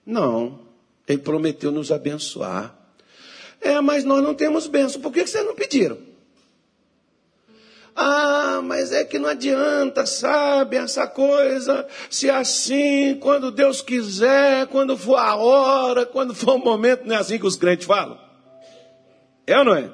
Não. 0.06 0.60
Ele 1.08 1.20
prometeu 1.20 1.72
nos 1.72 1.90
abençoar. 1.90 2.76
É, 3.62 3.80
mas 3.80 4.04
nós 4.04 4.22
não 4.22 4.36
temos 4.36 4.68
bênção. 4.68 5.00
Por 5.00 5.14
que 5.14 5.26
vocês 5.26 5.46
não 5.46 5.56
pediram? 5.56 6.11
Ah, 8.04 8.62
mas 8.64 8.92
é 8.92 9.04
que 9.04 9.20
não 9.20 9.30
adianta, 9.30 10.06
sabe, 10.06 10.78
essa 10.78 11.06
coisa, 11.06 11.88
se 12.10 12.30
é 12.30 12.36
assim, 12.36 13.16
quando 13.20 13.52
Deus 13.52 13.82
quiser, 13.82 14.66
quando 14.68 14.98
for 14.98 15.18
a 15.18 15.36
hora, 15.36 16.06
quando 16.06 16.34
for 16.34 16.56
o 16.56 16.58
momento, 16.58 17.06
não 17.06 17.16
é 17.16 17.20
assim 17.20 17.38
que 17.38 17.46
os 17.46 17.56
crentes 17.56 17.86
falam? 17.86 18.18
É 19.46 19.58
ou 19.58 19.66
não 19.66 19.76
é? 19.76 19.92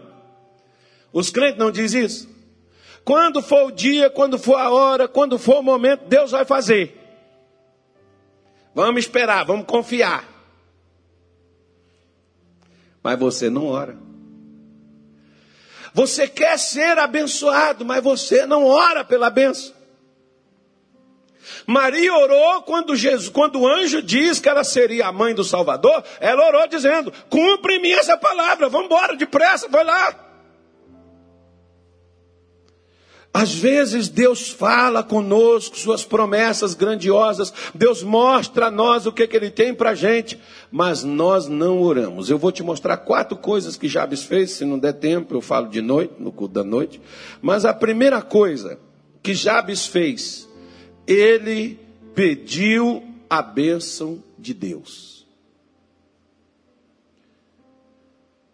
Os 1.12 1.30
crentes 1.30 1.58
não 1.58 1.72
dizem 1.72 2.06
isso? 2.06 2.30
Quando 3.04 3.42
for 3.42 3.68
o 3.68 3.72
dia, 3.72 4.10
quando 4.10 4.38
for 4.38 4.56
a 4.56 4.70
hora, 4.70 5.08
quando 5.08 5.38
for 5.38 5.60
o 5.60 5.64
momento, 5.64 6.06
Deus 6.08 6.32
vai 6.32 6.46
fazer. 6.46 6.96
Vamos 8.74 9.02
esperar, 9.02 9.46
vamos 9.46 9.66
confiar 9.66 10.38
mas 13.08 13.18
você 13.18 13.50
não 13.50 13.68
ora. 13.68 13.98
Você 15.98 16.28
quer 16.28 16.60
ser 16.60 17.00
abençoado, 17.00 17.84
mas 17.84 18.04
você 18.04 18.46
não 18.46 18.64
ora 18.64 19.04
pela 19.04 19.32
benção. 19.32 19.74
Maria 21.66 22.14
orou 22.14 22.62
quando, 22.62 22.96
Jesus, 22.96 23.30
quando 23.30 23.62
o 23.62 23.68
anjo 23.68 24.00
diz 24.04 24.40
que 24.40 24.48
ela 24.48 24.64
seria 24.64 25.08
a 25.08 25.12
mãe 25.12 25.34
do 25.34 25.44
Salvador, 25.44 26.04
ela 26.20 26.46
orou 26.46 26.68
dizendo: 26.68 27.12
cumpre 27.32 27.78
em 27.78 27.82
mim 27.82 27.94
essa 27.94 28.16
palavra, 28.16 28.70
vamos 28.70 28.86
embora, 28.86 29.16
depressa, 29.16 29.68
vai 29.70 29.84
lá. 29.84 30.27
Às 33.38 33.54
vezes 33.54 34.10
Deus 34.10 34.50
fala 34.50 35.04
conosco 35.04 35.78
suas 35.78 36.04
promessas 36.04 36.74
grandiosas, 36.74 37.54
Deus 37.76 38.02
mostra 38.02 38.66
a 38.66 38.72
nós 38.72 39.06
o 39.06 39.12
que, 39.12 39.28
que 39.28 39.38
Ele 39.38 39.52
tem 39.52 39.76
para 39.76 39.92
a 39.92 39.96
gente, 39.96 40.40
mas 40.72 41.04
nós 41.04 41.48
não 41.48 41.80
oramos. 41.80 42.32
Eu 42.32 42.40
vou 42.40 42.52
te 42.52 42.64
mostrar 42.64 42.98
quatro 42.98 43.38
coisas 43.38 43.78
que 43.78 43.88
Jabes 43.88 44.24
fez, 44.24 44.54
se 44.54 44.66
não 44.66 44.80
der 44.80 44.94
tempo, 44.94 45.36
eu 45.36 45.42
falo 45.42 45.68
de 45.68 45.84
noite, 45.84 46.16
no 46.18 46.32
culto 46.32 46.56
da 46.56 46.64
noite. 46.64 47.00
Mas 47.40 47.64
a 47.64 47.76
primeira 47.76 48.24
coisa 48.24 48.80
que 49.22 49.36
Jabes 49.36 49.86
fez, 49.86 50.50
ele 51.06 51.80
pediu 52.16 53.04
a 53.30 53.44
bênção 53.44 54.24
de 54.36 54.52
Deus. 54.52 55.28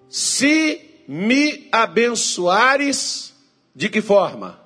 Se 0.09 1.05
me 1.07 1.69
abençoares, 1.71 3.33
de 3.73 3.87
que 3.87 4.01
forma? 4.01 4.62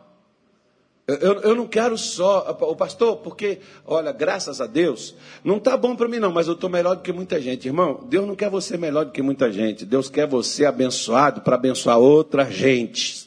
Eu, 1.07 1.39
eu, 1.39 1.55
não 1.55 1.65
quero 1.65 1.97
só, 1.97 2.57
o 2.59 2.75
pastor, 2.75 3.15
porque, 3.17 3.59
olha, 3.85 4.11
graças 4.11 4.59
a 4.59 4.67
Deus, 4.67 5.15
não 5.41 5.55
está 5.55 5.77
bom 5.77 5.95
para 5.95 6.09
mim 6.09 6.19
não, 6.19 6.33
mas 6.33 6.47
eu 6.47 6.53
estou 6.53 6.69
melhor 6.69 6.97
do 6.97 7.01
que 7.01 7.13
muita 7.13 7.39
gente. 7.39 7.65
Irmão, 7.65 8.05
Deus 8.09 8.27
não 8.27 8.35
quer 8.35 8.49
você 8.49 8.75
melhor 8.75 9.05
do 9.05 9.11
que 9.13 9.21
muita 9.21 9.49
gente. 9.49 9.85
Deus 9.85 10.09
quer 10.09 10.27
você 10.27 10.65
abençoado 10.65 11.39
para 11.39 11.55
abençoar 11.55 11.97
outra 11.97 12.51
gente. 12.51 13.25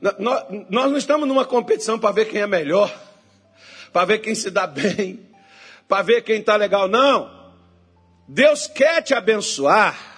Nós, 0.00 0.44
nós 0.68 0.90
não 0.90 0.96
estamos 0.96 1.28
numa 1.28 1.44
competição 1.44 1.96
para 1.96 2.10
ver 2.10 2.24
quem 2.24 2.40
é 2.40 2.46
melhor, 2.48 2.92
para 3.92 4.06
ver 4.06 4.18
quem 4.18 4.34
se 4.34 4.50
dá 4.50 4.66
bem, 4.66 5.20
para 5.86 6.02
ver 6.02 6.22
quem 6.22 6.40
está 6.40 6.56
legal. 6.56 6.88
Não. 6.88 7.30
Deus 8.26 8.66
quer 8.66 9.00
te 9.00 9.14
abençoar 9.14 10.09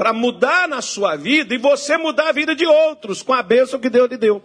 para 0.00 0.14
mudar 0.14 0.66
na 0.66 0.80
sua 0.80 1.14
vida 1.14 1.54
e 1.54 1.58
você 1.58 1.98
mudar 1.98 2.30
a 2.30 2.32
vida 2.32 2.56
de 2.56 2.64
outros 2.64 3.22
com 3.22 3.34
a 3.34 3.42
bênção 3.42 3.78
que 3.78 3.90
Deus 3.90 4.08
lhe 4.08 4.16
deu. 4.16 4.42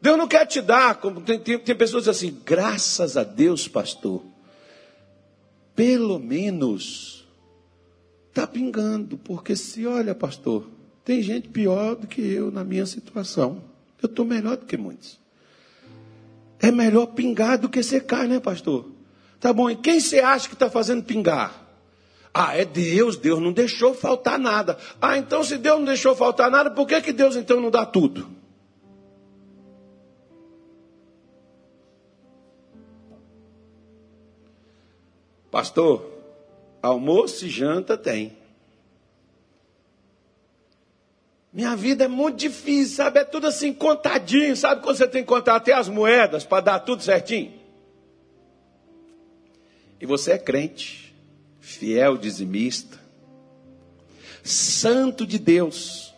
Deus 0.00 0.16
não 0.16 0.26
quer 0.26 0.46
te 0.46 0.62
dar, 0.62 0.98
tem, 1.26 1.38
tem, 1.38 1.58
tem 1.58 1.76
pessoas 1.76 2.08
assim, 2.08 2.40
graças 2.42 3.18
a 3.18 3.22
Deus, 3.22 3.68
pastor, 3.68 4.22
pelo 5.74 6.18
menos 6.18 7.28
está 8.30 8.46
pingando, 8.46 9.18
porque 9.18 9.54
se 9.54 9.86
olha, 9.86 10.14
pastor, 10.14 10.66
tem 11.04 11.20
gente 11.20 11.50
pior 11.50 11.96
do 11.96 12.06
que 12.06 12.22
eu 12.22 12.50
na 12.50 12.64
minha 12.64 12.86
situação. 12.86 13.62
Eu 14.02 14.06
estou 14.06 14.24
melhor 14.24 14.56
do 14.56 14.64
que 14.64 14.78
muitos. 14.78 15.20
É 16.60 16.72
melhor 16.72 17.08
pingar 17.08 17.58
do 17.58 17.68
que 17.68 17.82
secar, 17.82 18.26
né, 18.26 18.40
pastor? 18.40 18.95
Tá 19.40 19.52
bom, 19.52 19.70
e 19.70 19.76
quem 19.76 20.00
você 20.00 20.20
acha 20.20 20.48
que 20.48 20.54
está 20.54 20.70
fazendo 20.70 21.02
pingar? 21.02 21.66
Ah, 22.32 22.56
é 22.56 22.64
Deus, 22.64 23.16
Deus 23.16 23.40
não 23.40 23.52
deixou 23.52 23.94
faltar 23.94 24.38
nada. 24.38 24.76
Ah, 25.00 25.16
então 25.16 25.42
se 25.42 25.56
Deus 25.56 25.78
não 25.78 25.86
deixou 25.86 26.14
faltar 26.14 26.50
nada, 26.50 26.70
por 26.70 26.86
que, 26.86 27.00
que 27.00 27.12
Deus 27.12 27.34
então 27.34 27.60
não 27.60 27.70
dá 27.70 27.86
tudo? 27.86 28.28
Pastor, 35.50 36.12
almoço 36.82 37.46
e 37.46 37.48
janta 37.48 37.96
tem. 37.96 38.36
Minha 41.50 41.74
vida 41.74 42.04
é 42.04 42.08
muito 42.08 42.36
difícil, 42.36 42.96
sabe? 42.96 43.20
É 43.20 43.24
tudo 43.24 43.46
assim 43.46 43.72
contadinho, 43.72 44.54
sabe? 44.54 44.82
Quando 44.82 44.98
você 44.98 45.08
tem 45.08 45.22
que 45.22 45.28
contar 45.28 45.56
até 45.56 45.72
as 45.72 45.88
moedas 45.88 46.44
para 46.44 46.60
dar 46.60 46.80
tudo 46.80 47.02
certinho. 47.02 47.55
E 50.00 50.06
você 50.06 50.32
é 50.32 50.38
crente, 50.38 51.14
fiel 51.60 52.16
dizimista, 52.16 52.98
santo 54.42 55.26
de 55.26 55.38
Deus. 55.38 56.14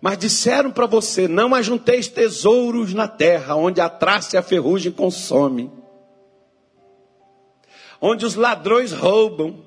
Mas 0.00 0.18
disseram 0.18 0.70
para 0.70 0.86
você: 0.86 1.26
não 1.26 1.54
ajunteis 1.54 2.08
tesouros 2.08 2.92
na 2.94 3.08
terra, 3.08 3.56
onde 3.56 3.80
a 3.80 3.88
traça 3.88 4.36
e 4.36 4.38
a 4.38 4.42
ferrugem 4.42 4.92
consome, 4.92 5.72
onde 8.00 8.24
os 8.24 8.34
ladrões 8.34 8.92
roubam. 8.92 9.64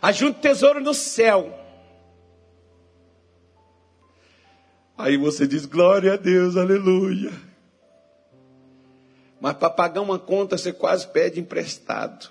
Ajunte 0.00 0.40
tesouro 0.40 0.80
no 0.80 0.94
céu. 0.94 1.58
Aí 4.96 5.16
você 5.16 5.46
diz: 5.46 5.66
glória 5.66 6.14
a 6.14 6.16
Deus, 6.16 6.56
aleluia. 6.56 7.51
Mas 9.42 9.54
para 9.54 9.68
pagar 9.68 10.00
uma 10.00 10.20
conta 10.20 10.56
você 10.56 10.72
quase 10.72 11.08
pede 11.08 11.40
emprestado. 11.40 12.30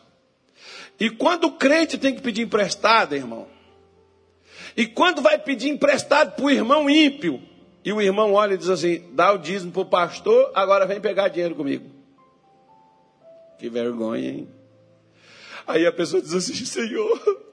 E 0.97 1.09
quando 1.09 1.43
o 1.47 1.57
crente 1.57 1.97
tem 1.97 2.15
que 2.15 2.21
pedir 2.21 2.43
emprestado, 2.43 3.13
irmão, 3.13 3.49
e 4.77 4.87
quando 4.87 5.21
vai 5.21 5.37
pedir 5.37 5.67
emprestado 5.67 6.37
para 6.37 6.45
o 6.45 6.49
irmão 6.49 6.89
ímpio, 6.89 7.43
e 7.83 7.91
o 7.91 8.01
irmão 8.01 8.31
olha 8.31 8.53
e 8.53 8.57
diz 8.57 8.69
assim: 8.69 9.09
dá 9.11 9.33
o 9.33 9.37
dízimo 9.37 9.73
para 9.73 9.81
o 9.81 9.85
pastor, 9.87 10.53
agora 10.55 10.85
vem 10.85 11.01
pegar 11.01 11.27
dinheiro 11.27 11.53
comigo. 11.53 11.91
Que 13.59 13.69
vergonha, 13.69 14.29
hein? 14.29 14.49
Aí 15.67 15.85
a 15.85 15.91
pessoa 15.91 16.21
diz 16.21 16.33
assim: 16.33 16.63
Senhor, 16.63 17.43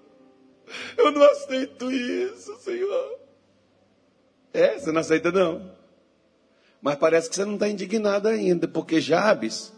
eu 0.96 1.11
não 1.11 1.22
aceito 1.24 1.90
isso, 1.90 2.56
Senhor. 2.61 3.18
É, 4.52 4.78
você 4.78 4.92
não 4.92 5.00
aceita 5.00 5.32
não. 5.32 5.78
Mas 6.81 6.97
parece 6.97 7.29
que 7.29 7.37
você 7.37 7.45
não 7.45 7.55
está 7.55 7.68
indignado 7.68 8.29
ainda, 8.29 8.68
porque 8.68 9.01
Jabes, 9.01 9.72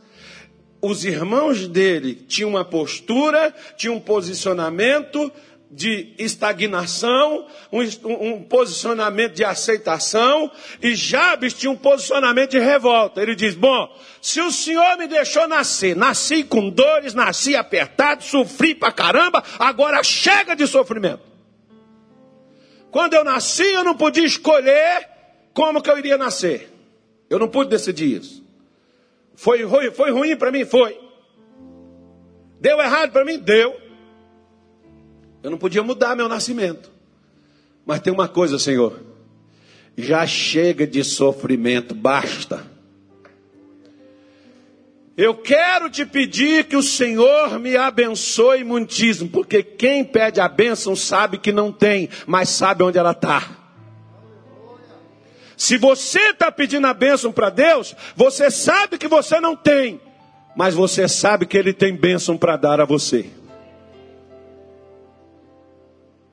os 0.83 1.05
irmãos 1.05 1.67
dele 1.67 2.15
tinham 2.15 2.51
uma 2.51 2.65
postura, 2.65 3.55
tinham 3.77 3.97
um 3.97 4.01
posicionamento 4.01 5.33
de 5.71 6.15
estagnação, 6.19 7.47
um, 7.73 7.81
um, 8.05 8.43
posicionamento 8.43 9.35
de 9.35 9.45
aceitação, 9.45 10.51
e 10.83 10.97
Jabes 10.97 11.55
tinha 11.55 11.71
um 11.71 11.77
posicionamento 11.77 12.51
de 12.51 12.59
revolta. 12.59 13.23
Ele 13.23 13.37
diz: 13.37 13.55
Bom, 13.55 13.89
se 14.21 14.41
o 14.41 14.51
Senhor 14.51 14.99
me 14.99 15.07
deixou 15.07 15.47
nascer, 15.47 15.95
nasci 15.95 16.43
com 16.43 16.69
dores, 16.69 17.15
nasci 17.15 17.55
apertado, 17.55 18.25
sofri 18.25 18.75
pra 18.75 18.91
caramba, 18.91 19.45
agora 19.59 20.03
chega 20.03 20.57
de 20.57 20.67
sofrimento. 20.67 21.23
Quando 22.91 23.15
eu 23.15 23.23
nasci, 23.23 23.71
eu 23.71 23.85
não 23.85 23.97
podia 23.97 24.25
escolher 24.25 25.09
como 25.55 25.81
que 25.81 25.89
eu 25.89 25.99
iria 25.99 26.19
nascer. 26.19 26.80
Eu 27.31 27.39
não 27.39 27.49
pude 27.49 27.71
decidir 27.71 28.21
isso. 28.21 28.45
Foi, 29.37 29.67
foi, 29.67 29.91
foi 29.93 30.11
ruim 30.11 30.37
para 30.37 30.51
mim? 30.51 30.65
Foi. 30.65 30.99
Deu 32.61 32.79
errado 32.81 33.13
para 33.13 33.25
mim? 33.25 33.39
Deu. 33.39 33.75
Eu 35.43 35.51
não 35.51 35.57
podia 35.57 35.83
mudar 35.83 36.17
meu 36.17 36.29
nascimento. 36.29 36.91
Mas 37.87 38.01
tem 38.01 38.13
uma 38.13 38.29
coisa, 38.29 38.59
Senhor. 38.59 39.01
Já 39.97 40.27
chega 40.27 40.87
de 40.87 41.03
sofrimento, 41.05 41.95
basta. 41.95 42.67
Eu 45.17 45.35
quero 45.35 45.89
te 45.89 46.05
pedir 46.05 46.65
que 46.65 46.77
o 46.77 46.83
Senhor 46.83 47.59
me 47.59 47.77
abençoe 47.77 48.65
muitíssimo, 48.65 49.29
porque 49.29 49.63
quem 49.63 50.03
pede 50.05 50.41
a 50.41 50.49
bênção 50.49 50.97
sabe 50.97 51.39
que 51.39 51.53
não 51.53 51.71
tem, 51.71 52.09
mas 52.27 52.49
sabe 52.49 52.83
onde 52.83 52.99
ela 52.99 53.11
está. 53.13 53.60
Se 55.61 55.77
você 55.77 56.31
está 56.31 56.51
pedindo 56.51 56.87
a 56.87 56.95
bênção 56.95 57.31
para 57.31 57.51
Deus, 57.51 57.95
você 58.17 58.51
sabe 58.51 58.97
que 58.97 59.07
você 59.07 59.39
não 59.41 59.55
tem, 59.55 60.01
mas 60.57 60.73
você 60.73 61.07
sabe 61.07 61.45
que 61.45 61.55
Ele 61.55 61.75
tem 61.75 61.95
bênção 61.95 62.35
para 62.39 62.57
dar 62.57 62.81
a 62.81 62.87
você. 62.87 63.29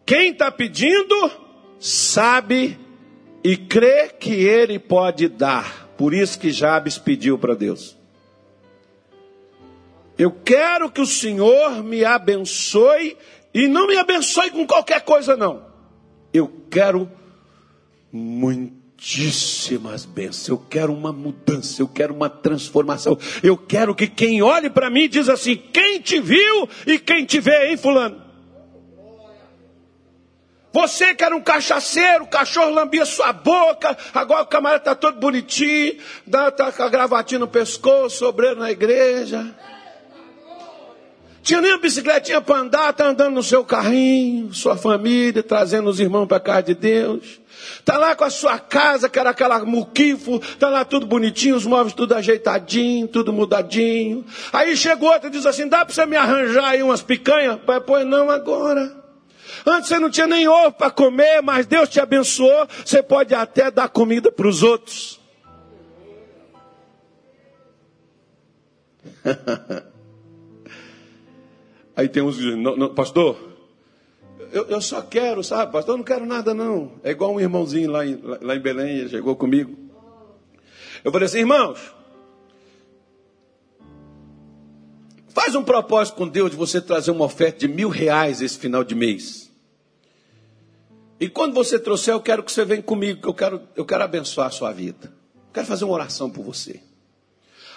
Quem 0.05 0.32
está 0.32 0.49
pedindo, 0.49 1.30
sabe 1.78 2.80
e 3.43 3.57
crê 3.57 4.07
que 4.07 4.32
Ele 4.32 4.80
pode 4.80 5.28
dar. 5.28 5.89
Por 5.97 6.13
isso 6.13 6.39
que 6.39 6.49
Jabes 6.49 6.97
pediu 6.97 7.38
para 7.38 7.53
Deus. 7.53 7.97
Eu 10.17 10.32
quero 10.32 10.89
que 10.89 11.01
o 11.01 11.05
Senhor 11.05 11.84
me 11.84 12.05
abençoe 12.05 13.17
e 13.53 13.67
não 13.67 13.88
me 13.88 13.97
abençoe 13.97 14.51
com 14.51 14.65
qualquer 14.65 15.01
coisa, 15.01 15.36
não. 15.36 15.65
Eu 16.34 16.49
quero 16.71 17.11
muito 18.09 18.86
muitíssimas 18.97 20.05
bênçãos. 20.05 20.47
Eu 20.47 20.57
quero 20.57 20.91
uma 20.91 21.13
mudança, 21.13 21.81
eu 21.81 21.87
quero 21.87 22.13
uma 22.13 22.29
transformação. 22.29 23.17
Eu 23.43 23.55
quero 23.55 23.93
que 23.93 24.07
quem 24.07 24.41
olhe 24.41 24.69
para 24.69 24.89
mim 24.89 25.07
diz 25.07 25.29
assim: 25.29 25.55
quem 25.55 26.01
te 26.01 26.19
viu 26.19 26.67
e 26.85 26.97
quem 26.97 27.23
te 27.23 27.39
vê, 27.39 27.69
hein, 27.69 27.77
fulano? 27.77 28.25
Você 30.73 31.15
que 31.15 31.23
era 31.23 31.35
um 31.35 31.41
cachaceiro, 31.41 32.25
o 32.25 32.27
cachorro 32.27 32.71
lambia 32.71 33.05
sua 33.05 33.31
boca, 33.31 33.97
agora 34.13 34.43
o 34.43 34.47
camarada 34.47 34.81
está 34.81 34.95
todo 34.95 35.19
bonitinho, 35.19 35.97
está 36.27 36.71
com 36.71 36.83
a 36.83 36.89
gravatinha 36.89 37.39
no 37.39 37.47
pescoço, 37.47 38.17
sobreiro 38.17 38.59
na 38.59 38.71
igreja. 38.71 39.55
Tinha 41.47 41.61
nem 41.61 41.71
uma 41.71 41.77
bicicletinha 41.77 42.41
para 42.41 42.59
andar, 42.59 42.89
está 42.89 43.07
andando 43.07 43.35
no 43.35 43.41
seu 43.41 43.63
carrinho, 43.63 44.53
sua 44.53 44.75
família, 44.75 45.41
trazendo 45.41 45.89
os 45.89 45.97
irmãos 45.97 46.27
para 46.27 46.41
casa 46.41 46.63
de 46.63 46.75
Deus. 46.75 47.39
Está 47.79 47.97
lá 47.97 48.17
com 48.17 48.25
a 48.25 48.29
sua 48.29 48.59
casa, 48.59 49.07
que 49.07 49.17
era 49.17 49.29
aquela 49.29 49.63
muquifo, 49.63 50.41
está 50.43 50.67
lá 50.67 50.83
tudo 50.83 51.05
bonitinho, 51.05 51.55
os 51.55 51.65
móveis 51.65 51.93
tudo 51.93 52.15
ajeitadinho, 52.15 53.07
tudo 53.07 53.31
mudadinho. 53.31 54.25
Aí 54.51 54.75
chega 54.75 55.05
outro 55.05 55.29
e 55.29 55.31
diz 55.31 55.45
assim: 55.45 55.69
dá 55.69 55.85
para 55.85 55.95
você 55.95 56.05
me 56.05 56.17
arranjar 56.17 56.65
aí 56.65 56.83
umas 56.83 57.01
picanhas? 57.01 57.57
Pai, 57.65 57.79
pois 57.79 58.05
não 58.05 58.29
agora. 58.29 58.93
Antes 59.65 59.87
você 59.87 59.99
não 59.99 60.09
tinha 60.09 60.27
nem 60.27 60.49
ovo 60.49 60.73
para 60.73 60.91
comer, 60.91 61.41
mas 61.41 61.65
Deus 61.65 61.87
te 61.87 62.01
abençoou. 62.01 62.67
Você 62.83 63.01
pode 63.01 63.33
até 63.33 63.71
dar 63.71 63.87
comida 63.87 64.29
para 64.29 64.49
os 64.49 64.63
outros. 64.63 65.17
Aí 71.97 72.07
tem 72.07 72.21
uns 72.21 72.37
dizendo, 72.37 72.91
pastor, 72.91 73.35
eu, 74.51 74.65
eu, 74.67 74.79
só 74.79 75.01
quero, 75.01 75.43
sabe, 75.43 75.71
pastor, 75.71 75.95
eu 75.95 75.97
não 75.97 76.05
quero 76.05 76.27
nada 76.27 76.53
não. 76.53 76.91
É 77.03 77.09
igual 77.09 77.33
um 77.33 77.39
irmãozinho 77.39 77.89
lá 77.89 78.05
em, 78.05 78.21
lá 78.21 78.55
em 78.55 78.59
Belém, 78.59 78.99
ele 78.99 79.09
chegou 79.09 79.35
comigo. 79.35 79.75
Eu 81.03 81.11
falei 81.11 81.25
assim, 81.25 81.39
irmãos, 81.39 81.79
faz 85.29 85.55
um 85.55 85.63
propósito 85.63 86.17
com 86.17 86.27
Deus 86.27 86.51
de 86.51 86.55
você 86.55 86.79
trazer 86.79 87.09
uma 87.09 87.25
oferta 87.25 87.65
de 87.65 87.67
mil 87.67 87.89
reais 87.89 88.43
esse 88.43 88.59
final 88.59 88.83
de 88.83 88.93
mês. 88.93 89.51
E 91.19 91.27
quando 91.27 91.55
você 91.55 91.79
trouxer, 91.79 92.13
eu 92.13 92.21
quero 92.21 92.43
que 92.43 92.51
você 92.51 92.63
venha 92.63 92.83
comigo, 92.83 93.23
que 93.23 93.27
eu 93.27 93.33
quero, 93.33 93.61
eu 93.75 93.83
quero 93.83 94.03
abençoar 94.03 94.49
a 94.49 94.51
sua 94.51 94.71
vida. 94.71 95.11
Eu 95.35 95.51
quero 95.51 95.65
fazer 95.65 95.83
uma 95.83 95.95
oração 95.95 96.29
por 96.29 96.43
você. 96.43 96.79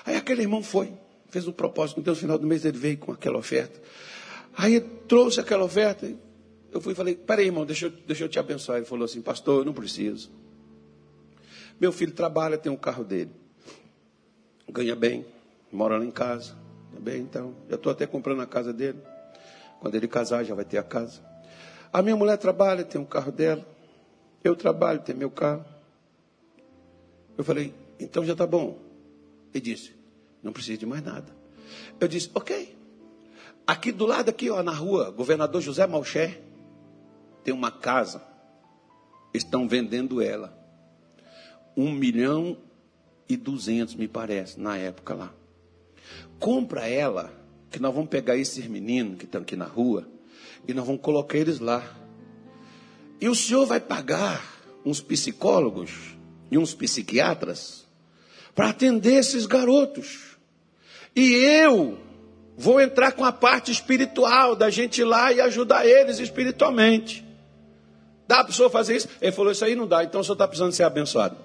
Aí 0.05 0.15
aquele 0.15 0.43
irmão 0.43 0.63
foi, 0.63 0.93
fez 1.31 1.49
um 1.49 1.53
propósito 1.53 1.97
com 1.97 2.03
Deus, 2.03 2.19
no 2.19 2.21
final 2.21 2.39
do 2.39 2.47
mês 2.47 2.67
ele 2.67 2.77
veio 2.77 2.99
com 2.99 3.13
aquela 3.13 3.39
oferta. 3.39 3.81
Aí 4.57 4.81
trouxe 4.81 5.41
aquela 5.41 5.65
oferta. 5.65 6.11
Eu 6.73 6.81
fui 6.81 6.93
e 6.93 6.97
falei, 6.97 7.15
peraí, 7.15 7.47
irmão, 7.47 7.67
deixa 7.67 7.87
eu, 7.87 7.91
deixa 7.91 8.25
eu 8.25 8.29
te 8.29 8.39
abençoar. 8.39 8.79
Ele 8.79 8.87
falou 8.87 9.05
assim, 9.05 9.21
pastor, 9.21 9.61
eu 9.61 9.65
não 9.65 9.73
preciso. 9.73 10.31
Meu 11.81 11.93
filho 11.93 12.13
trabalha, 12.13 12.59
tem 12.59 12.71
um 12.71 12.77
carro 12.77 13.05
dele. 13.05 13.31
Ganha 14.69 14.95
bem, 14.95 15.27
mora 15.73 15.97
lá 15.99 16.05
em 16.05 16.11
casa. 16.11 16.55
Tá 16.93 17.01
bem, 17.01 17.23
então. 17.23 17.55
Eu 17.69 17.77
estou 17.77 17.91
até 17.91 18.07
comprando 18.07 18.43
a 18.43 18.47
casa 18.47 18.73
dele. 18.73 18.99
Quando 19.81 19.95
ele 19.95 20.07
casar, 20.07 20.45
já 20.45 20.55
vai 20.55 20.65
ter 20.65 20.79
a 20.79 20.83
casa. 20.83 21.23
A 21.93 22.03
minha 22.03 22.15
mulher 22.15 22.37
trabalha, 22.37 22.85
tem 22.85 23.01
um 23.01 23.05
carro 23.05 23.33
dela. 23.33 23.67
Eu 24.45 24.55
trabalho, 24.55 25.01
tem 25.01 25.15
meu 25.15 25.31
carro. 25.31 25.65
Eu 27.37 27.43
falei, 27.43 27.75
então 27.99 28.25
já 28.25 28.33
está 28.33 28.47
bom. 28.47 28.79
Ele 29.53 29.61
disse, 29.61 29.95
não 30.43 30.53
precisa 30.53 30.79
de 30.79 30.87
mais 30.87 31.03
nada. 31.03 31.35
Eu 31.99 32.07
disse, 32.07 32.31
ok. 32.35 32.77
Aqui 33.71 33.93
do 33.93 34.05
lado, 34.05 34.31
aqui, 34.31 34.51
ó, 34.51 34.65
na 34.65 34.73
rua, 34.73 35.13
governador 35.13 35.63
José 35.63 35.87
Malché, 35.87 36.41
tem 37.45 37.55
uma 37.55 37.71
casa. 37.71 38.21
Estão 39.33 39.69
vendendo 39.69 40.21
ela. 40.21 40.53
Um 41.77 41.93
milhão 41.93 42.59
e 43.29 43.37
duzentos, 43.37 43.95
me 43.95 44.09
parece, 44.09 44.59
na 44.59 44.77
época 44.77 45.15
lá. 45.15 45.33
Compra 46.41 46.89
ela, 46.89 47.33
que 47.71 47.79
nós 47.79 47.95
vamos 47.95 48.11
pegar 48.11 48.37
esses 48.37 48.67
meninos 48.67 49.19
que 49.19 49.25
estão 49.25 49.43
aqui 49.43 49.55
na 49.55 49.67
rua 49.67 50.05
e 50.67 50.75
nós 50.75 50.85
vamos 50.85 51.01
colocar 51.01 51.39
eles 51.39 51.61
lá. 51.61 51.97
E 53.21 53.29
o 53.29 53.37
senhor 53.37 53.67
vai 53.67 53.79
pagar 53.79 54.45
uns 54.85 55.01
psicólogos 55.01 56.17
e 56.51 56.59
uns 56.59 56.75
psiquiatras 56.75 57.87
para 58.53 58.71
atender 58.71 59.15
esses 59.15 59.47
garotos. 59.47 60.37
E 61.15 61.35
eu 61.35 62.10
vou 62.61 62.79
entrar 62.79 63.13
com 63.13 63.25
a 63.25 63.33
parte 63.33 63.73
espiritual 63.73 64.55
da 64.55 64.69
gente 64.69 65.01
ir 65.01 65.05
lá 65.05 65.33
e 65.33 65.41
ajudar 65.41 65.87
eles 65.87 66.19
espiritualmente. 66.19 67.25
Dá 68.29 68.37
para 68.37 68.45
a 68.45 68.47
pessoa 68.49 68.69
fazer 68.69 68.97
isso? 68.97 69.09
Ele 69.21 69.33
falou: 69.33 69.51
Isso 69.51 69.65
aí 69.65 69.75
não 69.75 69.87
dá, 69.87 70.05
então 70.05 70.21
o 70.21 70.25
senhor 70.25 70.35
está 70.35 70.47
precisando 70.47 70.73
ser 70.73 70.85
abençoado. 70.85 71.37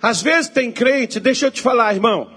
Às 0.00 0.22
vezes 0.22 0.48
tem 0.48 0.70
crente, 0.70 1.18
deixa 1.18 1.46
eu 1.46 1.50
te 1.50 1.60
falar, 1.60 1.92
irmão. 1.92 2.32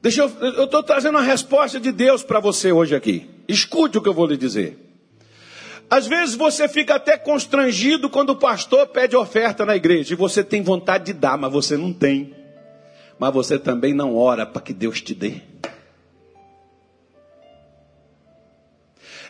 Deixa 0.00 0.22
eu 0.22 0.64
estou 0.64 0.82
trazendo 0.82 1.16
uma 1.16 1.24
resposta 1.24 1.78
de 1.78 1.92
Deus 1.92 2.24
para 2.24 2.40
você 2.40 2.72
hoje 2.72 2.94
aqui. 2.94 3.30
Escute 3.46 3.98
o 3.98 4.02
que 4.02 4.08
eu 4.08 4.14
vou 4.14 4.26
lhe 4.26 4.36
dizer. 4.36 4.91
Às 5.92 6.06
vezes 6.06 6.34
você 6.34 6.66
fica 6.70 6.94
até 6.94 7.18
constrangido 7.18 8.08
quando 8.08 8.30
o 8.30 8.36
pastor 8.36 8.86
pede 8.86 9.14
oferta 9.14 9.66
na 9.66 9.76
igreja 9.76 10.14
e 10.14 10.16
você 10.16 10.42
tem 10.42 10.62
vontade 10.62 11.04
de 11.04 11.12
dar, 11.12 11.36
mas 11.36 11.52
você 11.52 11.76
não 11.76 11.92
tem. 11.92 12.34
Mas 13.18 13.34
você 13.34 13.58
também 13.58 13.92
não 13.92 14.16
ora 14.16 14.46
para 14.46 14.62
que 14.62 14.72
Deus 14.72 15.02
te 15.02 15.14
dê. 15.14 15.42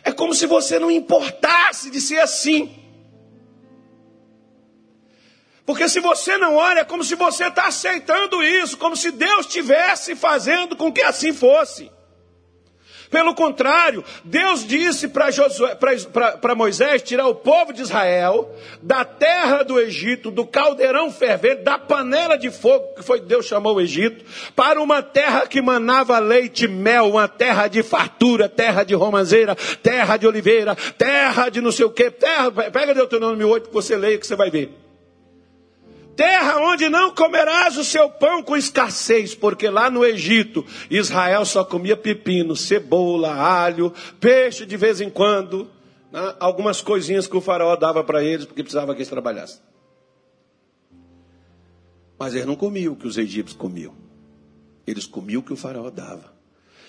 É 0.05 0.13
como 0.13 0.33
se 0.33 0.45
você 0.45 0.79
não 0.79 0.89
importasse 0.89 1.91
de 1.91 1.99
ser 1.99 2.19
assim. 2.19 2.73
Porque 5.65 5.89
se 5.89 5.99
você 5.99 6.37
não 6.37 6.55
olha, 6.55 6.79
é 6.79 6.85
como 6.85 7.03
se 7.03 7.15
você 7.15 7.47
está 7.47 7.67
aceitando 7.67 8.41
isso, 8.41 8.77
como 8.77 8.95
se 8.95 9.11
Deus 9.11 9.47
estivesse 9.47 10.15
fazendo 10.15 10.77
com 10.77 10.93
que 10.93 11.01
assim 11.01 11.33
fosse. 11.33 11.91
Pelo 13.13 13.35
contrário, 13.35 14.03
Deus 14.23 14.65
disse 14.65 15.07
para 15.07 16.55
Moisés 16.55 17.03
tirar 17.03 17.27
o 17.27 17.35
povo 17.35 17.71
de 17.71 17.83
Israel 17.83 18.51
da 18.81 19.05
terra 19.05 19.61
do 19.61 19.79
Egito, 19.79 20.31
do 20.31 20.47
caldeirão 20.47 21.11
fervente, 21.11 21.61
da 21.61 21.77
panela 21.77 22.35
de 22.35 22.49
fogo, 22.49 22.95
que 22.95 23.03
foi 23.03 23.19
Deus 23.19 23.45
chamou 23.45 23.75
o 23.75 23.81
Egito, 23.81 24.25
para 24.55 24.81
uma 24.81 25.03
terra 25.03 25.45
que 25.45 25.61
manava 25.61 26.17
leite 26.17 26.65
e 26.65 26.67
mel, 26.67 27.11
uma 27.11 27.27
terra 27.27 27.67
de 27.67 27.83
fartura, 27.83 28.49
terra 28.49 28.83
de 28.83 28.95
romanceira, 28.95 29.55
terra 29.83 30.17
de 30.17 30.25
oliveira, 30.25 30.75
terra 30.97 31.49
de 31.49 31.61
não 31.61 31.71
sei 31.71 31.85
o 31.85 31.91
que, 31.91 32.09
terra, 32.09 32.51
pega 32.51 32.95
Deuteronômio 32.95 33.47
8 33.47 33.69
que 33.69 33.75
você 33.75 33.95
leia 33.95 34.17
que 34.17 34.25
você 34.25 34.35
vai 34.35 34.49
ver. 34.49 34.73
Terra 36.15 36.59
onde 36.59 36.89
não 36.89 37.13
comerás 37.13 37.77
o 37.77 37.83
seu 37.83 38.09
pão 38.09 38.43
com 38.43 38.55
escassez, 38.55 39.33
porque 39.33 39.69
lá 39.69 39.89
no 39.89 40.05
Egito 40.05 40.65
Israel 40.89 41.43
só 41.45 41.63
comia 41.63 41.97
pepino, 41.97 42.55
cebola, 42.55 43.33
alho, 43.33 43.91
peixe 44.19 44.65
de 44.65 44.77
vez 44.77 45.01
em 45.01 45.09
quando, 45.09 45.67
né? 46.11 46.35
algumas 46.39 46.81
coisinhas 46.81 47.27
que 47.27 47.35
o 47.35 47.41
faraó 47.41 47.75
dava 47.75 48.03
para 48.03 48.23
eles, 48.23 48.45
porque 48.45 48.61
precisava 48.61 48.93
que 48.93 48.99
eles 48.99 49.09
trabalhassem. 49.09 49.59
Mas 52.19 52.35
eles 52.35 52.45
não 52.45 52.55
comiam 52.55 52.93
o 52.93 52.95
que 52.95 53.07
os 53.07 53.17
egípcios 53.17 53.57
comiam, 53.57 53.93
eles 54.85 55.05
comiam 55.05 55.41
o 55.41 55.43
que 55.43 55.53
o 55.53 55.57
faraó 55.57 55.89
dava. 55.89 56.31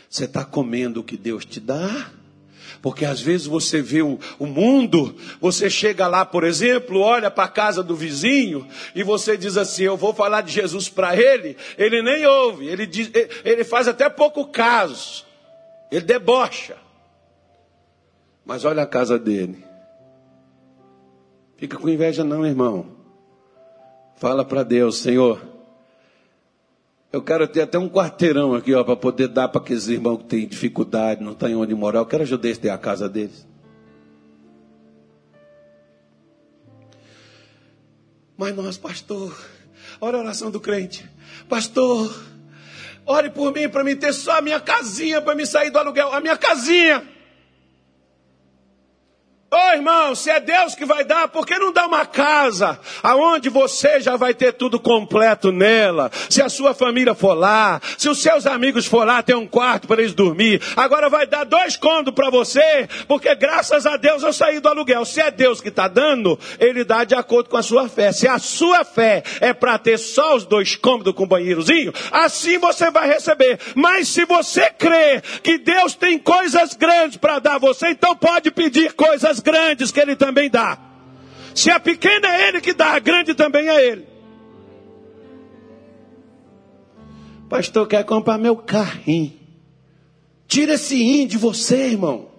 Você 0.08 0.26
está 0.26 0.44
comendo 0.44 1.00
o 1.00 1.04
que 1.04 1.16
Deus 1.16 1.44
te 1.44 1.58
dá? 1.58 2.12
Porque 2.82 3.04
às 3.04 3.20
vezes 3.20 3.46
você 3.46 3.80
vê 3.80 4.02
o, 4.02 4.18
o 4.38 4.46
mundo, 4.46 5.14
você 5.40 5.70
chega 5.70 6.06
lá, 6.06 6.24
por 6.24 6.44
exemplo, 6.44 7.00
olha 7.00 7.30
para 7.30 7.44
a 7.44 7.48
casa 7.48 7.82
do 7.82 7.94
vizinho 7.94 8.66
e 8.94 9.02
você 9.02 9.36
diz 9.36 9.56
assim: 9.56 9.84
Eu 9.84 9.96
vou 9.96 10.12
falar 10.12 10.40
de 10.40 10.52
Jesus 10.52 10.88
para 10.88 11.16
ele. 11.16 11.56
Ele 11.78 12.02
nem 12.02 12.26
ouve, 12.26 12.66
ele, 12.66 12.86
diz, 12.86 13.10
ele 13.44 13.64
faz 13.64 13.88
até 13.88 14.08
pouco 14.08 14.46
caso, 14.46 15.24
ele 15.90 16.04
debocha. 16.04 16.76
Mas 18.44 18.64
olha 18.64 18.82
a 18.82 18.86
casa 18.86 19.18
dele. 19.18 19.64
Fica 21.56 21.78
com 21.78 21.88
inveja, 21.88 22.22
não, 22.22 22.44
irmão. 22.44 22.96
Fala 24.16 24.44
para 24.44 24.62
Deus, 24.62 24.98
Senhor 24.98 25.53
eu 27.14 27.22
quero 27.22 27.46
ter 27.46 27.60
até 27.60 27.78
um 27.78 27.88
quarteirão 27.88 28.54
aqui, 28.56 28.74
ó, 28.74 28.82
para 28.82 28.96
poder 28.96 29.28
dar 29.28 29.46
para 29.46 29.60
aqueles 29.60 29.86
irmãos 29.86 30.16
que 30.16 30.24
têm 30.24 30.48
dificuldade, 30.48 31.22
não 31.22 31.32
têm 31.32 31.54
onde 31.54 31.72
morar. 31.72 32.00
Eu 32.00 32.06
quero 32.06 32.24
ajudar 32.24 32.48
eles 32.48 32.58
a 32.58 32.62
ter 32.62 32.70
a 32.70 32.76
casa 32.76 33.08
deles. 33.08 33.46
Mas 38.36 38.56
nós, 38.56 38.76
pastor, 38.76 39.32
olha 40.00 40.18
a 40.18 40.22
oração 40.22 40.50
do 40.50 40.58
crente. 40.58 41.08
Pastor, 41.48 42.20
ore 43.06 43.30
por 43.30 43.52
mim 43.52 43.68
para 43.68 43.84
me 43.84 43.94
ter 43.94 44.12
só 44.12 44.38
a 44.38 44.42
minha 44.42 44.58
casinha 44.58 45.22
para 45.22 45.36
me 45.36 45.46
sair 45.46 45.70
do 45.70 45.78
aluguel. 45.78 46.12
A 46.12 46.20
minha 46.20 46.36
casinha. 46.36 47.08
Ô 49.55 49.57
oh, 49.57 49.72
irmão, 49.72 50.16
se 50.16 50.30
é 50.30 50.40
Deus 50.40 50.74
que 50.74 50.84
vai 50.84 51.05
dar, 51.05 51.28
por 51.28 51.46
que 51.46 51.57
não 51.57 51.72
dá 51.72 51.86
uma 51.86 52.05
casa 52.05 52.76
aonde 53.00 53.48
você 53.48 54.00
já 54.00 54.16
vai 54.16 54.34
ter 54.34 54.55
tudo 54.55 54.80
completo 54.80 55.52
nela? 55.52 56.11
Se 56.28 56.42
a 56.42 56.48
sua 56.48 56.74
família 56.74 57.14
for 57.14 57.34
lá, 57.34 57.80
se 57.96 58.09
os 58.09 58.20
seus 58.20 58.48
amigos 58.48 58.84
for 58.84 59.07
lá, 59.07 59.22
tem 59.22 59.36
um 59.36 59.46
quarto 59.46 59.86
para 59.86 60.02
eles 60.02 60.12
dormir. 60.12 60.61
Agora 60.74 61.09
vai 61.09 61.24
dar 61.24 61.44
dois 61.44 61.76
condos 61.76 62.12
para 62.12 62.30
você, 62.30 62.88
porque 63.07 63.32
graças 63.36 63.86
a 63.86 63.96
Deus 63.96 64.24
eu 64.24 64.32
saí 64.32 64.59
do 64.59 64.68
aluguel. 64.68 65.05
Se 65.05 65.20
é 65.20 65.30
Deus 65.30 65.61
que 65.61 65.68
está 65.68 65.86
dando, 65.86 66.36
Ele 66.59 66.82
dá 66.82 67.05
de 67.05 67.14
acordo 67.14 67.48
com 67.48 67.57
a 67.57 67.62
sua 67.62 67.88
fé. 67.88 68.11
Se 68.11 68.26
a 68.26 68.40
sua 68.40 68.84
fé 68.84 69.22
é 69.40 69.52
para 69.52 69.78
ter 69.78 69.98
só 69.98 70.34
os 70.34 70.44
dois 70.44 70.74
cômodos 70.74 71.14
com 71.14 71.28
banheirozinho, 71.28 71.92
assim 72.11 72.59
você 72.59 72.90
vai 72.90 73.07
receber. 73.07 73.61
Mas 73.76 74.09
se 74.09 74.24
você 74.24 74.68
crê 74.76 75.22
que 75.44 75.59
Deus 75.59 75.94
tem 75.94 76.18
coisas 76.18 76.74
grandes 76.74 77.18
para 77.18 77.38
dar 77.38 77.59
você, 77.59 77.90
então 77.90 78.16
pode 78.16 78.50
pedir 78.50 78.94
coisas 78.94 79.43
grandes 79.45 79.92
que 79.92 80.01
ele 80.01 80.16
também 80.16 80.51
dá. 80.51 80.78
Se 81.55 81.70
a 81.70 81.78
pequena 81.78 82.26
é 82.26 82.49
ele 82.49 82.61
que 82.61 82.72
dá, 82.72 82.95
a 82.95 82.99
grande 82.99 83.34
também 83.34 83.68
é 83.68 83.86
ele. 83.86 84.07
Pastor, 87.49 87.86
quer 87.86 88.05
comprar 88.05 88.38
meu 88.38 88.57
carrinho. 88.57 89.32
Tira 90.49 90.74
esse 90.74 90.97
rim 90.97 91.26
de 91.26 91.38
você, 91.38 91.86
irmão. 91.86 92.30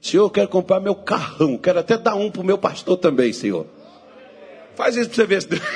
Senhor, 0.00 0.28
quero 0.30 0.48
comprar 0.48 0.80
meu 0.80 0.94
carrão. 0.94 1.56
Quero 1.56 1.78
até 1.78 1.96
dar 1.96 2.14
um 2.14 2.30
para 2.30 2.42
o 2.42 2.44
meu 2.44 2.58
pastor 2.58 2.98
também, 2.98 3.32
Senhor. 3.32 3.66
Faz 4.74 4.96
isso 4.96 5.08
para 5.10 5.16
você 5.16 5.26
ver 5.26 5.42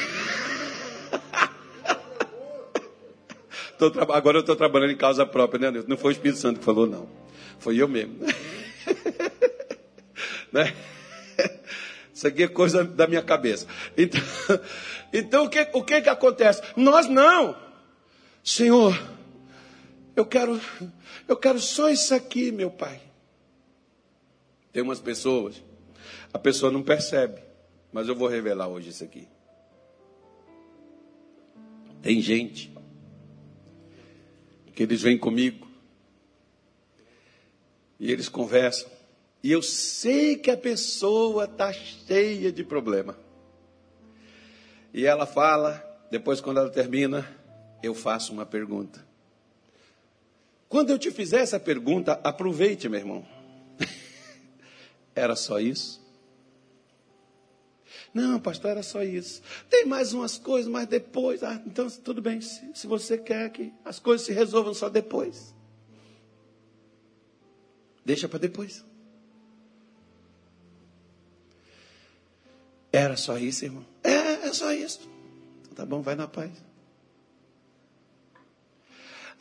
tô, 3.79 3.87
agora 4.13 4.37
eu 4.37 4.43
estou 4.43 4.55
trabalhando 4.55 4.93
em 4.93 4.97
causa 4.97 5.27
própria, 5.27 5.73
né, 5.73 5.83
Não 5.89 5.97
foi 5.97 6.13
o 6.13 6.15
Espírito 6.15 6.39
Santo 6.39 6.61
que 6.61 6.65
falou, 6.65 6.87
não. 6.87 7.09
Foi 7.59 7.77
eu 7.77 7.89
mesmo. 7.89 8.19
né? 10.53 10.75
Isso 12.13 12.27
aqui 12.27 12.43
é 12.43 12.49
coisa 12.49 12.85
da 12.85 13.07
minha 13.07 13.23
cabeça. 13.23 13.67
Então, 13.97 14.21
então 15.13 15.45
o, 15.45 15.49
que, 15.49 15.67
o 15.73 15.83
que 15.83 16.03
que 16.03 16.09
acontece? 16.09 16.63
Nós 16.77 17.09
não. 17.09 17.57
Senhor, 18.45 19.01
eu 20.15 20.27
quero, 20.27 20.61
eu 21.27 21.37
quero 21.37 21.59
só 21.59 21.89
isso 21.89 22.15
aqui, 22.15 22.53
meu 22.53 22.71
pai. 22.71 23.01
Tem 24.73 24.83
umas 24.83 25.01
pessoas, 25.01 25.63
a 26.33 26.39
pessoa 26.39 26.71
não 26.71 26.83
percebe, 26.83 27.41
mas 27.93 28.09
eu 28.09 28.15
vou 28.15 28.29
revelar 28.29 28.69
hoje 28.69 28.91
isso 28.91 29.05
aqui. 29.05 29.27
Tem 32.03 32.21
gente 32.21 32.73
que 34.75 34.83
eles 34.83 35.01
vêm 35.01 35.17
comigo 35.17 35.67
e 37.99 38.11
eles 38.11 38.29
conversam. 38.29 38.91
E 39.43 39.51
eu 39.51 39.61
sei 39.61 40.37
que 40.37 40.51
a 40.51 40.57
pessoa 40.57 41.45
está 41.45 41.73
cheia 41.73 42.53
de 42.53 42.63
problema. 42.63 43.17
E 44.95 45.05
ela 45.05 45.27
fala, 45.27 45.83
depois 46.11 46.41
quando 46.41 46.59
ela 46.59 46.71
termina, 46.71 47.27
eu 47.83 47.95
faço 47.95 48.33
uma 48.33 48.47
pergunta. 48.47 49.05
Quando 50.69 50.91
eu 50.91 50.99
te 50.99 51.11
fizer 51.11 51.41
essa 51.41 51.59
pergunta, 51.59 52.21
aproveite, 52.23 52.89
meu 52.89 53.01
irmão. 53.01 53.27
Era 55.15 55.35
só 55.35 55.59
isso? 55.59 56.01
Não, 58.15 58.39
pastor, 58.39 58.73
era 58.73 58.83
só 58.83 59.03
isso. 59.03 59.41
Tem 59.71 59.87
mais 59.87 60.13
umas 60.13 60.37
coisas, 60.37 60.71
mas 60.71 60.87
depois. 60.87 61.43
Ah, 61.43 61.63
então 61.67 61.89
tudo 61.89 62.21
bem, 62.21 62.43
se, 62.43 62.71
se 62.75 62.87
você 62.87 63.17
quer 63.17 63.51
que 63.51 63.73
as 63.87 63.99
coisas 63.99 64.27
se 64.27 64.33
resolvam 64.35 64.75
só 64.75 64.91
depois. 64.91 65.55
Deixa 68.05 68.29
para 68.29 68.39
depois. 68.39 68.85
Era 72.93 73.17
só 73.17 73.39
isso, 73.39 73.65
irmão? 73.65 73.85
É, 74.05 74.49
é 74.49 74.53
só 74.53 74.71
isso. 74.73 75.01
Então, 75.63 75.75
tá 75.75 75.87
bom, 75.87 76.03
vai 76.03 76.15
na 76.15 76.29
paz. 76.29 76.51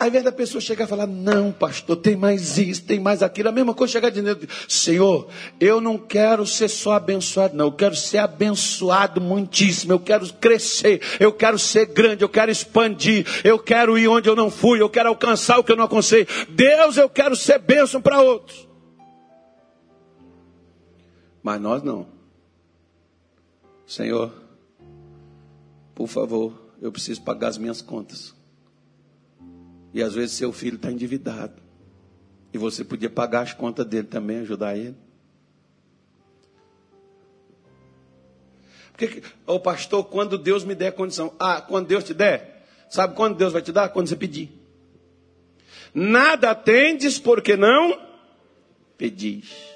Aí 0.02 0.10
vem 0.10 0.24
da 0.24 0.32
pessoa 0.32 0.60
chegar 0.60 0.86
e 0.86 0.88
falar: 0.88 1.06
Não, 1.06 1.52
pastor, 1.52 1.96
tem 1.96 2.16
mais 2.16 2.58
isso, 2.58 2.84
tem 2.84 3.00
mais 3.00 3.22
aquilo. 3.22 3.50
A 3.50 3.52
mesma 3.52 3.72
coisa 3.72 3.94
chegar 3.94 4.10
dizendo: 4.10 4.48
Senhor, 4.68 5.28
eu 5.60 5.80
não 5.80 5.96
quero 5.96 6.44
ser 6.48 6.70
só 6.70 6.94
abençoado, 6.94 7.56
não. 7.56 7.66
Eu 7.66 7.72
quero 7.74 7.96
ser 7.96 8.18
abençoado 8.18 9.22
muitíssimo. 9.22 9.94
Eu 9.94 10.00
quero 10.00 10.34
crescer. 10.34 11.02
Eu 11.20 11.32
quero 11.32 11.60
ser 11.60 11.86
grande. 11.86 12.24
Eu 12.24 12.30
quero 12.30 12.50
expandir. 12.50 13.28
Eu 13.44 13.60
quero 13.60 13.96
ir 13.96 14.08
onde 14.08 14.28
eu 14.28 14.36
não 14.36 14.50
fui. 14.50 14.82
Eu 14.82 14.90
quero 14.90 15.10
alcançar 15.10 15.60
o 15.60 15.64
que 15.64 15.72
eu 15.72 15.76
não 15.76 15.84
alcancei. 15.84 16.28
Deus, 16.50 16.98
eu 16.98 17.08
quero 17.08 17.36
ser 17.36 17.60
bênção 17.60 18.02
para 18.02 18.20
outros. 18.24 18.68
Mas 21.44 21.62
nós 21.62 21.84
não. 21.84 22.21
Senhor, 23.92 24.32
por 25.94 26.08
favor, 26.08 26.74
eu 26.82 26.94
preciso 26.94 27.22
pagar 27.24 27.50
as 27.50 27.58
minhas 27.58 27.82
contas. 27.82 28.34
E 29.94 30.02
às 30.02 30.14
vezes 30.14 30.38
seu 30.38 30.54
filho 30.54 30.78
está 30.78 30.90
endividado. 30.90 31.62
E 32.54 32.58
você 32.58 32.86
podia 32.86 33.10
pagar 33.10 33.42
as 33.42 33.54
contas 33.54 33.86
dele 33.86 34.08
também, 34.08 34.40
ajudar 34.40 34.78
ele. 34.78 34.96
Porque, 38.94 39.24
o 39.46 39.60
pastor, 39.60 40.06
quando 40.06 40.38
Deus 40.38 40.64
me 40.64 40.74
der 40.74 40.94
condição. 40.94 41.34
Ah, 41.38 41.60
quando 41.60 41.88
Deus 41.88 42.06
te 42.06 42.14
der. 42.14 42.66
Sabe 42.90 43.14
quando 43.14 43.36
Deus 43.36 43.52
vai 43.52 43.62
te 43.62 43.74
dar? 43.74 43.90
Quando 43.90 44.08
você 44.08 44.16
pedir. 44.16 44.58
Nada 45.94 46.56
tendes 46.56 47.20
porque 47.20 47.58
não 47.58 48.00
pedis. 48.98 49.71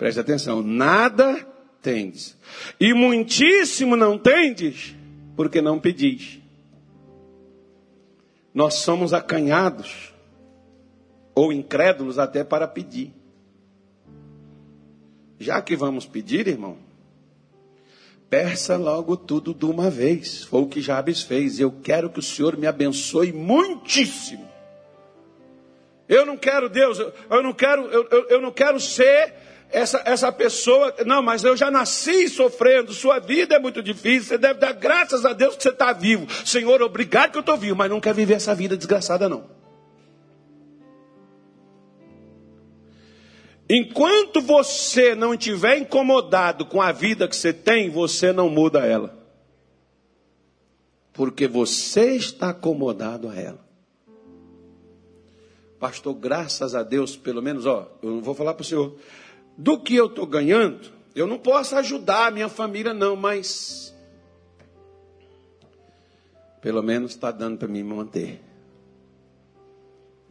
Preste 0.00 0.18
atenção. 0.18 0.62
Nada 0.62 1.46
tendes. 1.82 2.34
E 2.80 2.94
muitíssimo 2.94 3.94
não 3.96 4.16
tendes, 4.16 4.96
porque 5.36 5.60
não 5.60 5.78
pedis. 5.78 6.40
Nós 8.54 8.76
somos 8.76 9.12
acanhados, 9.12 10.14
ou 11.34 11.52
incrédulos 11.52 12.18
até 12.18 12.42
para 12.42 12.66
pedir. 12.66 13.12
Já 15.38 15.60
que 15.60 15.76
vamos 15.76 16.06
pedir, 16.06 16.48
irmão, 16.48 16.78
peça 18.30 18.78
logo 18.78 19.18
tudo 19.18 19.52
de 19.52 19.66
uma 19.66 19.90
vez. 19.90 20.44
Foi 20.44 20.62
o 20.62 20.66
que 20.66 20.80
Jabes 20.80 21.20
fez. 21.20 21.60
Eu 21.60 21.70
quero 21.70 22.08
que 22.08 22.20
o 22.20 22.22
Senhor 22.22 22.56
me 22.56 22.66
abençoe 22.66 23.32
muitíssimo. 23.34 24.48
Eu 26.08 26.24
não 26.24 26.38
quero, 26.38 26.70
Deus, 26.70 26.98
eu 26.98 27.42
não 27.42 27.52
quero, 27.52 27.82
eu, 27.88 28.08
eu, 28.10 28.28
eu 28.30 28.40
não 28.40 28.50
quero 28.50 28.80
ser 28.80 29.49
essa, 29.72 30.02
essa 30.04 30.32
pessoa, 30.32 30.94
não, 31.06 31.22
mas 31.22 31.44
eu 31.44 31.56
já 31.56 31.70
nasci 31.70 32.28
sofrendo, 32.28 32.92
sua 32.92 33.18
vida 33.18 33.54
é 33.54 33.58
muito 33.58 33.82
difícil, 33.82 34.24
você 34.24 34.38
deve 34.38 34.58
dar 34.58 34.72
graças 34.72 35.24
a 35.24 35.32
Deus 35.32 35.56
que 35.56 35.62
você 35.62 35.70
está 35.70 35.92
vivo. 35.92 36.26
Senhor, 36.44 36.82
obrigado 36.82 37.32
que 37.32 37.38
eu 37.38 37.40
estou 37.40 37.56
vivo, 37.56 37.76
mas 37.76 37.90
não 37.90 38.00
quer 38.00 38.14
viver 38.14 38.34
essa 38.34 38.54
vida 38.54 38.76
desgraçada, 38.76 39.28
não. 39.28 39.60
Enquanto 43.72 44.40
você 44.40 45.14
não 45.14 45.32
estiver 45.32 45.78
incomodado 45.78 46.66
com 46.66 46.82
a 46.82 46.90
vida 46.90 47.28
que 47.28 47.36
você 47.36 47.52
tem, 47.52 47.88
você 47.88 48.32
não 48.32 48.50
muda 48.50 48.84
ela. 48.84 49.16
Porque 51.12 51.46
você 51.46 52.16
está 52.16 52.48
acomodado 52.50 53.28
a 53.28 53.36
ela. 53.36 53.64
Pastor, 55.78 56.14
graças 56.14 56.74
a 56.74 56.82
Deus, 56.82 57.16
pelo 57.16 57.40
menos, 57.40 57.64
ó, 57.64 57.88
eu 58.02 58.10
não 58.10 58.20
vou 58.20 58.34
falar 58.34 58.54
para 58.54 58.62
o 58.62 58.66
senhor, 58.66 58.96
do 59.60 59.78
que 59.78 59.94
eu 59.94 60.06
estou 60.06 60.26
ganhando, 60.26 60.90
eu 61.14 61.26
não 61.26 61.38
posso 61.38 61.76
ajudar 61.76 62.28
a 62.28 62.30
minha 62.30 62.48
família, 62.48 62.94
não, 62.94 63.14
mas 63.14 63.94
pelo 66.62 66.82
menos 66.82 67.10
está 67.10 67.30
dando 67.30 67.58
para 67.58 67.68
mim 67.68 67.82
manter. 67.82 68.40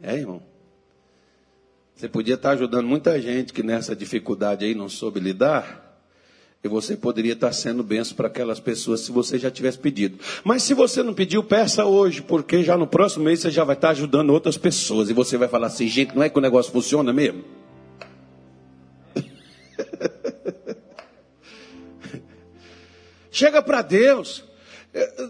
É, 0.02 0.16
irmão? 0.16 0.42
Você 1.94 2.08
podia 2.08 2.34
estar 2.34 2.48
tá 2.48 2.54
ajudando 2.54 2.88
muita 2.88 3.20
gente 3.20 3.52
que 3.52 3.62
nessa 3.62 3.94
dificuldade 3.94 4.64
aí 4.64 4.74
não 4.74 4.88
soube 4.88 5.20
lidar. 5.20 5.88
E 6.62 6.68
você 6.68 6.96
poderia 6.96 7.34
estar 7.34 7.48
tá 7.48 7.52
sendo 7.52 7.84
benção 7.84 8.16
para 8.16 8.26
aquelas 8.26 8.58
pessoas 8.58 9.00
se 9.00 9.12
você 9.12 9.38
já 9.38 9.50
tivesse 9.50 9.78
pedido. 9.78 10.18
Mas 10.42 10.64
se 10.64 10.74
você 10.74 11.02
não 11.02 11.14
pediu, 11.14 11.44
peça 11.44 11.84
hoje, 11.84 12.20
porque 12.20 12.64
já 12.64 12.76
no 12.76 12.86
próximo 12.86 13.24
mês 13.24 13.40
você 13.40 13.50
já 13.50 13.62
vai 13.62 13.76
estar 13.76 13.88
tá 13.88 13.92
ajudando 13.92 14.30
outras 14.30 14.58
pessoas. 14.58 15.08
E 15.08 15.12
você 15.12 15.36
vai 15.36 15.48
falar 15.48 15.68
assim, 15.68 15.86
gente, 15.86 16.16
não 16.16 16.22
é 16.22 16.28
que 16.28 16.38
o 16.38 16.42
negócio 16.42 16.72
funciona 16.72 17.12
mesmo? 17.12 17.59
Chega 23.30 23.62
para 23.62 23.82
Deus. 23.82 24.44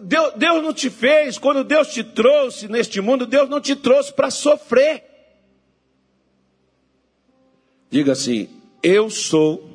Deus. 0.03 0.33
Deus 0.37 0.63
não 0.63 0.73
te 0.73 0.89
fez, 0.89 1.39
quando 1.39 1.63
Deus 1.63 1.89
te 1.89 2.03
trouxe 2.03 2.69
neste 2.69 3.01
mundo, 3.01 3.27
Deus 3.27 3.49
não 3.49 3.61
te 3.61 3.77
trouxe 3.77 4.13
para 4.13 4.31
sofrer. 4.31 5.05
Diga 7.91 8.13
assim: 8.13 8.49
Eu 8.83 9.11
sou. 9.11 9.69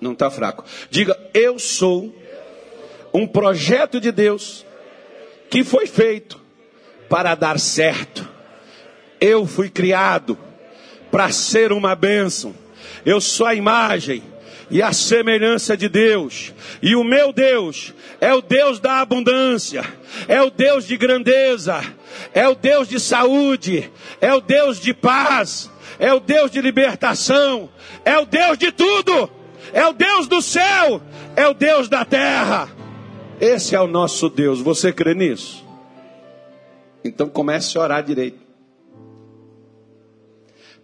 Não 0.00 0.12
está 0.12 0.30
fraco. 0.30 0.64
Diga: 0.90 1.18
Eu 1.34 1.58
sou 1.58 2.14
um 3.12 3.26
projeto 3.26 4.00
de 4.00 4.12
Deus 4.12 4.64
que 5.50 5.64
foi 5.64 5.86
feito 5.86 6.40
para 7.08 7.34
dar 7.34 7.58
certo. 7.58 8.28
Eu 9.20 9.46
fui 9.46 9.68
criado 9.68 10.38
para 11.10 11.30
ser 11.30 11.72
uma 11.72 11.94
bênção. 11.94 12.54
Eu 13.04 13.20
sou 13.20 13.46
a 13.46 13.54
imagem 13.54 14.22
e 14.70 14.82
a 14.82 14.92
semelhança 14.92 15.76
de 15.76 15.88
Deus. 15.88 16.52
E 16.82 16.94
o 16.96 17.04
meu 17.04 17.32
Deus 17.32 17.94
é 18.20 18.32
o 18.34 18.40
Deus 18.40 18.80
da 18.80 19.00
abundância, 19.00 19.84
é 20.28 20.42
o 20.42 20.50
Deus 20.50 20.86
de 20.86 20.96
grandeza, 20.96 21.82
é 22.34 22.48
o 22.48 22.54
Deus 22.54 22.88
de 22.88 22.98
saúde, 22.98 23.90
é 24.20 24.32
o 24.34 24.40
Deus 24.40 24.80
de 24.80 24.92
paz, 24.92 25.70
é 25.98 26.12
o 26.12 26.20
Deus 26.20 26.50
de 26.50 26.60
libertação, 26.60 27.68
é 28.04 28.18
o 28.18 28.26
Deus 28.26 28.58
de 28.58 28.72
tudo, 28.72 29.30
é 29.72 29.86
o 29.86 29.92
Deus 29.92 30.26
do 30.26 30.40
céu, 30.42 31.00
é 31.34 31.46
o 31.46 31.54
Deus 31.54 31.88
da 31.88 32.04
terra. 32.04 32.68
Esse 33.40 33.74
é 33.74 33.80
o 33.80 33.86
nosso 33.86 34.30
Deus. 34.30 34.60
Você 34.60 34.92
crê 34.92 35.14
nisso? 35.14 35.64
Então 37.04 37.28
comece 37.28 37.76
a 37.76 37.82
orar 37.82 38.02
direito. 38.02 38.45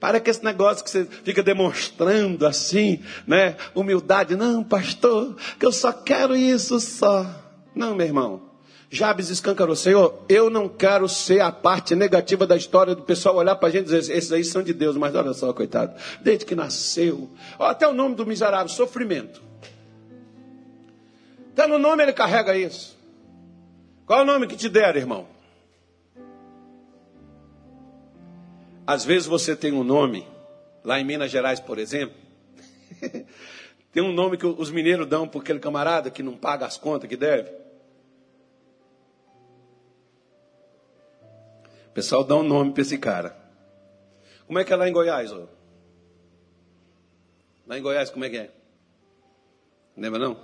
Para 0.02 0.18
com 0.18 0.28
esse 0.28 0.42
negócio 0.42 0.82
que 0.82 0.90
você 0.90 1.04
fica 1.04 1.44
demonstrando 1.44 2.44
assim, 2.44 3.00
né? 3.24 3.56
Humildade. 3.72 4.34
Não, 4.34 4.64
pastor, 4.64 5.36
que 5.60 5.64
eu 5.64 5.70
só 5.70 5.92
quero 5.92 6.34
isso 6.34 6.80
só. 6.80 7.24
Não, 7.72 7.94
meu 7.94 8.04
irmão. 8.04 8.42
Jabes 8.90 9.28
escancarou, 9.28 9.76
Senhor, 9.76 10.24
eu 10.28 10.50
não 10.50 10.68
quero 10.68 11.08
ser 11.08 11.38
a 11.38 11.52
parte 11.52 11.94
negativa 11.94 12.44
da 12.48 12.56
história 12.56 12.96
do 12.96 13.02
pessoal 13.02 13.36
olhar 13.36 13.54
para 13.54 13.68
a 13.68 13.70
gente 13.70 13.82
e 13.82 13.96
dizer, 13.96 14.16
esses 14.16 14.32
aí 14.32 14.42
são 14.42 14.60
de 14.60 14.74
Deus, 14.74 14.96
mas 14.96 15.14
olha 15.14 15.32
só, 15.34 15.52
coitado, 15.52 15.94
desde 16.20 16.44
que 16.44 16.56
nasceu, 16.56 17.30
até 17.56 17.86
o 17.86 17.94
nome 17.94 18.16
do 18.16 18.26
miserável, 18.26 18.68
sofrimento. 18.68 19.40
Até 21.52 21.68
no 21.68 21.78
nome 21.78 22.02
ele 22.02 22.12
carrega 22.12 22.56
isso. 22.56 22.98
Qual 24.04 24.18
é 24.18 24.22
o 24.22 24.26
nome 24.26 24.48
que 24.48 24.56
te 24.56 24.68
deram, 24.68 24.98
irmão? 24.98 25.28
Às 28.86 29.04
vezes 29.04 29.26
você 29.26 29.54
tem 29.54 29.72
um 29.72 29.84
nome, 29.84 30.26
lá 30.84 30.98
em 30.98 31.04
Minas 31.04 31.30
Gerais, 31.30 31.60
por 31.60 31.78
exemplo, 31.78 32.16
tem 33.92 34.02
um 34.02 34.12
nome 34.12 34.36
que 34.36 34.46
os 34.46 34.70
mineiros 34.70 35.06
dão 35.06 35.28
para 35.28 35.40
aquele 35.40 35.60
camarada 35.60 36.10
que 36.10 36.22
não 36.22 36.36
paga 36.36 36.66
as 36.66 36.76
contas 36.76 37.08
que 37.08 37.16
deve. 37.16 37.50
O 41.86 41.94
pessoal 41.94 42.24
dá 42.24 42.34
um 42.34 42.42
nome 42.42 42.72
para 42.72 42.82
esse 42.82 42.98
cara. 42.98 43.36
Como 44.46 44.58
é 44.58 44.64
que 44.64 44.72
é 44.72 44.76
lá 44.76 44.88
em 44.88 44.92
Goiás? 44.92 45.30
Ó? 45.30 45.46
Lá 47.66 47.78
em 47.78 47.82
Goiás, 47.82 48.10
como 48.10 48.24
é 48.24 48.30
que 48.30 48.38
é? 48.38 48.50
Lembra 49.96 50.18
não? 50.18 50.36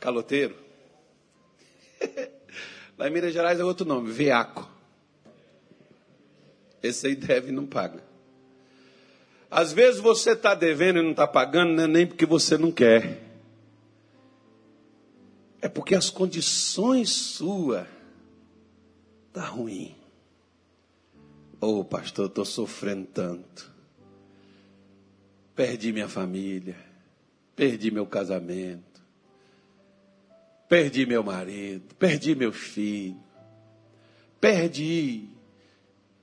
Caloteiro. 0.00 0.56
Lá 2.98 3.08
em 3.08 3.10
Minas 3.10 3.32
Gerais 3.32 3.58
é 3.58 3.64
outro 3.64 3.86
nome, 3.86 4.10
veaco. 4.12 4.71
Esse 6.82 7.06
aí 7.06 7.14
deve 7.14 7.50
e 7.50 7.52
não 7.52 7.66
paga. 7.66 8.02
Às 9.50 9.72
vezes 9.72 10.00
você 10.00 10.32
está 10.32 10.54
devendo 10.54 10.98
e 10.98 11.02
não 11.02 11.10
está 11.10 11.26
pagando, 11.26 11.74
não 11.74 11.84
é 11.84 11.86
nem 11.86 12.06
porque 12.06 12.24
você 12.24 12.56
não 12.56 12.72
quer. 12.72 13.22
É 15.60 15.68
porque 15.68 15.94
as 15.94 16.10
condições 16.10 17.10
suas 17.10 17.86
tá 19.32 19.44
ruim. 19.44 19.94
Ô 21.60 21.78
oh, 21.78 21.84
pastor, 21.84 22.26
estou 22.26 22.44
sofrendo 22.44 23.06
tanto. 23.06 23.70
Perdi 25.54 25.92
minha 25.92 26.08
família, 26.08 26.76
perdi 27.54 27.90
meu 27.90 28.06
casamento, 28.06 29.02
perdi 30.68 31.04
meu 31.04 31.22
marido, 31.22 31.94
perdi 31.96 32.34
meus 32.34 32.56
filhos, 32.56 33.20
perdi 34.40 35.28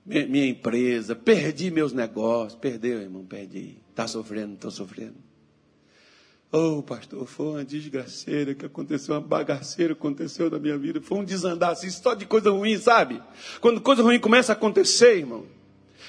minha 0.10 0.48
empresa, 0.48 1.16
perdi 1.16 1.70
meus 1.70 1.94
negócios. 1.94 2.60
Perdeu, 2.60 3.02
irmão, 3.02 3.24
perdi. 3.24 3.78
Está 3.90 4.08
sofrendo, 4.08 4.56
estou 4.56 4.72
sofrendo. 4.72 5.16
Oh, 6.52 6.82
pastor, 6.82 7.28
foi 7.28 7.46
uma 7.46 7.64
desgraceira 7.64 8.56
que 8.56 8.66
aconteceu, 8.66 9.14
uma 9.14 9.22
bagaceira 9.22 9.94
aconteceu 9.94 10.50
na 10.50 10.58
minha 10.58 10.78
vida. 10.80 11.00
Foi 11.00 11.20
um 11.20 11.24
desandar 11.24 11.72
assim, 11.72 11.92
só 11.92 12.16
de 12.16 12.26
coisa 12.26 12.50
ruim, 12.50 12.76
sabe? 12.76 13.22
Quando 13.62 13.80
coisa 13.80 14.02
ruim 14.02 14.20
começa 14.20 14.52
a 14.52 14.56
acontecer, 14.56 15.18
irmão, 15.18 15.46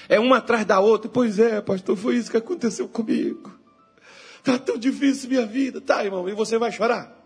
é 0.09 0.19
uma 0.19 0.37
atrás 0.37 0.65
da 0.65 0.79
outra. 0.79 1.07
Pois 1.07 1.37
é, 1.37 1.61
pastor, 1.61 1.95
foi 1.95 2.15
isso 2.15 2.31
que 2.31 2.37
aconteceu 2.37 2.87
comigo. 2.87 3.55
Está 4.39 4.57
tão 4.57 4.77
difícil 4.77 5.29
minha 5.29 5.45
vida. 5.45 5.79
Tá, 5.79 6.03
irmão, 6.03 6.27
e 6.27 6.33
você 6.33 6.57
vai 6.57 6.71
chorar? 6.71 7.20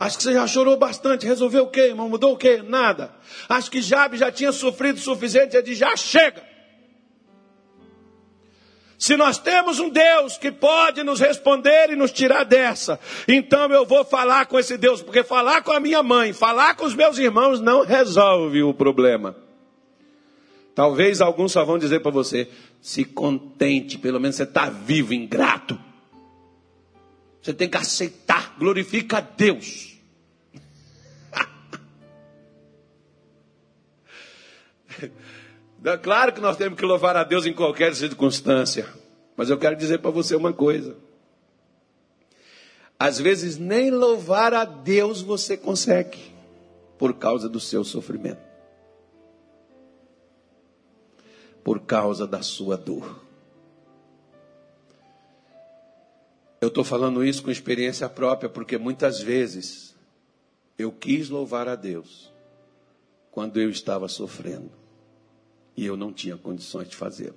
Acho 0.00 0.16
que 0.16 0.22
você 0.22 0.32
já 0.32 0.46
chorou 0.46 0.78
bastante. 0.78 1.26
Resolveu 1.26 1.64
o 1.64 1.70
quê, 1.70 1.88
irmão? 1.88 2.08
Mudou 2.08 2.32
o 2.32 2.36
quê? 2.36 2.62
Nada. 2.66 3.14
Acho 3.46 3.70
que 3.70 3.82
Jabe 3.82 4.16
já 4.16 4.32
tinha 4.32 4.50
sofrido 4.50 4.96
o 4.96 5.00
suficiente. 5.00 5.54
Ele 5.54 5.62
diz, 5.62 5.76
já 5.76 5.94
chega. 5.94 6.42
Se 8.98 9.16
nós 9.16 9.38
temos 9.38 9.78
um 9.78 9.90
Deus 9.90 10.38
que 10.38 10.50
pode 10.50 11.02
nos 11.02 11.20
responder 11.20 11.90
e 11.90 11.96
nos 11.96 12.12
tirar 12.12 12.44
dessa, 12.44 12.98
então 13.26 13.70
eu 13.72 13.86
vou 13.86 14.04
falar 14.04 14.46
com 14.46 14.58
esse 14.58 14.76
Deus, 14.76 15.00
porque 15.00 15.22
falar 15.22 15.62
com 15.62 15.72
a 15.72 15.80
minha 15.80 16.02
mãe, 16.02 16.34
falar 16.34 16.74
com 16.74 16.84
os 16.84 16.94
meus 16.94 17.16
irmãos 17.16 17.60
não 17.60 17.82
resolve 17.82 18.62
o 18.62 18.74
problema. 18.74 19.34
Talvez 20.74 21.20
alguns 21.20 21.52
só 21.52 21.64
vão 21.64 21.78
dizer 21.78 22.00
para 22.00 22.10
você: 22.10 22.48
se 22.80 23.04
contente, 23.04 23.98
pelo 23.98 24.20
menos 24.20 24.36
você 24.36 24.44
está 24.44 24.68
vivo, 24.68 25.14
ingrato. 25.14 25.78
Você 27.42 27.54
tem 27.54 27.68
que 27.68 27.76
aceitar, 27.78 28.39
glorifica 28.60 29.16
a 29.16 29.20
Deus. 29.22 29.98
Claro 36.02 36.34
que 36.34 36.42
nós 36.42 36.58
temos 36.58 36.78
que 36.78 36.84
louvar 36.84 37.16
a 37.16 37.24
Deus 37.24 37.46
em 37.46 37.54
qualquer 37.54 37.94
circunstância, 37.94 38.86
mas 39.34 39.48
eu 39.48 39.56
quero 39.56 39.74
dizer 39.74 39.98
para 40.00 40.10
você 40.10 40.36
uma 40.36 40.52
coisa. 40.52 40.94
Às 42.98 43.18
vezes 43.18 43.56
nem 43.56 43.90
louvar 43.90 44.52
a 44.52 44.66
Deus 44.66 45.22
você 45.22 45.56
consegue, 45.56 46.18
por 46.98 47.14
causa 47.14 47.48
do 47.48 47.58
seu 47.58 47.82
sofrimento, 47.82 48.42
por 51.64 51.80
causa 51.80 52.26
da 52.26 52.42
sua 52.42 52.76
dor. 52.76 53.29
Eu 56.60 56.68
estou 56.68 56.84
falando 56.84 57.24
isso 57.24 57.42
com 57.42 57.50
experiência 57.50 58.08
própria, 58.08 58.48
porque 58.48 58.76
muitas 58.76 59.20
vezes 59.20 59.96
eu 60.78 60.92
quis 60.92 61.30
louvar 61.30 61.68
a 61.68 61.74
Deus 61.74 62.30
quando 63.30 63.58
eu 63.58 63.70
estava 63.70 64.08
sofrendo 64.08 64.70
e 65.76 65.86
eu 65.86 65.96
não 65.96 66.12
tinha 66.12 66.36
condições 66.36 66.88
de 66.88 66.96
fazê-lo. 66.96 67.36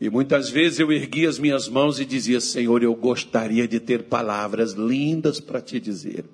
E 0.00 0.08
muitas 0.08 0.48
vezes 0.48 0.78
eu 0.78 0.92
erguia 0.92 1.28
as 1.28 1.38
minhas 1.38 1.68
mãos 1.68 1.98
e 1.98 2.04
dizia: 2.04 2.40
Senhor, 2.40 2.82
eu 2.82 2.94
gostaria 2.94 3.66
de 3.66 3.80
ter 3.80 4.04
palavras 4.04 4.72
lindas 4.72 5.40
para 5.40 5.60
te 5.60 5.80
dizer. 5.80 6.24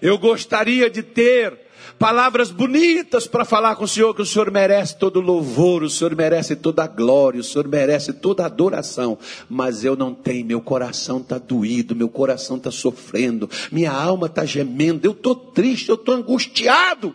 Eu 0.00 0.18
gostaria 0.18 0.88
de 0.90 1.02
ter 1.02 1.65
palavras 1.98 2.50
bonitas 2.50 3.26
para 3.26 3.44
falar 3.44 3.76
com 3.76 3.84
o 3.84 3.88
Senhor, 3.88 4.14
que 4.14 4.22
o 4.22 4.26
Senhor 4.26 4.50
merece 4.50 4.98
todo 4.98 5.20
louvor, 5.20 5.82
o 5.82 5.90
Senhor 5.90 6.14
merece 6.14 6.54
toda 6.56 6.84
a 6.84 6.86
glória, 6.86 7.40
o 7.40 7.44
Senhor 7.44 7.66
merece 7.66 8.12
toda 8.12 8.42
a 8.42 8.46
adoração, 8.46 9.18
mas 9.48 9.84
eu 9.84 9.96
não 9.96 10.14
tenho, 10.14 10.46
meu 10.46 10.60
coração 10.60 11.18
está 11.18 11.38
doído, 11.38 11.96
meu 11.96 12.08
coração 12.08 12.56
está 12.56 12.70
sofrendo, 12.70 13.48
minha 13.72 13.92
alma 13.92 14.26
está 14.26 14.44
gemendo, 14.44 15.06
eu 15.06 15.12
estou 15.12 15.34
triste, 15.34 15.88
eu 15.88 15.94
estou 15.94 16.14
angustiado. 16.14 17.14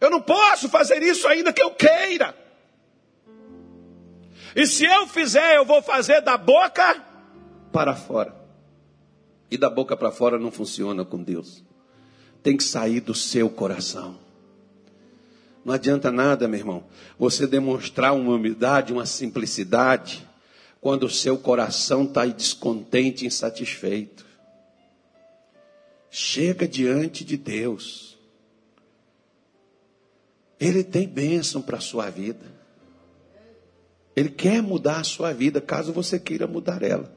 Eu 0.00 0.10
não 0.10 0.20
posso 0.20 0.68
fazer 0.68 1.02
isso 1.02 1.26
ainda 1.26 1.52
que 1.52 1.62
eu 1.62 1.70
queira. 1.70 2.36
E 4.54 4.66
se 4.66 4.84
eu 4.84 5.06
fizer, 5.06 5.56
eu 5.56 5.64
vou 5.64 5.82
fazer 5.82 6.20
da 6.22 6.36
boca 6.36 7.02
para 7.72 7.94
fora. 7.94 8.34
E 9.50 9.56
da 9.56 9.70
boca 9.70 9.96
para 9.96 10.10
fora 10.10 10.38
não 10.38 10.50
funciona 10.50 11.04
com 11.04 11.22
Deus. 11.22 11.65
Tem 12.46 12.56
que 12.56 12.62
sair 12.62 13.00
do 13.00 13.12
seu 13.12 13.50
coração. 13.50 14.16
Não 15.64 15.74
adianta 15.74 16.12
nada, 16.12 16.46
meu 16.46 16.60
irmão, 16.60 16.84
você 17.18 17.44
demonstrar 17.44 18.14
uma 18.14 18.36
humildade, 18.36 18.92
uma 18.92 19.04
simplicidade, 19.04 20.24
quando 20.80 21.06
o 21.06 21.10
seu 21.10 21.36
coração 21.36 22.04
está 22.04 22.24
descontente, 22.24 23.26
insatisfeito. 23.26 24.24
Chega 26.08 26.68
diante 26.68 27.24
de 27.24 27.36
Deus. 27.36 28.16
Ele 30.60 30.84
tem 30.84 31.08
bênção 31.08 31.60
para 31.60 31.78
a 31.78 31.80
sua 31.80 32.10
vida. 32.10 32.46
Ele 34.14 34.28
quer 34.28 34.62
mudar 34.62 35.00
a 35.00 35.04
sua 35.04 35.32
vida, 35.32 35.60
caso 35.60 35.92
você 35.92 36.16
queira 36.16 36.46
mudar 36.46 36.80
ela. 36.84 37.12